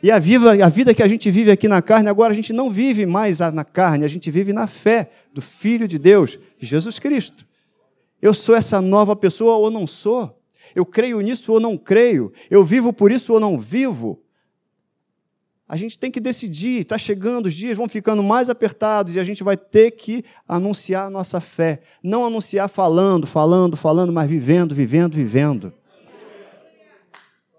E 0.01 0.11
a, 0.11 0.15
a 0.15 0.69
vida 0.69 0.93
que 0.93 1.01
a 1.01 1.07
gente 1.07 1.29
vive 1.31 1.49
aqui 1.49 1.67
na 1.67 1.81
carne, 1.81 2.07
agora 2.07 2.31
a 2.31 2.35
gente 2.35 2.53
não 2.53 2.69
vive 2.69 3.05
mais 3.05 3.39
na 3.39 3.63
carne, 3.63 4.05
a 4.05 4.07
gente 4.07 4.29
vive 4.29 4.53
na 4.53 4.67
fé 4.67 5.09
do 5.33 5.41
Filho 5.41 5.87
de 5.87 5.97
Deus, 5.97 6.37
Jesus 6.59 6.99
Cristo. 6.99 7.45
Eu 8.21 8.33
sou 8.33 8.55
essa 8.55 8.81
nova 8.81 9.15
pessoa 9.15 9.55
ou 9.57 9.71
não 9.71 9.87
sou? 9.87 10.39
Eu 10.75 10.85
creio 10.85 11.19
nisso 11.21 11.51
ou 11.51 11.59
não 11.59 11.77
creio? 11.77 12.31
Eu 12.49 12.63
vivo 12.63 12.93
por 12.93 13.11
isso 13.11 13.33
ou 13.33 13.39
não 13.39 13.59
vivo? 13.59 14.21
A 15.67 15.75
gente 15.75 15.99
tem 15.99 16.09
que 16.09 16.19
decidir, 16.19 16.81
está 16.81 16.97
chegando, 16.97 17.47
os 17.47 17.53
dias 17.53 17.75
vão 17.75 17.89
ficando 17.89 18.23
mais 18.23 18.49
apertados 18.49 19.15
e 19.15 19.19
a 19.19 19.23
gente 19.23 19.43
vai 19.43 19.57
ter 19.57 19.91
que 19.91 20.23
anunciar 20.47 21.07
a 21.07 21.09
nossa 21.09 21.41
fé. 21.41 21.81
Não 22.01 22.25
anunciar 22.25 22.69
falando, 22.69 23.27
falando, 23.27 23.75
falando, 23.75 24.13
mas 24.13 24.29
vivendo, 24.29 24.73
vivendo, 24.73 25.15
vivendo. 25.15 25.73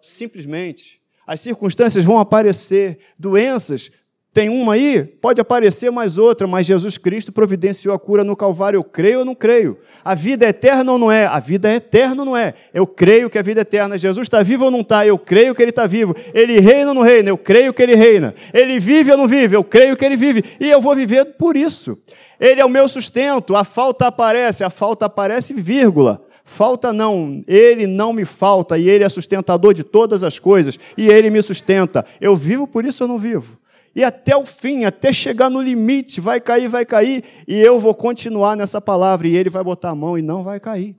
Simplesmente. 0.01 0.99
As 1.29 1.43
circunstâncias 1.43 2.03
vão 2.03 2.19
aparecer, 2.19 2.99
doenças 3.17 3.93
tem 4.39 4.49
uma 4.49 4.75
aí, 4.75 5.03
pode 5.03 5.41
aparecer 5.41 5.91
mais 5.91 6.17
outra, 6.17 6.47
mas 6.47 6.65
Jesus 6.65 6.97
Cristo 6.97 7.33
providenciou 7.33 7.93
a 7.93 7.99
cura 7.99 8.23
no 8.23 8.37
Calvário. 8.37 8.79
Eu 8.79 8.85
creio 8.85 9.21
ou 9.21 9.25
não 9.25 9.35
creio? 9.35 9.77
A 10.05 10.15
vida 10.15 10.47
é 10.47 10.51
eterna 10.51 10.93
ou 10.93 10.97
não 10.97 11.11
é? 11.11 11.27
A 11.27 11.41
vida 11.41 11.69
é 11.69 11.75
eterna 11.75 12.23
ou 12.23 12.25
não 12.25 12.37
é? 12.37 12.55
Eu 12.73 12.87
creio 12.87 13.29
que 13.29 13.37
a 13.37 13.43
vida 13.43 13.61
é 13.61 13.63
eterna. 13.63 13.99
Jesus 13.99 14.27
está 14.27 14.41
vivo 14.41 14.67
ou 14.67 14.71
não 14.71 14.83
está? 14.83 15.05
Eu 15.05 15.19
creio 15.19 15.57
que 15.57 15.63
ele 15.63 15.71
está 15.71 15.89
vivo. 15.89 16.15
Ele 16.33 16.61
reina 16.61 16.91
ou 16.91 16.95
não 16.95 17.03
reina? 17.03 17.31
Eu 17.31 17.37
creio 17.37 17.75
que 17.75 17.83
ele 17.83 17.97
reina. 17.97 18.33
Ele 18.55 18.79
vive 18.79 19.11
ou 19.11 19.17
não 19.17 19.27
vive? 19.27 19.57
Eu 19.57 19.65
creio 19.65 19.97
que 19.97 20.05
ele 20.05 20.17
vive. 20.17 20.45
E 20.61 20.71
eu 20.71 20.81
vou 20.81 20.95
viver 20.95 21.25
por 21.37 21.57
isso. 21.57 21.99
Ele 22.39 22.61
é 22.61 22.65
o 22.65 22.71
meu 22.71 22.87
sustento. 22.87 23.57
A 23.57 23.65
falta 23.65 24.07
aparece, 24.07 24.63
a 24.63 24.71
falta 24.71 25.07
aparece, 25.07 25.53
vírgula. 25.53 26.23
Falta 26.49 26.95
não, 26.95 27.45
ele 27.47 27.87
não 27.87 28.11
me 28.11 28.25
falta 28.25 28.79
e 28.79 28.89
ele 28.89 29.05
é 29.05 29.09
sustentador 29.11 29.75
de 29.75 29.85
todas 29.85 30.25
as 30.25 30.39
coisas 30.39 30.79
e 30.97 31.07
ele 31.07 31.29
me 31.29 31.43
sustenta. 31.43 32.07
Eu 32.19 32.35
vivo 32.35 32.67
por 32.67 32.87
isso 32.87 33.05
ou 33.05 33.09
não 33.09 33.19
vivo? 33.19 33.59
e 33.95 34.05
até 34.05 34.37
o 34.37 34.45
fim, 34.45 34.85
até 34.85 35.13
chegar 35.13 35.51
no 35.51 35.61
limite, 35.61 36.21
vai 36.21 36.41
cair, 36.41 36.69
vai 36.69 36.87
cair, 36.87 37.25
e 37.49 37.59
eu 37.59 37.81
vou 37.81 37.93
continuar 37.93 38.57
nessa 38.57 38.81
palavra, 38.81 39.27
e 39.27 39.37
ele 39.37 39.51
vai 39.51 39.65
botar 39.65 39.91
a 39.91 39.95
mão 39.95 40.17
e 40.17 40.23
não 40.23 40.45
vai 40.45 40.61
cair. 40.61 40.95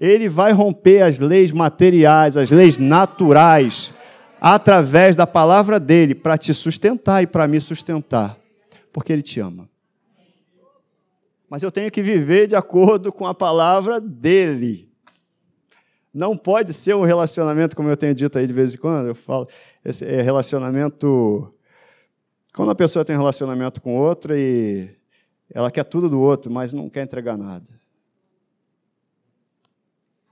Ele 0.00 0.28
vai 0.28 0.50
romper 0.50 1.02
as 1.02 1.20
leis 1.20 1.52
materiais, 1.52 2.36
as 2.36 2.50
leis 2.50 2.76
naturais, 2.76 3.94
através 4.40 5.14
da 5.14 5.28
palavra 5.28 5.78
dele, 5.78 6.12
para 6.12 6.36
te 6.36 6.52
sustentar 6.52 7.22
e 7.22 7.26
para 7.26 7.46
me 7.46 7.60
sustentar, 7.60 8.36
porque 8.92 9.12
ele 9.12 9.22
te 9.22 9.38
ama. 9.38 9.68
Mas 11.48 11.62
eu 11.62 11.70
tenho 11.70 11.90
que 11.90 12.02
viver 12.02 12.46
de 12.46 12.56
acordo 12.56 13.12
com 13.12 13.26
a 13.26 13.34
palavra 13.34 14.00
dele. 14.00 14.90
Não 16.12 16.36
pode 16.36 16.72
ser 16.72 16.94
um 16.94 17.02
relacionamento, 17.02 17.76
como 17.76 17.88
eu 17.88 17.96
tenho 17.96 18.14
dito 18.14 18.38
aí 18.38 18.46
de 18.46 18.52
vez 18.52 18.74
em 18.74 18.78
quando, 18.78 19.08
eu 19.08 19.14
falo, 19.14 19.46
esse 19.84 20.04
é 20.04 20.22
relacionamento 20.22 21.52
quando 22.54 22.70
a 22.70 22.74
pessoa 22.74 23.04
tem 23.04 23.14
relacionamento 23.14 23.82
com 23.82 23.96
outra 23.96 24.34
e 24.38 24.96
ela 25.50 25.70
quer 25.70 25.84
tudo 25.84 26.08
do 26.08 26.18
outro, 26.18 26.50
mas 26.50 26.72
não 26.72 26.88
quer 26.88 27.02
entregar 27.02 27.36
nada. 27.36 27.68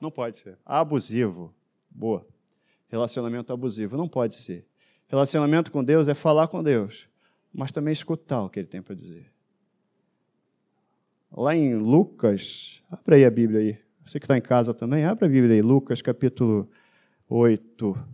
Não 0.00 0.10
pode 0.10 0.38
ser. 0.38 0.58
Abusivo. 0.64 1.54
Boa. 1.90 2.26
Relacionamento 2.88 3.52
abusivo. 3.52 3.96
Não 3.96 4.08
pode 4.08 4.36
ser. 4.36 4.66
Relacionamento 5.06 5.70
com 5.70 5.84
Deus 5.84 6.08
é 6.08 6.14
falar 6.14 6.48
com 6.48 6.62
Deus, 6.62 7.06
mas 7.52 7.72
também 7.72 7.92
escutar 7.92 8.42
o 8.42 8.48
que 8.48 8.58
Ele 8.58 8.66
tem 8.66 8.80
para 8.80 8.94
dizer. 8.94 9.33
Lá 11.36 11.56
em 11.56 11.74
Lucas, 11.74 12.80
abre 12.88 13.16
aí 13.16 13.24
a 13.24 13.30
Bíblia 13.30 13.58
aí. 13.58 13.78
Você 14.06 14.20
que 14.20 14.24
está 14.24 14.38
em 14.38 14.40
casa 14.40 14.72
também, 14.72 15.04
abre 15.04 15.24
a 15.24 15.28
Bíblia 15.28 15.56
aí. 15.56 15.62
Lucas 15.62 16.00
capítulo 16.00 16.70
8. 17.28 18.08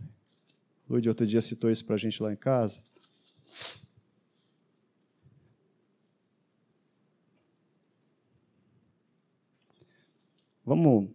Luiz 0.89 1.05
outro 1.05 1.27
dia 1.27 1.39
citou 1.39 1.69
isso 1.69 1.85
para 1.85 1.93
a 1.93 1.97
gente 1.99 2.21
lá 2.23 2.33
em 2.33 2.35
casa. 2.35 2.79
Vamos, 10.65 11.11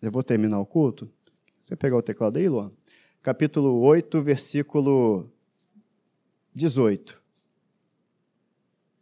eu 0.00 0.12
vou 0.12 0.22
terminar 0.22 0.60
o 0.60 0.66
culto. 0.66 1.10
Você 1.64 1.74
pegar 1.74 1.96
o 1.96 2.02
teclado 2.02 2.36
aí, 2.36 2.48
Luan? 2.48 2.70
Capítulo 3.20 3.80
8, 3.80 4.22
versículo 4.22 5.28
18. 6.54 7.20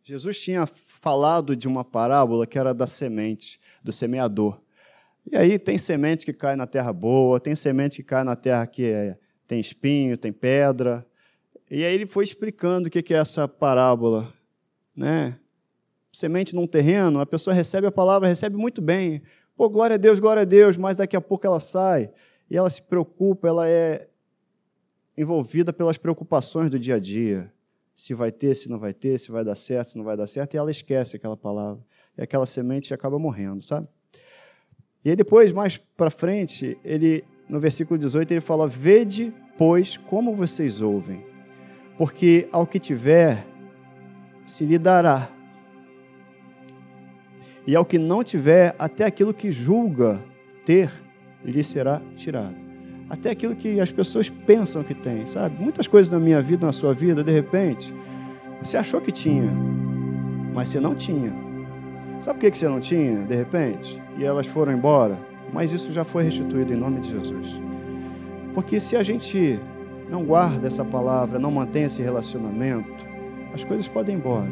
Jesus 0.02 0.40
tinha 0.40 0.66
falado 1.00 1.56
de 1.56 1.66
uma 1.66 1.84
parábola 1.84 2.46
que 2.46 2.58
era 2.58 2.72
da 2.72 2.86
semente, 2.86 3.60
do 3.82 3.92
semeador. 3.92 4.60
E 5.30 5.36
aí 5.36 5.58
tem 5.58 5.78
semente 5.78 6.24
que 6.24 6.32
cai 6.32 6.56
na 6.56 6.66
terra 6.66 6.92
boa, 6.92 7.40
tem 7.40 7.54
semente 7.54 7.96
que 7.96 8.02
cai 8.02 8.24
na 8.24 8.36
terra 8.36 8.66
que 8.66 8.84
é, 8.84 9.18
tem 9.46 9.60
espinho, 9.60 10.16
tem 10.16 10.32
pedra. 10.32 11.06
E 11.70 11.84
aí 11.84 11.94
ele 11.94 12.06
foi 12.06 12.24
explicando 12.24 12.88
o 12.88 12.90
que 12.90 13.14
é 13.14 13.16
essa 13.16 13.46
parábola. 13.46 14.32
Né? 14.94 15.36
Semente 16.12 16.54
num 16.54 16.66
terreno, 16.66 17.20
a 17.20 17.26
pessoa 17.26 17.54
recebe 17.54 17.86
a 17.86 17.92
palavra, 17.92 18.28
recebe 18.28 18.56
muito 18.56 18.82
bem, 18.82 19.22
Pô, 19.60 19.68
glória 19.68 19.96
a 19.96 19.98
Deus, 19.98 20.18
glória 20.18 20.40
a 20.40 20.46
Deus, 20.46 20.78
mas 20.78 20.96
daqui 20.96 21.14
a 21.14 21.20
pouco 21.20 21.46
ela 21.46 21.60
sai 21.60 22.10
e 22.50 22.56
ela 22.56 22.70
se 22.70 22.80
preocupa, 22.80 23.46
ela 23.46 23.68
é 23.68 24.08
envolvida 25.14 25.70
pelas 25.70 25.98
preocupações 25.98 26.70
do 26.70 26.78
dia 26.78 26.94
a 26.94 26.98
dia. 26.98 27.52
Se 28.00 28.14
vai 28.14 28.32
ter, 28.32 28.54
se 28.54 28.70
não 28.70 28.78
vai 28.78 28.94
ter, 28.94 29.20
se 29.20 29.30
vai 29.30 29.44
dar 29.44 29.54
certo, 29.54 29.88
se 29.88 29.98
não 29.98 30.04
vai 30.06 30.16
dar 30.16 30.26
certo, 30.26 30.54
e 30.54 30.56
ela 30.56 30.70
esquece 30.70 31.16
aquela 31.16 31.36
palavra. 31.36 31.84
E 32.16 32.22
aquela 32.22 32.46
semente 32.46 32.94
acaba 32.94 33.18
morrendo, 33.18 33.62
sabe? 33.62 33.86
E 35.04 35.10
aí 35.10 35.14
depois, 35.14 35.52
mais 35.52 35.76
para 35.76 36.10
frente, 36.10 36.78
ele 36.82 37.22
no 37.46 37.60
versículo 37.60 37.98
18, 37.98 38.30
ele 38.30 38.40
fala: 38.40 38.66
Vede, 38.66 39.34
pois, 39.58 39.98
como 39.98 40.34
vocês 40.34 40.80
ouvem, 40.80 41.22
porque 41.98 42.48
ao 42.50 42.66
que 42.66 42.78
tiver 42.78 43.46
se 44.46 44.64
lhe 44.64 44.78
dará 44.78 45.30
e 47.66 47.76
ao 47.76 47.84
que 47.84 47.98
não 47.98 48.24
tiver, 48.24 48.74
até 48.78 49.04
aquilo 49.04 49.34
que 49.34 49.52
julga 49.52 50.24
ter, 50.64 50.90
lhe 51.44 51.62
será 51.62 52.00
tirado. 52.16 52.69
Até 53.10 53.30
aquilo 53.30 53.56
que 53.56 53.80
as 53.80 53.90
pessoas 53.90 54.30
pensam 54.30 54.84
que 54.84 54.94
tem, 54.94 55.26
sabe? 55.26 55.60
Muitas 55.60 55.88
coisas 55.88 56.08
na 56.08 56.20
minha 56.20 56.40
vida, 56.40 56.64
na 56.64 56.72
sua 56.72 56.94
vida, 56.94 57.24
de 57.24 57.32
repente, 57.32 57.92
você 58.62 58.76
achou 58.76 59.00
que 59.00 59.10
tinha, 59.10 59.50
mas 60.54 60.68
você 60.68 60.78
não 60.78 60.94
tinha. 60.94 61.32
Sabe 62.20 62.38
por 62.38 62.50
que 62.50 62.56
você 62.56 62.68
não 62.68 62.78
tinha, 62.78 63.26
de 63.26 63.34
repente? 63.34 64.00
E 64.16 64.24
elas 64.24 64.46
foram 64.46 64.72
embora? 64.72 65.18
Mas 65.52 65.72
isso 65.72 65.90
já 65.90 66.04
foi 66.04 66.22
restituído 66.22 66.72
em 66.72 66.76
nome 66.76 67.00
de 67.00 67.10
Jesus. 67.10 67.60
Porque 68.54 68.78
se 68.78 68.94
a 68.96 69.02
gente 69.02 69.58
não 70.08 70.24
guarda 70.24 70.68
essa 70.68 70.84
palavra, 70.84 71.38
não 71.38 71.50
mantém 71.50 71.84
esse 71.84 72.00
relacionamento, 72.00 73.04
as 73.52 73.64
coisas 73.64 73.88
podem 73.88 74.14
ir 74.14 74.18
embora. 74.18 74.50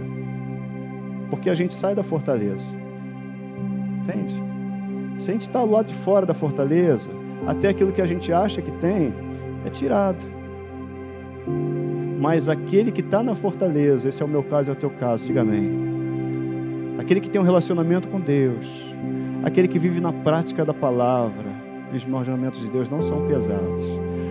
Porque 1.31 1.49
a 1.49 1.55
gente 1.55 1.75
sai 1.75 1.95
da 1.95 2.03
fortaleza. 2.03 2.77
Entende? 4.01 4.35
Se 5.23 5.31
a 5.31 5.33
gente 5.33 5.43
está 5.43 5.65
do 5.65 5.71
lado 5.71 5.87
de 5.87 5.95
fora 5.95 6.27
da 6.27 6.35
fortaleza, 6.35 7.11
até 7.47 7.69
aquilo 7.69 7.93
que 7.93 8.03
a 8.03 8.07
gente 8.07 8.33
acha 8.33 8.61
que 8.61 8.71
tem 8.73 9.15
é 9.65 9.69
tirado. 9.69 10.27
Mas 12.21 12.49
aquele 12.49 12.91
que 12.91 13.01
está 13.01 13.23
na 13.23 13.35
fortaleza, 13.35 14.09
esse 14.09 14.23
é 14.23 14.25
o 14.25 14.29
meu 14.29 14.43
caso, 14.43 14.71
é 14.71 14.73
o 14.73 14.77
teu 14.77 14.91
caso, 14.91 15.27
diga 15.27 15.43
amém. 15.43 15.89
Aquele 16.99 17.21
que 17.21 17.31
tem 17.31 17.41
um 17.41 17.45
relacionamento 17.45 18.09
com 18.09 18.21
Deus, 18.21 18.67
aquele 19.43 19.69
que 19.69 19.79
vive 19.79 20.01
na 20.01 20.13
prática 20.13 20.65
da 20.65 20.75
palavra, 20.75 21.47
os 21.95 22.05
mandamentos 22.05 22.61
de 22.61 22.69
Deus 22.69 22.89
não 22.89 23.01
são 23.01 23.27
pesados. 23.27 23.85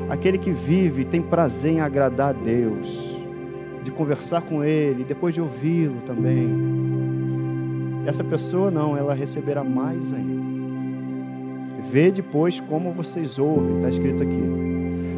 Aquele 0.09 0.37
que 0.37 0.51
vive 0.51 1.05
tem 1.05 1.21
prazer 1.21 1.73
em 1.73 1.81
agradar 1.81 2.29
a 2.29 2.33
Deus, 2.33 2.87
de 3.83 3.91
conversar 3.91 4.41
com 4.41 4.63
Ele, 4.63 5.03
depois 5.03 5.33
de 5.33 5.41
ouvi-lo 5.41 6.01
também 6.05 6.77
essa 8.07 8.23
pessoa 8.23 8.71
não, 8.71 8.95
ela 8.95 9.13
receberá 9.13 9.65
mais 9.65 10.13
ainda. 10.13 10.56
Vê 11.91 12.11
depois 12.11 12.59
como 12.59 12.91
vocês 12.91 13.39
ouvem, 13.39 13.77
está 13.77 13.89
escrito 13.89 14.23
aqui. 14.23 14.41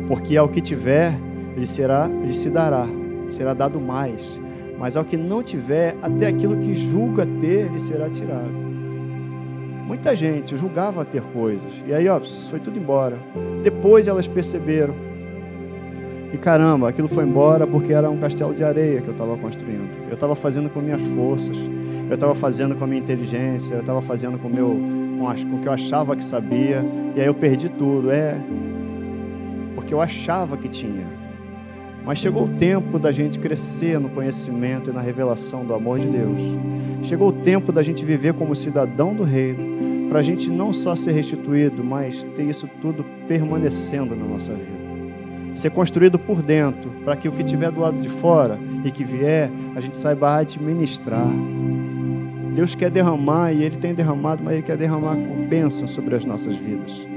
Porque 0.07 0.37
ao 0.37 0.47
que 0.47 0.61
tiver, 0.61 1.13
ele 1.55 1.65
será, 1.65 2.09
ele 2.23 2.33
se 2.33 2.49
dará, 2.49 2.87
será 3.29 3.53
dado 3.53 3.79
mais. 3.79 4.39
Mas 4.77 4.95
ao 4.95 5.03
que 5.03 5.17
não 5.17 5.43
tiver, 5.43 5.95
até 6.01 6.27
aquilo 6.27 6.57
que 6.57 6.73
julga 6.73 7.25
ter, 7.25 7.71
lhe 7.71 7.79
será 7.79 8.09
tirado. 8.09 8.69
Muita 9.85 10.15
gente 10.15 10.55
julgava 10.55 11.03
ter 11.03 11.21
coisas. 11.21 11.71
E 11.87 11.93
aí, 11.93 12.07
ó, 12.07 12.19
foi 12.21 12.59
tudo 12.59 12.77
embora. 12.77 13.17
Depois 13.63 14.07
elas 14.07 14.27
perceberam. 14.27 14.93
E 16.31 16.37
caramba, 16.37 16.87
aquilo 16.87 17.07
foi 17.07 17.23
embora 17.23 17.65
porque 17.65 17.91
era 17.91 18.09
um 18.09 18.17
castelo 18.17 18.53
de 18.53 18.63
areia 18.63 19.01
que 19.01 19.07
eu 19.07 19.13
estava 19.13 19.35
construindo. 19.35 20.07
Eu 20.07 20.13
estava 20.13 20.35
fazendo 20.35 20.69
com 20.69 20.79
minhas 20.79 21.01
forças, 21.01 21.57
eu 22.07 22.13
estava 22.13 22.35
fazendo 22.35 22.75
com 22.75 22.83
a 22.83 22.87
minha 22.87 23.01
inteligência, 23.01 23.73
eu 23.73 23.79
estava 23.79 24.01
fazendo 24.01 24.37
com, 24.37 24.47
meu, 24.47 24.98
com, 25.19 25.55
o 25.57 25.59
que 25.59 25.67
eu 25.67 25.71
achava 25.71 26.15
que 26.15 26.23
sabia, 26.23 26.83
e 27.15 27.19
aí 27.19 27.27
eu 27.27 27.33
perdi 27.33 27.69
tudo. 27.69 28.09
É, 28.09 28.35
porque 29.75 29.93
eu 29.93 30.01
achava 30.01 30.57
que 30.57 30.67
tinha. 30.69 31.05
Mas 32.05 32.17
chegou 32.19 32.45
o 32.45 32.49
tempo 32.49 32.97
da 32.97 33.11
gente 33.11 33.37
crescer 33.37 33.99
no 33.99 34.09
conhecimento 34.09 34.89
e 34.89 34.93
na 34.93 35.01
revelação 35.01 35.65
do 35.65 35.73
amor 35.73 35.99
de 35.99 36.07
Deus. 36.07 36.39
Chegou 37.03 37.29
o 37.29 37.33
tempo 37.33 37.71
da 37.71 37.83
gente 37.83 38.03
viver 38.03 38.33
como 38.33 38.55
cidadão 38.55 39.13
do 39.13 39.23
reino, 39.23 40.09
para 40.09 40.19
a 40.19 40.23
gente 40.23 40.49
não 40.49 40.73
só 40.73 40.95
ser 40.95 41.11
restituído, 41.11 41.83
mas 41.83 42.23
ter 42.35 42.43
isso 42.43 42.67
tudo 42.81 43.05
permanecendo 43.27 44.15
na 44.15 44.25
nossa 44.25 44.53
vida 44.53 44.79
ser 45.59 45.71
construído 45.71 46.17
por 46.17 46.41
dentro, 46.41 46.89
para 47.03 47.15
que 47.15 47.27
o 47.27 47.31
que 47.31 47.43
tiver 47.43 47.71
do 47.71 47.81
lado 47.81 47.99
de 47.99 48.09
fora 48.09 48.57
e 48.83 48.91
que 48.91 49.03
vier, 49.03 49.51
a 49.75 49.81
gente 49.81 49.97
saiba 49.97 50.37
administrar. 50.37 51.27
Deus 52.53 52.75
quer 52.75 52.89
derramar 52.89 53.51
e 53.53 53.63
Ele 53.63 53.77
tem 53.77 53.93
derramado, 53.93 54.43
mas 54.43 54.53
Ele 54.53 54.63
quer 54.63 54.77
derramar 54.77 55.15
com 55.15 55.47
bênção 55.47 55.87
sobre 55.87 56.15
as 56.15 56.25
nossas 56.25 56.55
vidas. 56.55 57.07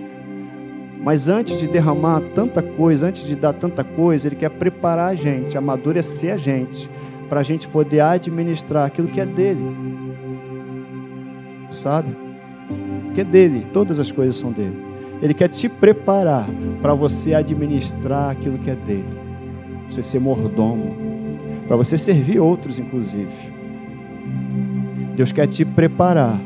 Mas 1.03 1.29
antes 1.29 1.59
de 1.59 1.67
derramar 1.67 2.21
tanta 2.35 2.63
coisa, 2.63 3.07
antes 3.07 3.27
de 3.27 3.35
dar 3.35 3.53
tanta 3.53 3.83
coisa, 3.83 4.29
Ele 4.29 4.37
quer 4.37 4.51
preparar 4.51 5.11
a 5.11 5.15
gente, 5.15 5.59
amadurecer 5.59 6.33
a 6.33 6.37
gente, 6.37 6.89
para 7.29 7.41
a 7.41 7.43
gente 7.43 7.67
poder 7.67 8.01
administrar 8.01 8.87
aquilo 8.87 9.09
que 9.09 9.21
é 9.21 9.27
dele. 9.27 9.77
Sabe? 11.71 12.17
Que 13.15 13.23
é 13.23 13.25
dele, 13.25 13.67
todas 13.73 13.99
as 13.99 14.13
coisas 14.13 14.37
são 14.37 14.53
dele. 14.53 14.77
Ele 15.21 15.35
quer 15.35 15.49
te 15.49 15.69
preparar 15.69 16.49
para 16.81 16.95
você 16.95 17.35
administrar 17.35 18.31
aquilo 18.31 18.59
que 18.59 18.71
é 18.71 18.77
dele. 18.77 19.19
Você 19.89 20.03
ser 20.03 20.19
mordomo, 20.19 20.97
para 21.67 21.77
você 21.77 21.97
servir 21.97 22.39
outros, 22.39 22.79
inclusive. 22.79 23.52
Deus 25.15 25.33
quer 25.33 25.47
te 25.47 25.65
preparar. 25.65 26.41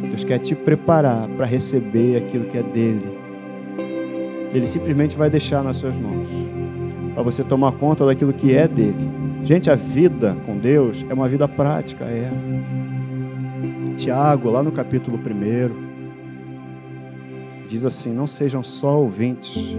Deus 0.00 0.24
quer 0.24 0.38
te 0.38 0.54
preparar 0.54 1.28
para 1.28 1.46
receber 1.46 2.16
aquilo 2.16 2.44
que 2.46 2.58
é 2.58 2.62
dele. 2.62 3.18
Ele 4.52 4.66
simplesmente 4.66 5.16
vai 5.16 5.28
deixar 5.28 5.62
nas 5.62 5.76
suas 5.76 5.98
mãos 5.98 6.28
para 7.14 7.22
você 7.22 7.42
tomar 7.42 7.72
conta 7.72 8.04
daquilo 8.04 8.32
que 8.32 8.54
é 8.54 8.68
dele. 8.68 9.10
Gente, 9.42 9.70
a 9.70 9.74
vida 9.74 10.36
com 10.44 10.58
Deus 10.58 11.04
é 11.08 11.14
uma 11.14 11.28
vida 11.28 11.48
prática, 11.48 12.04
é. 12.04 12.30
Tiago, 13.96 14.50
lá 14.50 14.62
no 14.62 14.70
capítulo 14.70 15.18
1, 15.18 15.86
diz 17.66 17.84
assim: 17.84 18.12
não 18.12 18.26
sejam 18.26 18.62
só 18.62 18.98
ouvintes, 18.98 19.76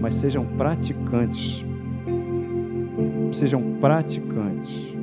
mas 0.00 0.14
sejam 0.14 0.44
praticantes. 0.44 1.64
Sejam 3.32 3.60
praticantes. 3.80 4.97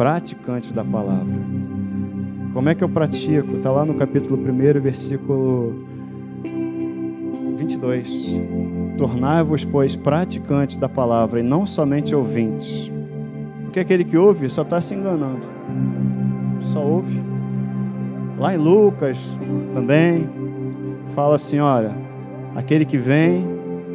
Praticantes 0.00 0.72
da 0.72 0.82
palavra. 0.82 1.34
Como 2.54 2.70
é 2.70 2.74
que 2.74 2.82
eu 2.82 2.88
pratico? 2.88 3.56
Está 3.56 3.70
lá 3.70 3.84
no 3.84 3.92
capítulo 3.96 4.40
1, 4.40 4.80
versículo 4.80 5.84
22. 7.54 8.08
Tornai-vos, 8.96 9.62
pois, 9.66 9.94
praticantes 9.96 10.78
da 10.78 10.88
palavra 10.88 11.40
e 11.40 11.42
não 11.42 11.66
somente 11.66 12.14
ouvintes. 12.14 12.90
Porque 13.64 13.78
aquele 13.78 14.02
que 14.02 14.16
ouve 14.16 14.48
só 14.48 14.62
está 14.62 14.80
se 14.80 14.94
enganando. 14.94 15.46
Só 16.60 16.82
ouve. 16.82 17.20
Lá 18.38 18.54
em 18.54 18.56
Lucas 18.56 19.18
também, 19.74 20.26
fala 21.14 21.36
assim: 21.36 21.58
olha, 21.58 21.94
aquele 22.56 22.86
que 22.86 22.96
vem, 22.96 23.44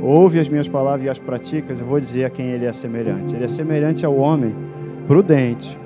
ouve 0.03 0.37
as 0.37 0.47
minhas 0.47 0.67
palavras 0.67 1.07
e 1.07 1.09
as 1.09 1.17
pratica, 1.17 1.73
eu 1.73 1.83
vou 1.83 1.99
dizer 1.99 2.25
a 2.25 2.29
quem 2.29 2.45
ele 2.51 2.65
é 2.65 2.73
semelhante. 2.73 3.33
Ele 3.33 3.45
é 3.45 3.47
semelhante 3.47 4.05
ao 4.05 4.15
homem 4.15 4.53
prudente, 5.07 5.79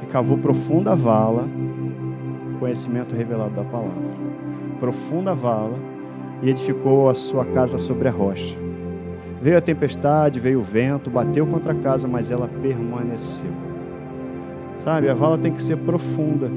que 0.00 0.06
cavou 0.06 0.38
profunda 0.38 0.94
vala, 0.94 1.48
conhecimento 2.58 3.14
revelado 3.14 3.54
da 3.54 3.64
palavra. 3.64 4.16
Profunda 4.80 5.34
vala, 5.34 5.78
e 6.42 6.50
edificou 6.50 7.08
a 7.08 7.14
sua 7.14 7.44
casa 7.44 7.78
sobre 7.78 8.08
a 8.08 8.10
rocha. 8.10 8.56
Veio 9.40 9.56
a 9.56 9.60
tempestade, 9.60 10.38
veio 10.38 10.60
o 10.60 10.62
vento, 10.62 11.10
bateu 11.10 11.46
contra 11.46 11.72
a 11.72 11.74
casa, 11.74 12.06
mas 12.06 12.30
ela 12.30 12.48
permaneceu. 12.48 13.50
Sabe, 14.78 15.08
a 15.08 15.14
vala 15.14 15.38
tem 15.38 15.52
que 15.52 15.62
ser 15.62 15.76
profunda 15.78 16.50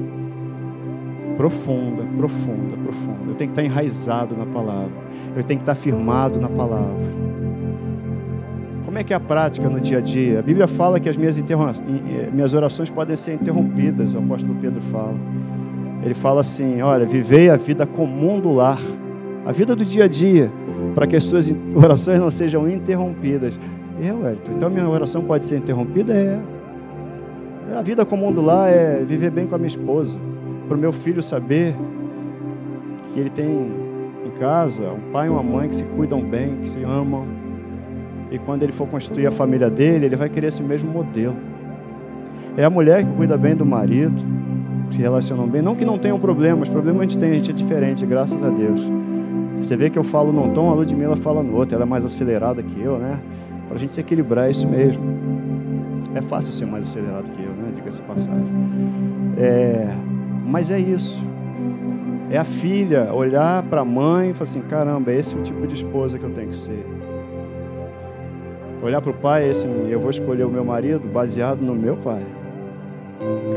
profunda, 1.40 2.02
profunda, 2.18 2.76
profunda. 2.76 3.30
Eu 3.30 3.34
tenho 3.34 3.50
que 3.50 3.58
estar 3.58 3.64
enraizado 3.64 4.36
na 4.36 4.44
palavra. 4.44 4.92
Eu 5.34 5.42
tenho 5.42 5.58
que 5.58 5.62
estar 5.62 5.74
firmado 5.74 6.38
na 6.38 6.50
palavra. 6.50 7.02
Como 8.90 8.98
é 8.98 9.04
que 9.04 9.12
é 9.12 9.16
a 9.16 9.20
prática 9.20 9.68
no 9.68 9.78
dia 9.78 9.98
a 9.98 10.00
dia? 10.00 10.40
A 10.40 10.42
Bíblia 10.42 10.66
fala 10.66 10.98
que 10.98 11.08
as 11.08 11.16
minhas, 11.16 11.40
minhas 12.32 12.54
orações 12.54 12.90
podem 12.90 13.14
ser 13.14 13.34
interrompidas, 13.34 14.12
o 14.14 14.18
apóstolo 14.18 14.56
Pedro 14.60 14.80
fala. 14.80 15.14
Ele 16.02 16.12
fala 16.12 16.40
assim: 16.40 16.82
olha, 16.82 17.06
vivei 17.06 17.48
a 17.50 17.54
vida 17.54 17.86
comum 17.86 18.40
do 18.40 18.52
lar, 18.52 18.80
a 19.46 19.52
vida 19.52 19.76
do 19.76 19.84
dia 19.84 20.06
a 20.06 20.08
dia, 20.08 20.50
para 20.92 21.06
que 21.06 21.14
as 21.14 21.22
suas 21.22 21.48
orações 21.72 22.18
não 22.18 22.32
sejam 22.32 22.68
interrompidas. 22.68 23.60
É, 24.02 24.12
Wellington, 24.12 24.54
então 24.56 24.68
minha 24.68 24.88
oração 24.88 25.22
pode 25.22 25.46
ser 25.46 25.58
interrompida? 25.58 26.12
É. 26.12 26.40
A 27.76 27.82
vida 27.82 28.04
comum 28.04 28.32
do 28.32 28.40
lar 28.40 28.68
é 28.68 29.04
viver 29.06 29.30
bem 29.30 29.46
com 29.46 29.54
a 29.54 29.58
minha 29.58 29.68
esposa 29.68 30.18
para 30.66 30.76
o 30.76 30.80
meu 30.80 30.92
filho 30.92 31.22
saber 31.22 31.76
que 33.14 33.20
ele 33.20 33.30
tem 33.30 33.70
em 34.26 34.30
casa 34.40 34.90
um 34.90 35.12
pai 35.12 35.28
e 35.28 35.30
uma 35.30 35.44
mãe 35.44 35.68
que 35.68 35.76
se 35.76 35.84
cuidam 35.84 36.20
bem, 36.20 36.56
que 36.56 36.68
se 36.68 36.82
amam. 36.82 37.39
E 38.30 38.38
quando 38.38 38.62
ele 38.62 38.72
for 38.72 38.86
constituir 38.86 39.26
a 39.26 39.30
família 39.30 39.68
dele, 39.68 40.06
ele 40.06 40.16
vai 40.16 40.28
querer 40.28 40.48
esse 40.48 40.62
mesmo 40.62 40.90
modelo. 40.90 41.36
É 42.56 42.64
a 42.64 42.70
mulher 42.70 43.04
que 43.04 43.12
cuida 43.12 43.36
bem 43.36 43.54
do 43.54 43.66
marido, 43.66 44.22
se 44.90 44.98
relacionam 44.98 45.46
bem. 45.46 45.62
Não 45.62 45.74
que 45.74 45.84
não 45.84 45.98
tenham 45.98 46.18
problemas, 46.18 46.68
problemas 46.68 47.00
a 47.00 47.04
gente 47.04 47.18
tem, 47.18 47.30
a 47.30 47.34
gente 47.34 47.50
é 47.50 47.54
diferente, 47.54 48.04
graças 48.06 48.42
a 48.42 48.48
Deus. 48.50 48.80
Você 49.60 49.76
vê 49.76 49.90
que 49.90 49.98
eu 49.98 50.04
falo 50.04 50.32
num 50.32 50.52
tom, 50.52 50.70
a 50.70 50.74
Ludmilla 50.74 51.16
fala 51.16 51.42
no 51.42 51.54
outro, 51.56 51.74
ela 51.74 51.84
é 51.84 51.88
mais 51.88 52.04
acelerada 52.04 52.62
que 52.62 52.80
eu, 52.80 52.98
né? 52.98 53.18
Para 53.66 53.76
a 53.76 53.78
gente 53.78 53.92
se 53.92 54.00
equilibrar, 54.00 54.46
é 54.46 54.50
isso 54.50 54.66
mesmo. 54.66 55.02
É 56.14 56.22
fácil 56.22 56.52
ser 56.52 56.66
mais 56.66 56.84
acelerado 56.84 57.30
que 57.30 57.42
eu, 57.42 57.50
né? 57.50 57.70
Diga-se 57.74 58.02
passagem. 58.02 58.46
É, 59.36 59.94
mas 60.46 60.70
é 60.70 60.78
isso. 60.78 61.22
É 62.30 62.38
a 62.38 62.44
filha 62.44 63.12
olhar 63.12 63.62
para 63.64 63.82
a 63.82 63.84
mãe 63.84 64.30
e 64.30 64.34
falar 64.34 64.50
assim: 64.50 64.60
caramba, 64.62 65.12
esse 65.12 65.34
é 65.34 65.38
o 65.38 65.42
tipo 65.42 65.66
de 65.66 65.74
esposa 65.74 66.18
que 66.18 66.24
eu 66.24 66.30
tenho 66.30 66.48
que 66.48 66.56
ser. 66.56 66.86
Olhar 68.82 69.00
para 69.00 69.10
o 69.10 69.14
pai 69.14 69.46
e 69.46 69.50
assim: 69.50 69.88
eu 69.90 70.00
vou 70.00 70.10
escolher 70.10 70.44
o 70.44 70.50
meu 70.50 70.64
marido 70.64 71.06
baseado 71.08 71.60
no 71.60 71.74
meu 71.74 71.96
pai. 71.96 72.24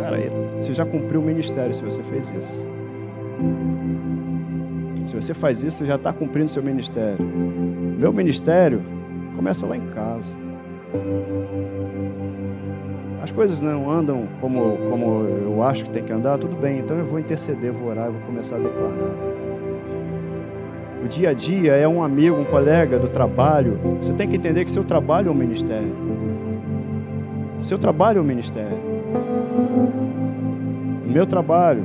Cara, 0.02 0.18
você 0.60 0.74
já 0.74 0.86
cumpriu 0.86 1.22
o 1.22 1.24
ministério 1.24 1.74
se 1.74 1.84
você 1.84 2.04
fez 2.04 2.30
isso. 2.30 2.66
Se 5.08 5.16
você 5.16 5.34
faz 5.34 5.64
isso, 5.64 5.78
você 5.78 5.86
já 5.86 5.96
está 5.96 6.12
cumprindo 6.12 6.48
o 6.48 6.50
seu 6.50 6.64
ministério. 6.64 7.24
Meu 7.24 8.12
ministério 8.12 8.82
começa 9.36 9.66
lá 9.66 9.78
em 9.78 9.88
casa 9.88 10.44
as 13.24 13.32
coisas 13.32 13.62
não 13.62 13.90
andam 13.90 14.28
como, 14.42 14.78
como 14.90 15.26
eu 15.26 15.64
acho 15.64 15.86
que 15.86 15.92
tem 15.92 16.04
que 16.04 16.12
andar, 16.12 16.38
tudo 16.38 16.58
bem, 16.58 16.80
então 16.80 16.98
eu 16.98 17.06
vou 17.06 17.18
interceder, 17.18 17.72
vou 17.72 17.90
orar, 17.90 18.12
vou 18.12 18.20
começar 18.24 18.58
a 18.58 18.60
declarar. 18.60 19.33
O 21.04 21.08
dia 21.08 21.32
a 21.32 21.34
dia 21.34 21.74
é 21.74 21.88
um 21.88 22.02
amigo, 22.02 22.38
um 22.38 22.46
colega 22.46 22.98
do 22.98 23.10
trabalho. 23.10 23.80
Você 24.02 24.14
tem 24.14 24.28
que 24.28 24.36
entender 24.36 24.64
que 24.64 24.72
seu 24.72 24.84
trabalho 24.84 25.28
é 25.28 25.32
um 25.32 25.36
ministério. 25.36 25.94
Seu 27.62 27.78
trabalho 27.78 28.20
é 28.20 28.22
um 28.22 28.26
ministério. 28.26 28.78
O 31.06 31.12
meu 31.12 31.26
trabalho 31.26 31.84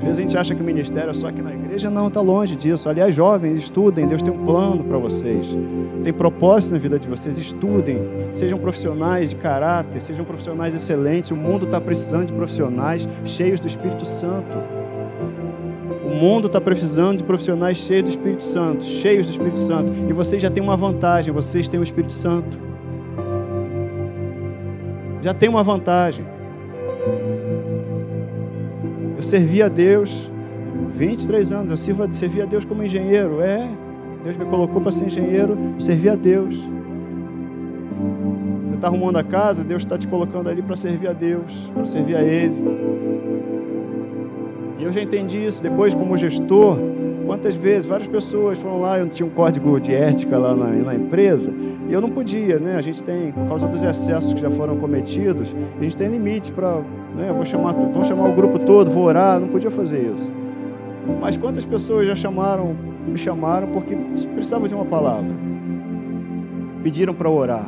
às 0.00 0.04
vezes 0.04 0.18
a 0.18 0.22
gente 0.22 0.38
acha 0.38 0.54
que 0.54 0.62
o 0.62 0.64
ministério 0.64 1.10
é 1.10 1.14
só 1.14 1.28
aqui 1.28 1.42
na 1.42 1.52
igreja, 1.52 1.90
não, 1.90 2.08
está 2.08 2.22
longe 2.22 2.56
disso. 2.56 2.88
Aliás, 2.88 3.14
jovens, 3.14 3.58
estudem, 3.58 4.08
Deus 4.08 4.22
tem 4.22 4.32
um 4.32 4.46
plano 4.46 4.82
para 4.82 4.96
vocês. 4.96 5.46
Tem 6.02 6.10
propósito 6.10 6.72
na 6.72 6.78
vida 6.78 6.98
de 6.98 7.06
vocês, 7.06 7.36
estudem, 7.36 7.98
sejam 8.32 8.58
profissionais 8.58 9.28
de 9.28 9.36
caráter, 9.36 10.00
sejam 10.00 10.24
profissionais 10.24 10.74
excelentes. 10.74 11.32
O 11.32 11.36
mundo 11.36 11.66
está 11.66 11.78
precisando 11.78 12.28
de 12.28 12.32
profissionais 12.32 13.06
cheios 13.26 13.60
do 13.60 13.66
Espírito 13.66 14.06
Santo. 14.06 14.79
O 16.10 16.14
mundo 16.14 16.48
está 16.48 16.60
precisando 16.60 17.18
de 17.18 17.24
profissionais 17.24 17.76
cheios 17.76 18.02
do 18.02 18.10
Espírito 18.10 18.44
Santo, 18.44 18.84
cheios 18.84 19.26
do 19.26 19.30
Espírito 19.30 19.58
Santo. 19.58 19.92
E 20.08 20.12
vocês 20.12 20.42
já 20.42 20.50
têm 20.50 20.62
uma 20.62 20.76
vantagem, 20.76 21.32
vocês 21.32 21.68
têm 21.68 21.78
o 21.78 21.82
Espírito 21.84 22.12
Santo. 22.12 22.58
Já 25.22 25.32
tem 25.32 25.48
uma 25.48 25.62
vantagem. 25.62 26.26
Eu 29.16 29.22
servi 29.22 29.62
a 29.62 29.68
Deus 29.68 30.30
23 30.94 31.52
anos, 31.52 31.70
eu 31.70 31.76
sirvo, 31.76 32.12
servi 32.12 32.42
a 32.42 32.44
Deus 32.44 32.64
como 32.64 32.82
engenheiro. 32.82 33.40
É, 33.40 33.68
Deus 34.24 34.36
me 34.36 34.44
colocou 34.46 34.80
para 34.80 34.90
ser 34.90 35.06
engenheiro, 35.06 35.56
servir 35.78 36.10
a 36.10 36.16
Deus. 36.16 36.56
Você 38.68 38.74
está 38.74 38.88
arrumando 38.88 39.16
a 39.16 39.22
casa, 39.22 39.62
Deus 39.62 39.82
está 39.82 39.96
te 39.96 40.08
colocando 40.08 40.48
ali 40.48 40.60
para 40.60 40.76
servir 40.76 41.08
a 41.08 41.12
Deus, 41.12 41.70
para 41.74 41.86
servir 41.86 42.16
a 42.16 42.22
Ele. 42.22 43.09
E 44.80 44.84
eu 44.84 44.92
já 44.92 45.02
entendi 45.02 45.38
isso 45.38 45.62
depois 45.62 45.94
como 45.94 46.16
gestor, 46.16 46.78
Quantas 47.30 47.54
vezes 47.54 47.84
várias 47.84 48.08
pessoas 48.08 48.58
foram 48.58 48.80
lá, 48.80 48.98
eu 48.98 49.04
não 49.04 49.12
tinha 49.12 49.24
um 49.24 49.30
código 49.30 49.78
de 49.78 49.94
ética 49.94 50.36
lá 50.36 50.52
na, 50.52 50.66
na, 50.66 50.96
empresa, 50.96 51.54
e 51.88 51.92
eu 51.92 52.00
não 52.00 52.10
podia, 52.10 52.58
né? 52.58 52.74
A 52.74 52.82
gente 52.82 53.04
tem, 53.04 53.30
por 53.30 53.46
causa 53.46 53.68
dos 53.68 53.84
excessos 53.84 54.34
que 54.34 54.40
já 54.40 54.50
foram 54.50 54.76
cometidos, 54.78 55.54
a 55.78 55.84
gente 55.84 55.96
tem 55.96 56.08
limite 56.08 56.50
para, 56.50 56.80
né? 57.16 57.32
Vou 57.32 57.44
chamar, 57.44 57.72
vou 57.72 58.02
chamar 58.02 58.28
o 58.28 58.32
grupo 58.32 58.58
todo, 58.58 58.90
vou 58.90 59.04
orar, 59.04 59.38
não 59.38 59.46
podia 59.46 59.70
fazer 59.70 60.12
isso. 60.12 60.32
Mas 61.20 61.36
quantas 61.36 61.64
pessoas 61.64 62.04
já 62.04 62.16
chamaram, 62.16 62.74
me 63.06 63.16
chamaram 63.16 63.68
porque 63.68 63.94
precisavam 64.34 64.66
de 64.66 64.74
uma 64.74 64.84
palavra, 64.84 65.30
pediram 66.82 67.14
para 67.14 67.30
orar. 67.30 67.66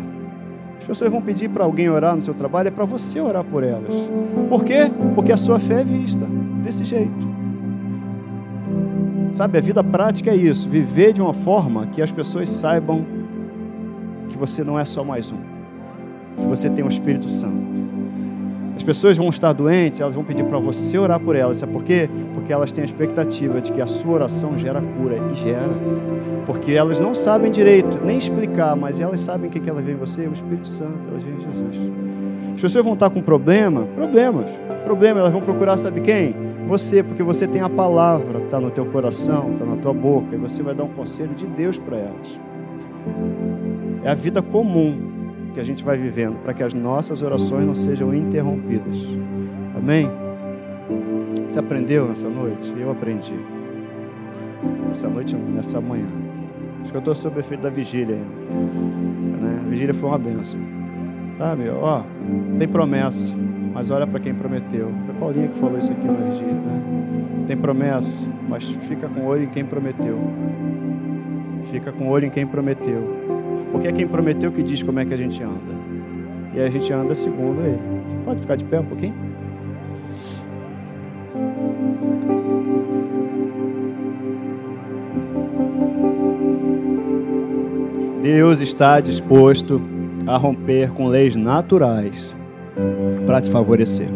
As 0.81 0.85
pessoas 0.89 1.09
vão 1.09 1.23
pedir 1.23 1.49
para 1.49 1.63
alguém 1.63 1.89
orar 1.89 2.17
no 2.17 2.21
seu 2.21 2.35
trabalho, 2.35 2.67
é 2.67 2.73
para 2.73 2.85
você 2.85 3.21
orar 3.21 3.45
por 3.45 3.63
elas. 3.63 3.95
Por 4.49 4.65
quê? 4.65 4.91
Porque 5.15 5.31
a 5.31 5.37
sua 5.37 5.61
fé 5.61 5.83
é 5.83 5.85
vista 5.85 6.27
desse 6.63 6.85
jeito. 6.85 7.43
Sabe, 9.33 9.59
a 9.59 9.61
vida 9.61 9.83
prática 9.83 10.31
é 10.31 10.37
isso, 10.37 10.69
viver 10.69 11.13
de 11.13 11.23
uma 11.23 11.33
forma 11.33 11.87
que 11.87 12.03
as 12.03 12.13
pessoas 12.13 12.51
saibam 12.51 13.05
que 14.29 14.37
você 14.37 14.63
não 14.63 14.79
é 14.79 14.85
só 14.85 15.03
mais 15.03 15.33
um, 15.33 15.39
que 16.37 16.47
você 16.47 16.69
tem 16.69 16.85
o 16.85 16.87
um 16.87 16.91
Espírito 16.91 17.29
Santo. 17.29 17.83
As 18.77 18.83
pessoas 18.83 19.17
vão 19.17 19.29
estar 19.29 19.53
doentes, 19.53 20.01
elas 20.01 20.15
vão 20.15 20.25
pedir 20.25 20.45
para 20.45 20.59
você 20.59 20.99
orar 20.99 21.21
por 21.21 21.37
elas, 21.37 21.59
sabe 21.59 21.73
por 21.73 21.85
quê? 21.85 22.11
Porque 22.35 22.53
elas 22.53 22.73
têm 22.73 22.83
a 22.83 22.85
expectativa 22.85 23.61
de 23.61 23.71
que 23.71 23.81
a 23.81 23.87
sua 23.87 24.15
oração 24.15 24.59
gera 24.59 24.83
cura, 24.83 25.17
e 25.31 25.35
gera. 25.37 25.71
Porque 26.47 26.73
elas 26.73 26.99
não 26.99 27.15
sabem 27.15 27.51
direito, 27.51 28.01
nem 28.05 28.19
explicar, 28.19 28.75
mas 28.75 29.01
elas 29.01 29.21
sabem 29.21 29.49
que, 29.49 29.61
que 29.61 29.71
elas 29.71 29.85
veem 29.85 29.97
em 29.97 30.01
você, 30.01 30.27
o 30.27 30.33
Espírito 30.33 30.67
Santo, 30.67 30.99
elas 31.09 31.23
veem 31.23 31.37
Jesus. 31.41 31.93
As 32.55 32.61
pessoas 32.61 32.85
vão 32.85 32.95
estar 32.95 33.09
com 33.09 33.23
problema, 33.23 33.87
problemas, 33.95 34.51
problema, 34.85 35.21
elas 35.21 35.33
vão 35.33 35.43
procurar, 35.43 35.77
sabe 35.77 36.01
quem? 36.01 36.35
Você, 36.69 37.03
porque 37.03 37.23
você 37.23 37.47
tem 37.47 37.61
a 37.61 37.69
palavra, 37.69 38.39
está 38.39 38.61
no 38.61 38.71
teu 38.71 38.87
coração, 38.87 39.53
está 39.53 39.65
na 39.65 39.77
tua 39.77 39.93
boca, 39.93 40.35
e 40.35 40.39
você 40.39 40.63
vai 40.63 40.75
dar 40.75 40.85
um 40.85 40.89
conselho 40.89 41.35
de 41.35 41.47
Deus 41.47 41.77
para 41.77 41.99
elas. 41.99 42.41
É 44.03 44.11
a 44.11 44.15
vida 44.15 44.41
comum 44.41 45.13
que 45.53 45.61
a 45.61 45.65
gente 45.65 45.85
vai 45.85 45.99
vivendo, 45.99 46.37
para 46.43 46.55
que 46.55 46.63
as 46.63 46.73
nossas 46.73 47.23
orações 47.23 47.67
não 47.67 47.75
sejam 47.75 48.15
interrompidas. 48.15 48.97
Amém? 49.77 50.09
Você 51.47 51.59
aprendeu 51.59 52.09
nessa 52.09 52.29
noite? 52.29 52.73
Eu 52.79 52.91
aprendi. 52.91 53.35
Nessa 54.89 55.09
noite 55.09 55.37
nessa 55.37 55.81
manhã. 55.81 56.07
Acho 56.81 56.91
que 56.91 56.97
eu 56.97 57.01
estou 57.01 57.15
sob 57.15 57.37
o 57.37 57.41
efeito 57.41 57.61
da 57.61 57.71
vigília 57.71 58.17
ainda. 58.17 59.41
Né? 59.41 59.61
A 59.65 59.69
vigília 59.69 59.95
foi 59.95 60.09
uma 60.09 60.19
benção. 60.19 60.61
Sabe, 61.39 61.69
ó, 61.71 62.03
tem 62.59 62.69
promessa. 62.69 63.33
Mas 63.73 63.91
olha 63.91 64.07
para 64.07 64.21
quem 64.21 64.35
prometeu. 64.35 64.93
Foi 65.07 65.15
Paulinho 65.15 65.49
que 65.49 65.59
falou 65.59 65.79
isso 65.79 65.93
aqui 65.93 66.07
na 66.07 66.31
vigília. 66.31 66.53
Né? 66.53 67.45
Tem 67.47 67.57
promessa, 67.57 68.27
mas 68.49 68.65
fica 68.65 69.09
com 69.09 69.25
olho 69.25 69.45
em 69.45 69.49
quem 69.49 69.65
prometeu. 69.65 70.19
Fica 71.71 71.91
com 71.91 72.09
olho 72.09 72.27
em 72.27 72.31
quem 72.31 72.47
prometeu. 72.47 73.17
Porque 73.73 73.89
é 73.89 73.93
quem 73.93 74.07
prometeu 74.07 74.53
que 74.53 74.63
diz 74.63 74.83
como 74.83 75.01
é 75.01 75.05
que 75.05 75.15
a 75.15 75.17
gente 75.17 75.43
anda. 75.43 75.73
E 76.55 76.61
a 76.61 76.69
gente 76.69 76.93
anda 76.93 77.15
segundo 77.15 77.61
ele. 77.63 77.81
Você 78.07 78.17
pode 78.25 78.41
ficar 78.41 78.57
de 78.57 78.65
pé 78.65 78.79
um 78.79 78.85
pouquinho? 78.85 79.15
Deus 88.21 88.61
está 88.61 89.01
disposto 89.01 89.81
a 90.27 90.37
romper 90.37 90.93
com 90.93 91.09
leis 91.09 91.35
naturais 91.35 92.35
para 93.33 93.41
te 93.41 93.51
favorecer. 93.51 94.09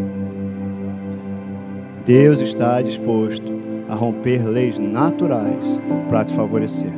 Deus 2.04 2.38
está 2.38 2.82
disposto 2.82 3.50
a 3.88 3.94
romper 3.94 4.46
leis 4.46 4.78
naturais 4.78 5.80
para 6.06 6.22
te 6.22 6.34
favorecer. 6.34 6.92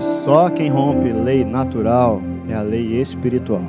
Só 0.00 0.50
quem 0.50 0.68
rompe 0.68 1.12
lei 1.12 1.44
natural 1.44 2.20
é 2.48 2.54
a 2.54 2.62
lei 2.62 3.00
espiritual. 3.00 3.62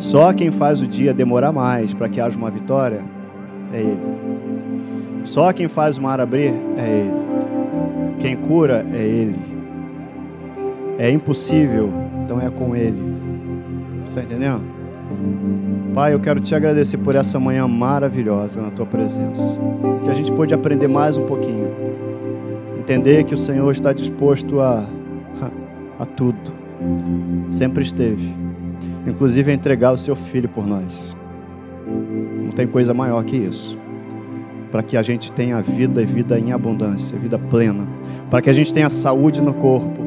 Só 0.00 0.32
quem 0.32 0.50
faz 0.50 0.80
o 0.80 0.86
dia 0.86 1.14
demorar 1.14 1.52
mais 1.52 1.94
para 1.94 2.08
que 2.08 2.20
haja 2.20 2.36
uma 2.36 2.50
vitória 2.50 3.04
é 3.72 3.78
Ele. 3.78 4.00
Só 5.22 5.52
quem 5.52 5.68
faz 5.68 5.96
o 5.96 6.02
mar 6.02 6.20
abrir 6.20 6.52
é 6.76 6.88
Ele. 6.88 8.16
Quem 8.18 8.34
cura 8.34 8.84
é 8.92 9.00
Ele. 9.00 9.38
É 10.98 11.08
impossível, 11.08 11.92
então 12.24 12.40
é 12.40 12.50
com 12.50 12.74
Ele. 12.74 13.00
Você 14.04 14.18
está 14.18 14.22
entendendo? 14.22 14.75
Pai, 15.96 16.12
eu 16.12 16.20
quero 16.20 16.40
te 16.40 16.54
agradecer 16.54 16.98
por 16.98 17.14
essa 17.14 17.40
manhã 17.40 17.66
maravilhosa 17.66 18.60
na 18.60 18.70
tua 18.70 18.84
presença. 18.84 19.58
Que 20.04 20.10
a 20.10 20.14
gente 20.14 20.30
pôde 20.30 20.52
aprender 20.52 20.88
mais 20.88 21.16
um 21.16 21.26
pouquinho. 21.26 21.68
Entender 22.78 23.24
que 23.24 23.32
o 23.32 23.38
Senhor 23.38 23.72
está 23.72 23.94
disposto 23.94 24.60
a, 24.60 24.84
a 25.98 26.04
tudo. 26.04 26.52
Sempre 27.48 27.82
esteve. 27.82 28.34
Inclusive 29.06 29.50
a 29.50 29.54
entregar 29.54 29.92
o 29.92 29.96
seu 29.96 30.14
filho 30.14 30.50
por 30.50 30.66
nós. 30.66 31.16
Não 32.44 32.50
tem 32.50 32.66
coisa 32.66 32.92
maior 32.92 33.24
que 33.24 33.36
isso. 33.36 33.78
Para 34.70 34.82
que 34.82 34.98
a 34.98 35.02
gente 35.02 35.32
tenha 35.32 35.62
vida 35.62 36.02
e 36.02 36.04
vida 36.04 36.38
em 36.38 36.52
abundância, 36.52 37.18
vida 37.18 37.38
plena. 37.38 37.86
Para 38.28 38.42
que 38.42 38.50
a 38.50 38.52
gente 38.52 38.70
tenha 38.70 38.90
saúde 38.90 39.40
no 39.40 39.54
corpo. 39.54 40.04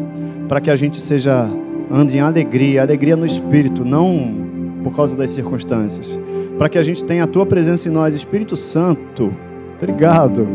Para 0.47 0.61
que 0.61 0.70
a 0.70 0.76
gente 0.76 1.01
seja 1.01 1.49
ande 1.91 2.17
em 2.17 2.20
alegria, 2.20 2.84
alegria 2.84 3.15
no 3.15 3.26
espírito, 3.26 3.84
não 3.84 4.39
por 4.84 4.96
causa 4.96 5.16
das 5.16 5.32
circunstâncias. 5.32 6.20
Para 6.58 6.70
que 6.70 6.78
a 6.78 6.84
gente 6.84 7.04
tenha 7.04 7.24
a 7.24 7.28
tua 7.28 7.46
presença 7.46 7.88
em 7.88 7.92
nós, 7.92 8.14
Espírito 8.14 8.56
Santo. 8.56 9.32
Obrigado. 9.78 10.48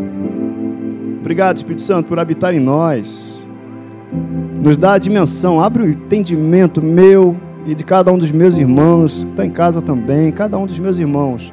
Obrigado, 1.21 1.57
Espírito 1.57 1.83
Santo, 1.83 2.09
por 2.09 2.19
habitar 2.19 2.55
em 2.55 2.61
nós. 2.61 3.47
Nos 4.63 4.77
dá 4.77 4.95
a 4.95 4.99
dimensão, 4.99 5.61
abre 5.61 5.83
o 5.83 5.91
entendimento 5.91 6.83
meu 6.83 7.37
e 7.67 7.75
de 7.75 7.85
cada 7.85 8.13
um 8.13 8.19
dos 8.19 8.31
meus 8.31 8.57
irmãos, 8.57 9.25
que 9.25 9.31
está 9.31 9.47
em 9.47 9.51
casa 9.51 9.81
também, 9.81 10.31
cada 10.31 10.59
um 10.59 10.67
dos 10.67 10.79
meus 10.79 10.99
irmãos. 10.99 11.53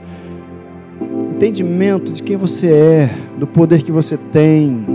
Entendimento 1.36 2.12
de 2.12 2.22
quem 2.22 2.38
você 2.38 2.68
é, 2.68 3.10
do 3.38 3.48
poder 3.48 3.82
que 3.82 3.92
você 3.92 4.18
tem, 4.18 4.86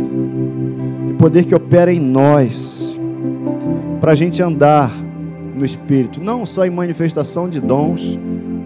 do 1.09 1.15
poder 1.15 1.45
que 1.45 1.55
opera 1.55 1.93
em 1.93 1.99
nós, 1.99 2.99
para 4.01 4.13
a 4.13 4.15
gente 4.15 4.43
andar 4.43 4.93
no 5.57 5.65
Espírito, 5.65 6.21
não 6.21 6.45
só 6.45 6.67
em 6.67 6.71
manifestação 6.71 7.49
de 7.49 7.61
dons, 7.61 8.19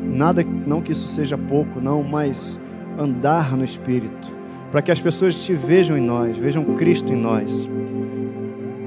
nada, 0.04 0.44
não 0.66 0.82
que 0.82 0.92
isso 0.92 1.06
seja 1.06 1.38
pouco, 1.38 1.80
não, 1.80 2.02
mas 2.02 2.60
andar 2.98 3.56
no 3.56 3.64
Espírito, 3.64 4.32
para 4.70 4.82
que 4.82 4.90
as 4.90 5.00
pessoas 5.00 5.42
te 5.42 5.54
vejam 5.54 5.96
em 5.96 6.00
nós, 6.00 6.36
vejam 6.36 6.64
Cristo 6.76 7.12
em 7.12 7.16
nós, 7.16 7.68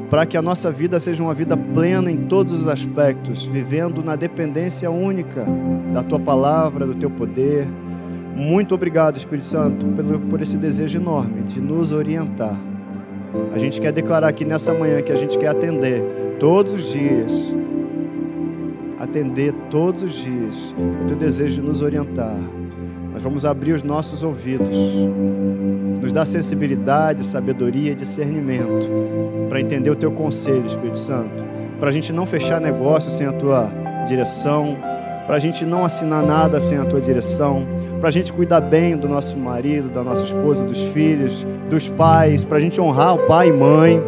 para 0.09 0.25
que 0.25 0.37
a 0.37 0.41
nossa 0.41 0.69
vida 0.69 0.99
seja 0.99 1.23
uma 1.23 1.33
vida 1.33 1.57
plena 1.57 2.11
em 2.11 2.17
todos 2.17 2.51
os 2.53 2.67
aspectos, 2.67 3.45
vivendo 3.45 4.03
na 4.03 4.15
dependência 4.15 4.91
única 4.91 5.45
da 5.91 6.03
tua 6.03 6.19
palavra, 6.19 6.85
do 6.85 6.93
teu 6.93 7.09
poder. 7.09 7.67
Muito 8.35 8.75
obrigado, 8.75 9.17
Espírito 9.17 9.47
Santo, 9.47 9.87
por, 9.87 10.19
por 10.19 10.41
esse 10.41 10.57
desejo 10.57 10.99
enorme 10.99 11.41
de 11.43 11.59
nos 11.59 11.91
orientar. 11.91 12.59
A 13.53 13.57
gente 13.57 13.81
quer 13.81 13.91
declarar 13.91 14.27
aqui 14.27 14.45
nessa 14.45 14.71
manhã 14.73 15.01
que 15.01 15.11
a 15.11 15.15
gente 15.15 15.37
quer 15.37 15.47
atender 15.47 16.03
todos 16.39 16.73
os 16.73 16.91
dias 16.91 17.55
atender 19.03 19.53
todos 19.69 20.01
os 20.01 20.13
dias 20.13 20.73
o 21.03 21.05
teu 21.05 21.17
desejo 21.17 21.55
de 21.55 21.61
nos 21.61 21.81
orientar. 21.81 22.37
Nós 23.11 23.21
vamos 23.21 23.45
abrir 23.45 23.73
os 23.73 23.83
nossos 23.83 24.23
ouvidos, 24.23 24.75
nos 26.01 26.11
dar 26.11 26.25
sensibilidade, 26.25 27.23
sabedoria 27.23 27.91
e 27.91 27.95
discernimento 27.95 28.89
para 29.49 29.61
entender 29.61 29.89
o 29.89 29.95
teu 29.95 30.11
conselho, 30.11 30.65
Espírito 30.65 30.97
Santo, 30.97 31.45
para 31.79 31.89
a 31.89 31.91
gente 31.91 32.11
não 32.11 32.25
fechar 32.25 32.59
negócio 32.59 33.11
sem 33.11 33.27
a 33.27 33.33
tua 33.33 33.69
direção, 34.07 34.77
para 35.27 35.35
a 35.35 35.39
gente 35.39 35.65
não 35.65 35.85
assinar 35.85 36.25
nada 36.25 36.59
sem 36.59 36.77
a 36.77 36.85
tua 36.85 36.99
direção, 36.99 37.67
para 37.99 38.09
a 38.09 38.11
gente 38.11 38.33
cuidar 38.33 38.61
bem 38.61 38.97
do 38.97 39.07
nosso 39.07 39.37
marido, 39.37 39.89
da 39.89 40.03
nossa 40.03 40.23
esposa, 40.23 40.63
dos 40.63 40.81
filhos, 40.81 41.45
dos 41.69 41.87
pais, 41.89 42.43
para 42.43 42.57
a 42.57 42.59
gente 42.59 42.79
honrar 42.81 43.15
o 43.15 43.19
pai 43.27 43.49
e 43.49 43.53
mãe 43.53 44.01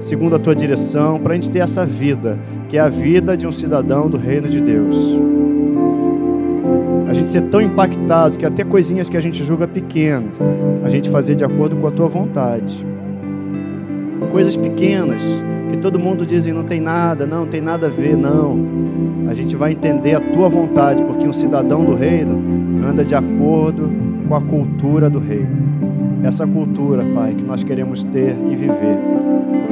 segundo 0.00 0.36
a 0.36 0.38
tua 0.38 0.54
direção, 0.54 1.18
para 1.18 1.32
a 1.32 1.34
gente 1.34 1.50
ter 1.50 1.60
essa 1.60 1.84
vida, 1.84 2.38
que 2.68 2.76
é 2.76 2.80
a 2.80 2.88
vida 2.88 3.36
de 3.36 3.46
um 3.46 3.52
cidadão 3.52 4.08
do 4.08 4.16
reino 4.16 4.48
de 4.48 4.60
Deus. 4.60 4.96
A 7.08 7.12
gente 7.12 7.28
ser 7.28 7.42
tão 7.42 7.60
impactado 7.60 8.38
que 8.38 8.46
até 8.46 8.64
coisinhas 8.64 9.08
que 9.08 9.16
a 9.16 9.20
gente 9.20 9.44
julga 9.44 9.66
pequenas, 9.66 10.30
a 10.84 10.88
gente 10.88 11.10
fazer 11.10 11.34
de 11.34 11.44
acordo 11.44 11.76
com 11.76 11.86
a 11.86 11.90
tua 11.90 12.06
vontade. 12.06 12.86
Coisas 14.30 14.56
pequenas 14.56 15.20
que 15.70 15.76
todo 15.76 15.98
mundo 15.98 16.24
diz 16.24 16.46
não 16.46 16.64
tem 16.64 16.80
nada, 16.80 17.26
não 17.26 17.46
tem 17.46 17.60
nada 17.60 17.86
a 17.86 17.90
ver, 17.90 18.16
não. 18.16 18.58
A 19.28 19.34
gente 19.34 19.54
vai 19.56 19.72
entender 19.72 20.14
a 20.14 20.20
tua 20.20 20.48
vontade, 20.48 21.02
porque 21.02 21.26
um 21.26 21.32
cidadão 21.32 21.84
do 21.84 21.94
reino 21.94 22.40
anda 22.86 23.04
de 23.04 23.14
acordo 23.14 23.90
com 24.28 24.34
a 24.34 24.40
cultura 24.40 25.10
do 25.10 25.18
reino. 25.18 25.70
Essa 26.22 26.46
cultura, 26.46 27.04
Pai, 27.14 27.34
que 27.34 27.42
nós 27.42 27.64
queremos 27.64 28.04
ter 28.04 28.36
e 28.50 28.54
viver. 28.54 29.19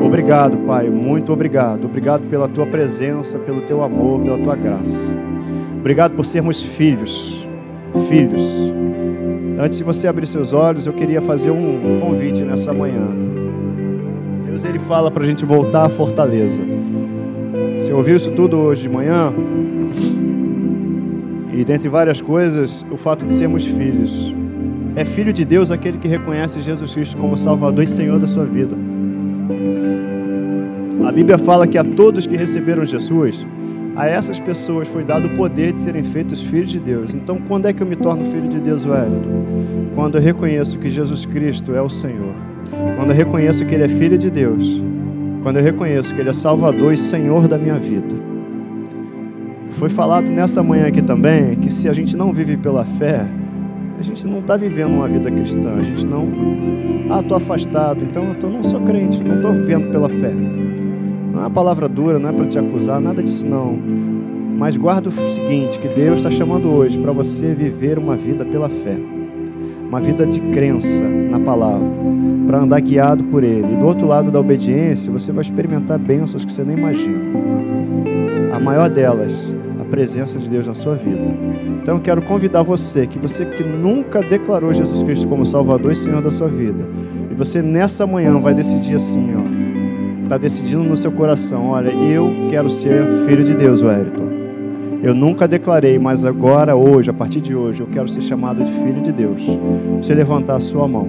Obrigado, 0.03 0.59
Pai, 0.59 0.89
muito 0.89 1.33
obrigado. 1.33 1.85
Obrigado 1.85 2.29
pela 2.29 2.49
tua 2.49 2.67
presença, 2.67 3.39
pelo 3.39 3.63
teu 3.63 3.83
amor, 3.83 4.21
pela 4.21 4.39
tua 4.39 4.57
graça. 4.57 5.15
Obrigado 5.79 6.15
por 6.15 6.25
sermos 6.25 6.61
filhos, 6.61 7.47
filhos, 8.09 8.69
Antes 9.61 9.79
de 9.79 9.83
você 9.83 10.07
abrir 10.07 10.25
seus 10.29 10.53
olhos, 10.53 10.87
eu 10.87 10.93
queria 10.93 11.21
fazer 11.21 11.51
um 11.51 11.99
convite 11.99 12.43
nessa 12.43 12.73
manhã. 12.73 13.09
Deus 14.47 14.65
ele 14.65 14.79
fala 14.79 15.11
para 15.11 15.25
a 15.25 15.27
gente 15.27 15.45
voltar 15.45 15.85
à 15.85 15.89
fortaleza. 15.89 16.63
Você 17.77 17.93
ouviu 17.93 18.15
isso 18.15 18.31
tudo 18.31 18.57
hoje 18.57 18.83
de 18.83 18.89
manhã? 18.89 19.35
E 21.53 21.65
dentre 21.65 21.89
várias 21.89 22.21
coisas, 22.21 22.87
o 22.89 22.97
fato 22.97 23.27
de 23.27 23.33
sermos 23.33 23.67
filhos. 23.67 24.33
É 24.95 25.05
filho 25.05 25.33
de 25.33 25.45
Deus 25.45 25.73
aquele 25.73 25.99
que 25.99 26.07
reconhece 26.07 26.61
Jesus 26.61 26.95
Cristo 26.95 27.17
como 27.17 27.37
Salvador 27.37 27.83
e 27.83 27.89
Senhor 27.89 28.21
da 28.21 28.29
sua 28.29 28.45
vida. 28.45 28.77
A 31.07 31.13
Bíblia 31.13 31.39
fala 31.39 31.67
que 31.67 31.79
a 31.79 31.85
todos 31.85 32.27
que 32.27 32.37
receberam 32.37 32.85
Jesus, 32.85 33.47
a 33.97 34.07
essas 34.07 34.39
pessoas 34.39 34.87
foi 34.87 35.03
dado 35.03 35.27
o 35.27 35.31
poder 35.31 35.73
de 35.73 35.81
serem 35.81 36.05
feitos 36.05 36.41
filhos 36.43 36.71
de 36.71 36.79
Deus. 36.79 37.15
Então, 37.15 37.39
quando 37.49 37.67
é 37.67 37.73
que 37.73 37.83
eu 37.83 37.87
me 37.87 37.97
torno 37.97 38.25
filho 38.25 38.47
de 38.47 38.61
Deus, 38.61 38.85
Wellington? 38.85 39.93
Quando 39.95 40.19
eu 40.19 40.23
reconheço 40.23 40.79
que 40.79 40.89
Jesus 40.89 41.27
Cristo 41.27 41.75
é 41.75 41.83
o 41.83 41.89
Senhor. 41.89 42.35
Quando 42.97 43.11
eu 43.11 43.17
reconheço 43.17 43.65
que 43.65 43.75
Ele 43.75 43.85
é 43.85 43.89
filho 43.89 44.19
de 44.19 44.31
Deus. 44.31 44.83
Quando 45.43 45.57
eu 45.57 45.63
reconheço 45.63 46.15
que 46.15 46.21
Ele 46.21 46.31
é 46.31 46.33
Salvador 46.33 46.93
e 46.93 46.97
Senhor 46.97 47.49
da 47.49 47.59
minha 47.59 47.79
vida. 47.79 48.15
Foi 49.73 49.89
falado 49.89 50.31
nessa 50.31 50.63
manhã 50.63 50.87
aqui 50.87 51.03
também 51.03 51.55
que 51.57 51.73
se 51.73 51.89
a 51.89 51.93
gente 51.93 52.17
não 52.17 52.33
vive 52.33 52.57
pela 52.57 52.85
fé, 52.85 53.27
a 53.99 54.03
gente 54.03 54.27
não 54.27 54.39
está 54.39 54.57
vivendo 54.57 54.93
uma 54.93 55.09
vida 55.09 55.31
cristã. 55.31 55.75
A 55.75 55.83
gente 55.83 56.07
não. 56.07 56.29
Ah, 57.11 57.21
estou 57.21 57.37
afastado, 57.37 58.05
então 58.05 58.29
eu 58.29 58.35
tô, 58.37 58.49
não 58.49 58.63
sou 58.63 58.81
crente, 58.81 59.23
não 59.23 59.37
estou 59.37 59.53
vivendo 59.53 59.91
pela 59.91 60.09
fé. 60.09 60.33
Não 60.33 61.41
é 61.41 61.43
uma 61.45 61.51
palavra 61.51 61.89
dura, 61.89 62.19
não 62.19 62.31
é 62.31 62.33
para 62.33 62.47
te 62.47 62.59
acusar, 62.59 63.01
nada 63.01 63.23
disso 63.23 63.45
não. 63.45 63.77
Mas 64.57 64.77
guarda 64.77 65.09
o 65.09 65.13
seguinte, 65.13 65.79
que 65.79 65.89
Deus 65.89 66.19
está 66.19 66.31
chamando 66.31 66.69
hoje 66.69 66.99
para 66.99 67.13
você 67.13 67.55
viver 67.55 67.99
uma 67.99 68.17
vida 68.17 68.45
pela 68.45 68.69
fé. 68.69 68.97
Uma 69.89 70.01
vida 70.01 70.27
de 70.27 70.39
crença 70.41 71.03
na 71.03 71.41
palavra, 71.41 71.89
para 72.47 72.59
andar 72.59 72.81
guiado 72.81 73.25
por 73.25 73.43
Ele. 73.43 73.73
E 73.73 73.77
do 73.77 73.87
outro 73.87 74.07
lado 74.07 74.31
da 74.31 74.39
obediência, 74.39 75.11
você 75.11 75.33
vai 75.33 75.43
experimentar 75.43 75.99
bênçãos 75.99 76.45
que 76.45 76.53
você 76.53 76.63
nem 76.63 76.77
imagina. 76.77 77.23
A 78.53 78.61
maior 78.61 78.91
delas, 78.91 79.55
presença 79.89 80.39
de 80.39 80.49
Deus 80.49 80.67
na 80.67 80.75
sua 80.75 80.95
vida. 80.95 81.21
Então 81.83 81.97
eu 81.97 82.01
quero 82.01 82.23
convidar 82.23 82.63
você, 82.63 83.07
que 83.07 83.19
você 83.19 83.45
que 83.45 83.63
nunca 83.63 84.21
declarou 84.23 84.73
Jesus 84.73 85.03
Cristo 85.03 85.27
como 85.27 85.45
Salvador 85.45 85.93
e 85.93 85.97
Senhor 85.97 86.23
da 86.23 86.31
sua 86.31 86.49
vida, 86.49 86.85
e 87.31 87.35
você 87.35 87.61
nessa 87.63 88.07
manhã 88.07 88.39
vai 88.39 88.55
decidir 88.55 88.95
assim, 88.95 89.31
ó, 89.35 90.23
está 90.25 90.37
decidindo 90.37 90.85
no 90.85 90.97
seu 90.97 91.11
coração: 91.11 91.69
olha, 91.71 91.91
eu 91.91 92.31
quero 92.51 92.69
ser 92.69 93.05
filho 93.27 93.43
de 93.43 93.55
Deus, 93.55 93.83
Wellington. 93.83 94.29
Eu 95.03 95.15
nunca 95.15 95.47
declarei, 95.47 95.99
mas 95.99 96.25
agora, 96.25 96.75
hoje, 96.75 97.09
a 97.09 97.13
partir 97.13 97.41
de 97.41 97.55
hoje, 97.55 97.81
eu 97.81 97.87
quero 97.87 98.09
ser 98.09 98.21
chamado 98.21 98.65
de 98.65 98.73
filho 98.73 99.01
de 99.01 99.13
Deus. 99.13 99.41
Você 100.03 100.13
levantar 100.13 100.57
a 100.57 100.61
sua 100.61 100.89
mão. 100.89 101.09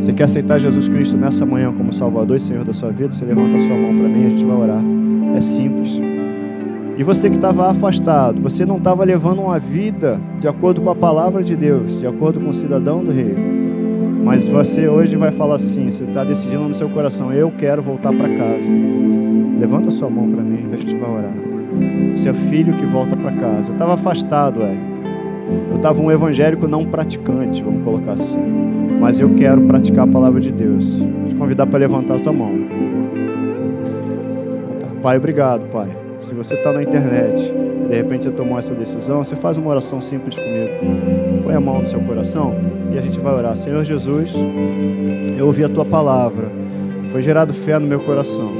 Você 0.00 0.12
quer 0.12 0.24
aceitar 0.24 0.58
Jesus 0.58 0.88
Cristo 0.88 1.16
nessa 1.16 1.46
manhã 1.46 1.72
como 1.72 1.92
Salvador 1.92 2.36
e 2.36 2.40
Senhor 2.40 2.64
da 2.64 2.72
sua 2.72 2.90
vida? 2.90 3.12
Você 3.12 3.24
levanta 3.24 3.56
a 3.56 3.60
sua 3.60 3.76
mão 3.76 3.96
para 3.96 4.08
mim, 4.08 4.26
a 4.26 4.30
gente 4.30 4.44
vai 4.44 4.56
orar. 4.56 4.82
É 5.36 5.40
simples. 5.40 6.11
E 6.96 7.02
você 7.02 7.30
que 7.30 7.36
estava 7.36 7.70
afastado, 7.70 8.40
você 8.40 8.66
não 8.66 8.76
estava 8.76 9.02
levando 9.04 9.40
uma 9.40 9.58
vida 9.58 10.20
de 10.38 10.46
acordo 10.46 10.80
com 10.80 10.90
a 10.90 10.94
palavra 10.94 11.42
de 11.42 11.56
Deus, 11.56 11.98
de 11.98 12.06
acordo 12.06 12.38
com 12.38 12.50
o 12.50 12.54
cidadão 12.54 13.02
do 13.02 13.10
rei. 13.10 13.34
Mas 14.22 14.46
você 14.46 14.86
hoje 14.86 15.16
vai 15.16 15.32
falar 15.32 15.56
assim, 15.56 15.90
você 15.90 16.04
está 16.04 16.22
decidindo 16.22 16.68
no 16.68 16.74
seu 16.74 16.88
coração, 16.88 17.32
eu 17.32 17.50
quero 17.50 17.82
voltar 17.82 18.12
para 18.12 18.28
casa. 18.28 18.70
Levanta 19.58 19.90
sua 19.90 20.10
mão 20.10 20.30
para 20.30 20.42
mim 20.42 20.66
que 20.68 20.74
a 20.74 20.78
gente 20.78 20.94
vai 20.94 21.10
orar. 21.10 21.32
Você 22.14 22.28
é 22.28 22.34
filho 22.34 22.76
que 22.76 22.84
volta 22.84 23.16
para 23.16 23.32
casa. 23.32 23.70
Eu 23.70 23.72
estava 23.72 23.94
afastado, 23.94 24.60
Wellington. 24.60 24.92
Eu 25.70 25.76
estava 25.76 26.00
um 26.00 26.10
evangélico 26.10 26.68
não 26.68 26.84
praticante, 26.84 27.62
vamos 27.62 27.82
colocar 27.82 28.12
assim. 28.12 28.38
Mas 29.00 29.18
eu 29.18 29.34
quero 29.34 29.62
praticar 29.62 30.04
a 30.04 30.10
palavra 30.10 30.40
de 30.40 30.52
Deus. 30.52 30.98
Vou 30.98 31.28
te 31.28 31.34
convidar 31.34 31.66
para 31.66 31.78
levantar 31.78 32.16
a 32.16 32.20
tua 32.20 32.32
mão. 32.32 32.52
Pai, 35.02 35.16
obrigado, 35.16 35.68
Pai. 35.68 36.01
Se 36.22 36.34
você 36.34 36.54
está 36.54 36.72
na 36.72 36.82
internet, 36.82 37.52
de 37.88 37.96
repente 37.96 38.24
você 38.24 38.30
tomou 38.30 38.56
essa 38.56 38.72
decisão, 38.72 39.24
você 39.24 39.34
faz 39.34 39.56
uma 39.56 39.68
oração 39.68 40.00
simples 40.00 40.36
comigo. 40.36 41.42
Põe 41.42 41.54
a 41.54 41.60
mão 41.60 41.80
no 41.80 41.86
seu 41.86 42.00
coração 42.00 42.54
e 42.92 42.98
a 42.98 43.02
gente 43.02 43.18
vai 43.18 43.34
orar. 43.34 43.56
Senhor 43.56 43.84
Jesus, 43.84 44.32
eu 45.36 45.46
ouvi 45.46 45.64
a 45.64 45.68
tua 45.68 45.84
palavra, 45.84 46.48
foi 47.10 47.22
gerado 47.22 47.52
fé 47.52 47.76
no 47.76 47.88
meu 47.88 47.98
coração. 47.98 48.52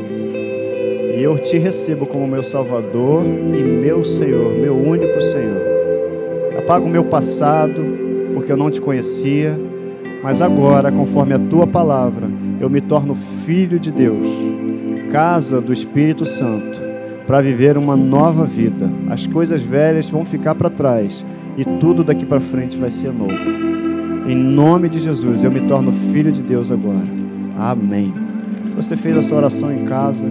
E 1.17 1.23
eu 1.23 1.39
te 1.39 1.57
recebo 1.57 2.05
como 2.05 2.27
meu 2.27 2.43
Salvador 2.43 3.25
e 3.25 3.63
meu 3.63 4.05
Senhor, 4.05 4.53
meu 4.55 4.77
único 4.77 5.21
Senhor. 5.21 5.63
Apaga 6.59 6.85
o 6.85 6.89
meu 6.89 7.05
passado, 7.05 7.81
porque 8.35 8.51
eu 8.51 8.57
não 8.57 8.73
te 8.73 8.81
conhecia, 8.81 9.59
mas 10.21 10.43
agora, 10.43 10.91
conforme 10.91 11.33
a 11.33 11.39
tua 11.39 11.67
palavra, 11.67 12.27
eu 12.61 12.69
me 12.69 12.81
torno 12.81 13.15
filho 13.15 13.79
de 13.79 13.93
Deus, 13.93 14.27
casa 15.13 15.61
do 15.61 15.73
Espírito 15.73 16.25
Santo, 16.25 16.92
para 17.27 17.41
viver 17.41 17.77
uma 17.77 17.97
nova 17.97 18.45
vida. 18.45 18.91
As 19.09 19.27
coisas 19.27 19.63
velhas 19.63 20.09
vão 20.09 20.25
ficar 20.25 20.55
para 20.55 20.71
trás 20.71 21.25
e 21.57 21.65
tudo 21.65 22.03
daqui 22.05 22.25
para 22.25 22.41
frente 22.41 22.77
vai 22.77 22.91
ser 22.91 23.13
novo. 23.13 23.33
Em 24.29 24.35
nome 24.35 24.89
de 24.89 25.01
Jesus, 25.01 25.43
eu 25.43 25.51
me 25.51 25.61
torno 25.63 25.93
filho 25.93 26.31
de 26.31 26.43
Deus 26.43 26.71
agora. 26.71 27.07
Amém. 27.59 28.13
Se 28.71 28.77
você 28.77 28.97
fez 28.97 29.17
essa 29.17 29.35
oração 29.35 29.73
em 29.73 29.85
casa, 29.85 30.25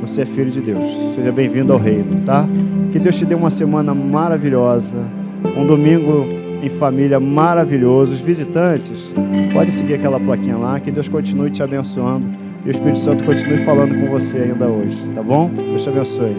você 0.00 0.22
é 0.22 0.26
filho 0.26 0.50
de 0.50 0.60
Deus. 0.60 0.86
Seja 1.14 1.32
bem-vindo 1.32 1.72
ao 1.72 1.78
reino, 1.78 2.22
tá? 2.24 2.46
Que 2.92 2.98
Deus 2.98 3.16
te 3.16 3.24
dê 3.24 3.34
uma 3.34 3.50
semana 3.50 3.94
maravilhosa, 3.94 4.98
um 5.56 5.66
domingo 5.66 6.43
em 6.62 6.70
família 6.70 7.20
maravilhoso. 7.20 8.14
Os 8.14 8.20
visitantes, 8.20 9.14
pode 9.52 9.72
seguir 9.72 9.94
aquela 9.94 10.18
plaquinha 10.20 10.56
lá. 10.56 10.80
Que 10.80 10.90
Deus 10.90 11.08
continue 11.08 11.50
te 11.50 11.62
abençoando 11.62 12.26
e 12.64 12.68
o 12.68 12.70
Espírito 12.70 12.98
Santo 12.98 13.24
continue 13.24 13.58
falando 13.58 13.94
com 13.94 14.10
você 14.10 14.38
ainda 14.38 14.66
hoje, 14.66 14.96
tá 15.14 15.22
bom? 15.22 15.50
Deus 15.50 15.82
te 15.82 15.88
abençoe. 15.90 16.34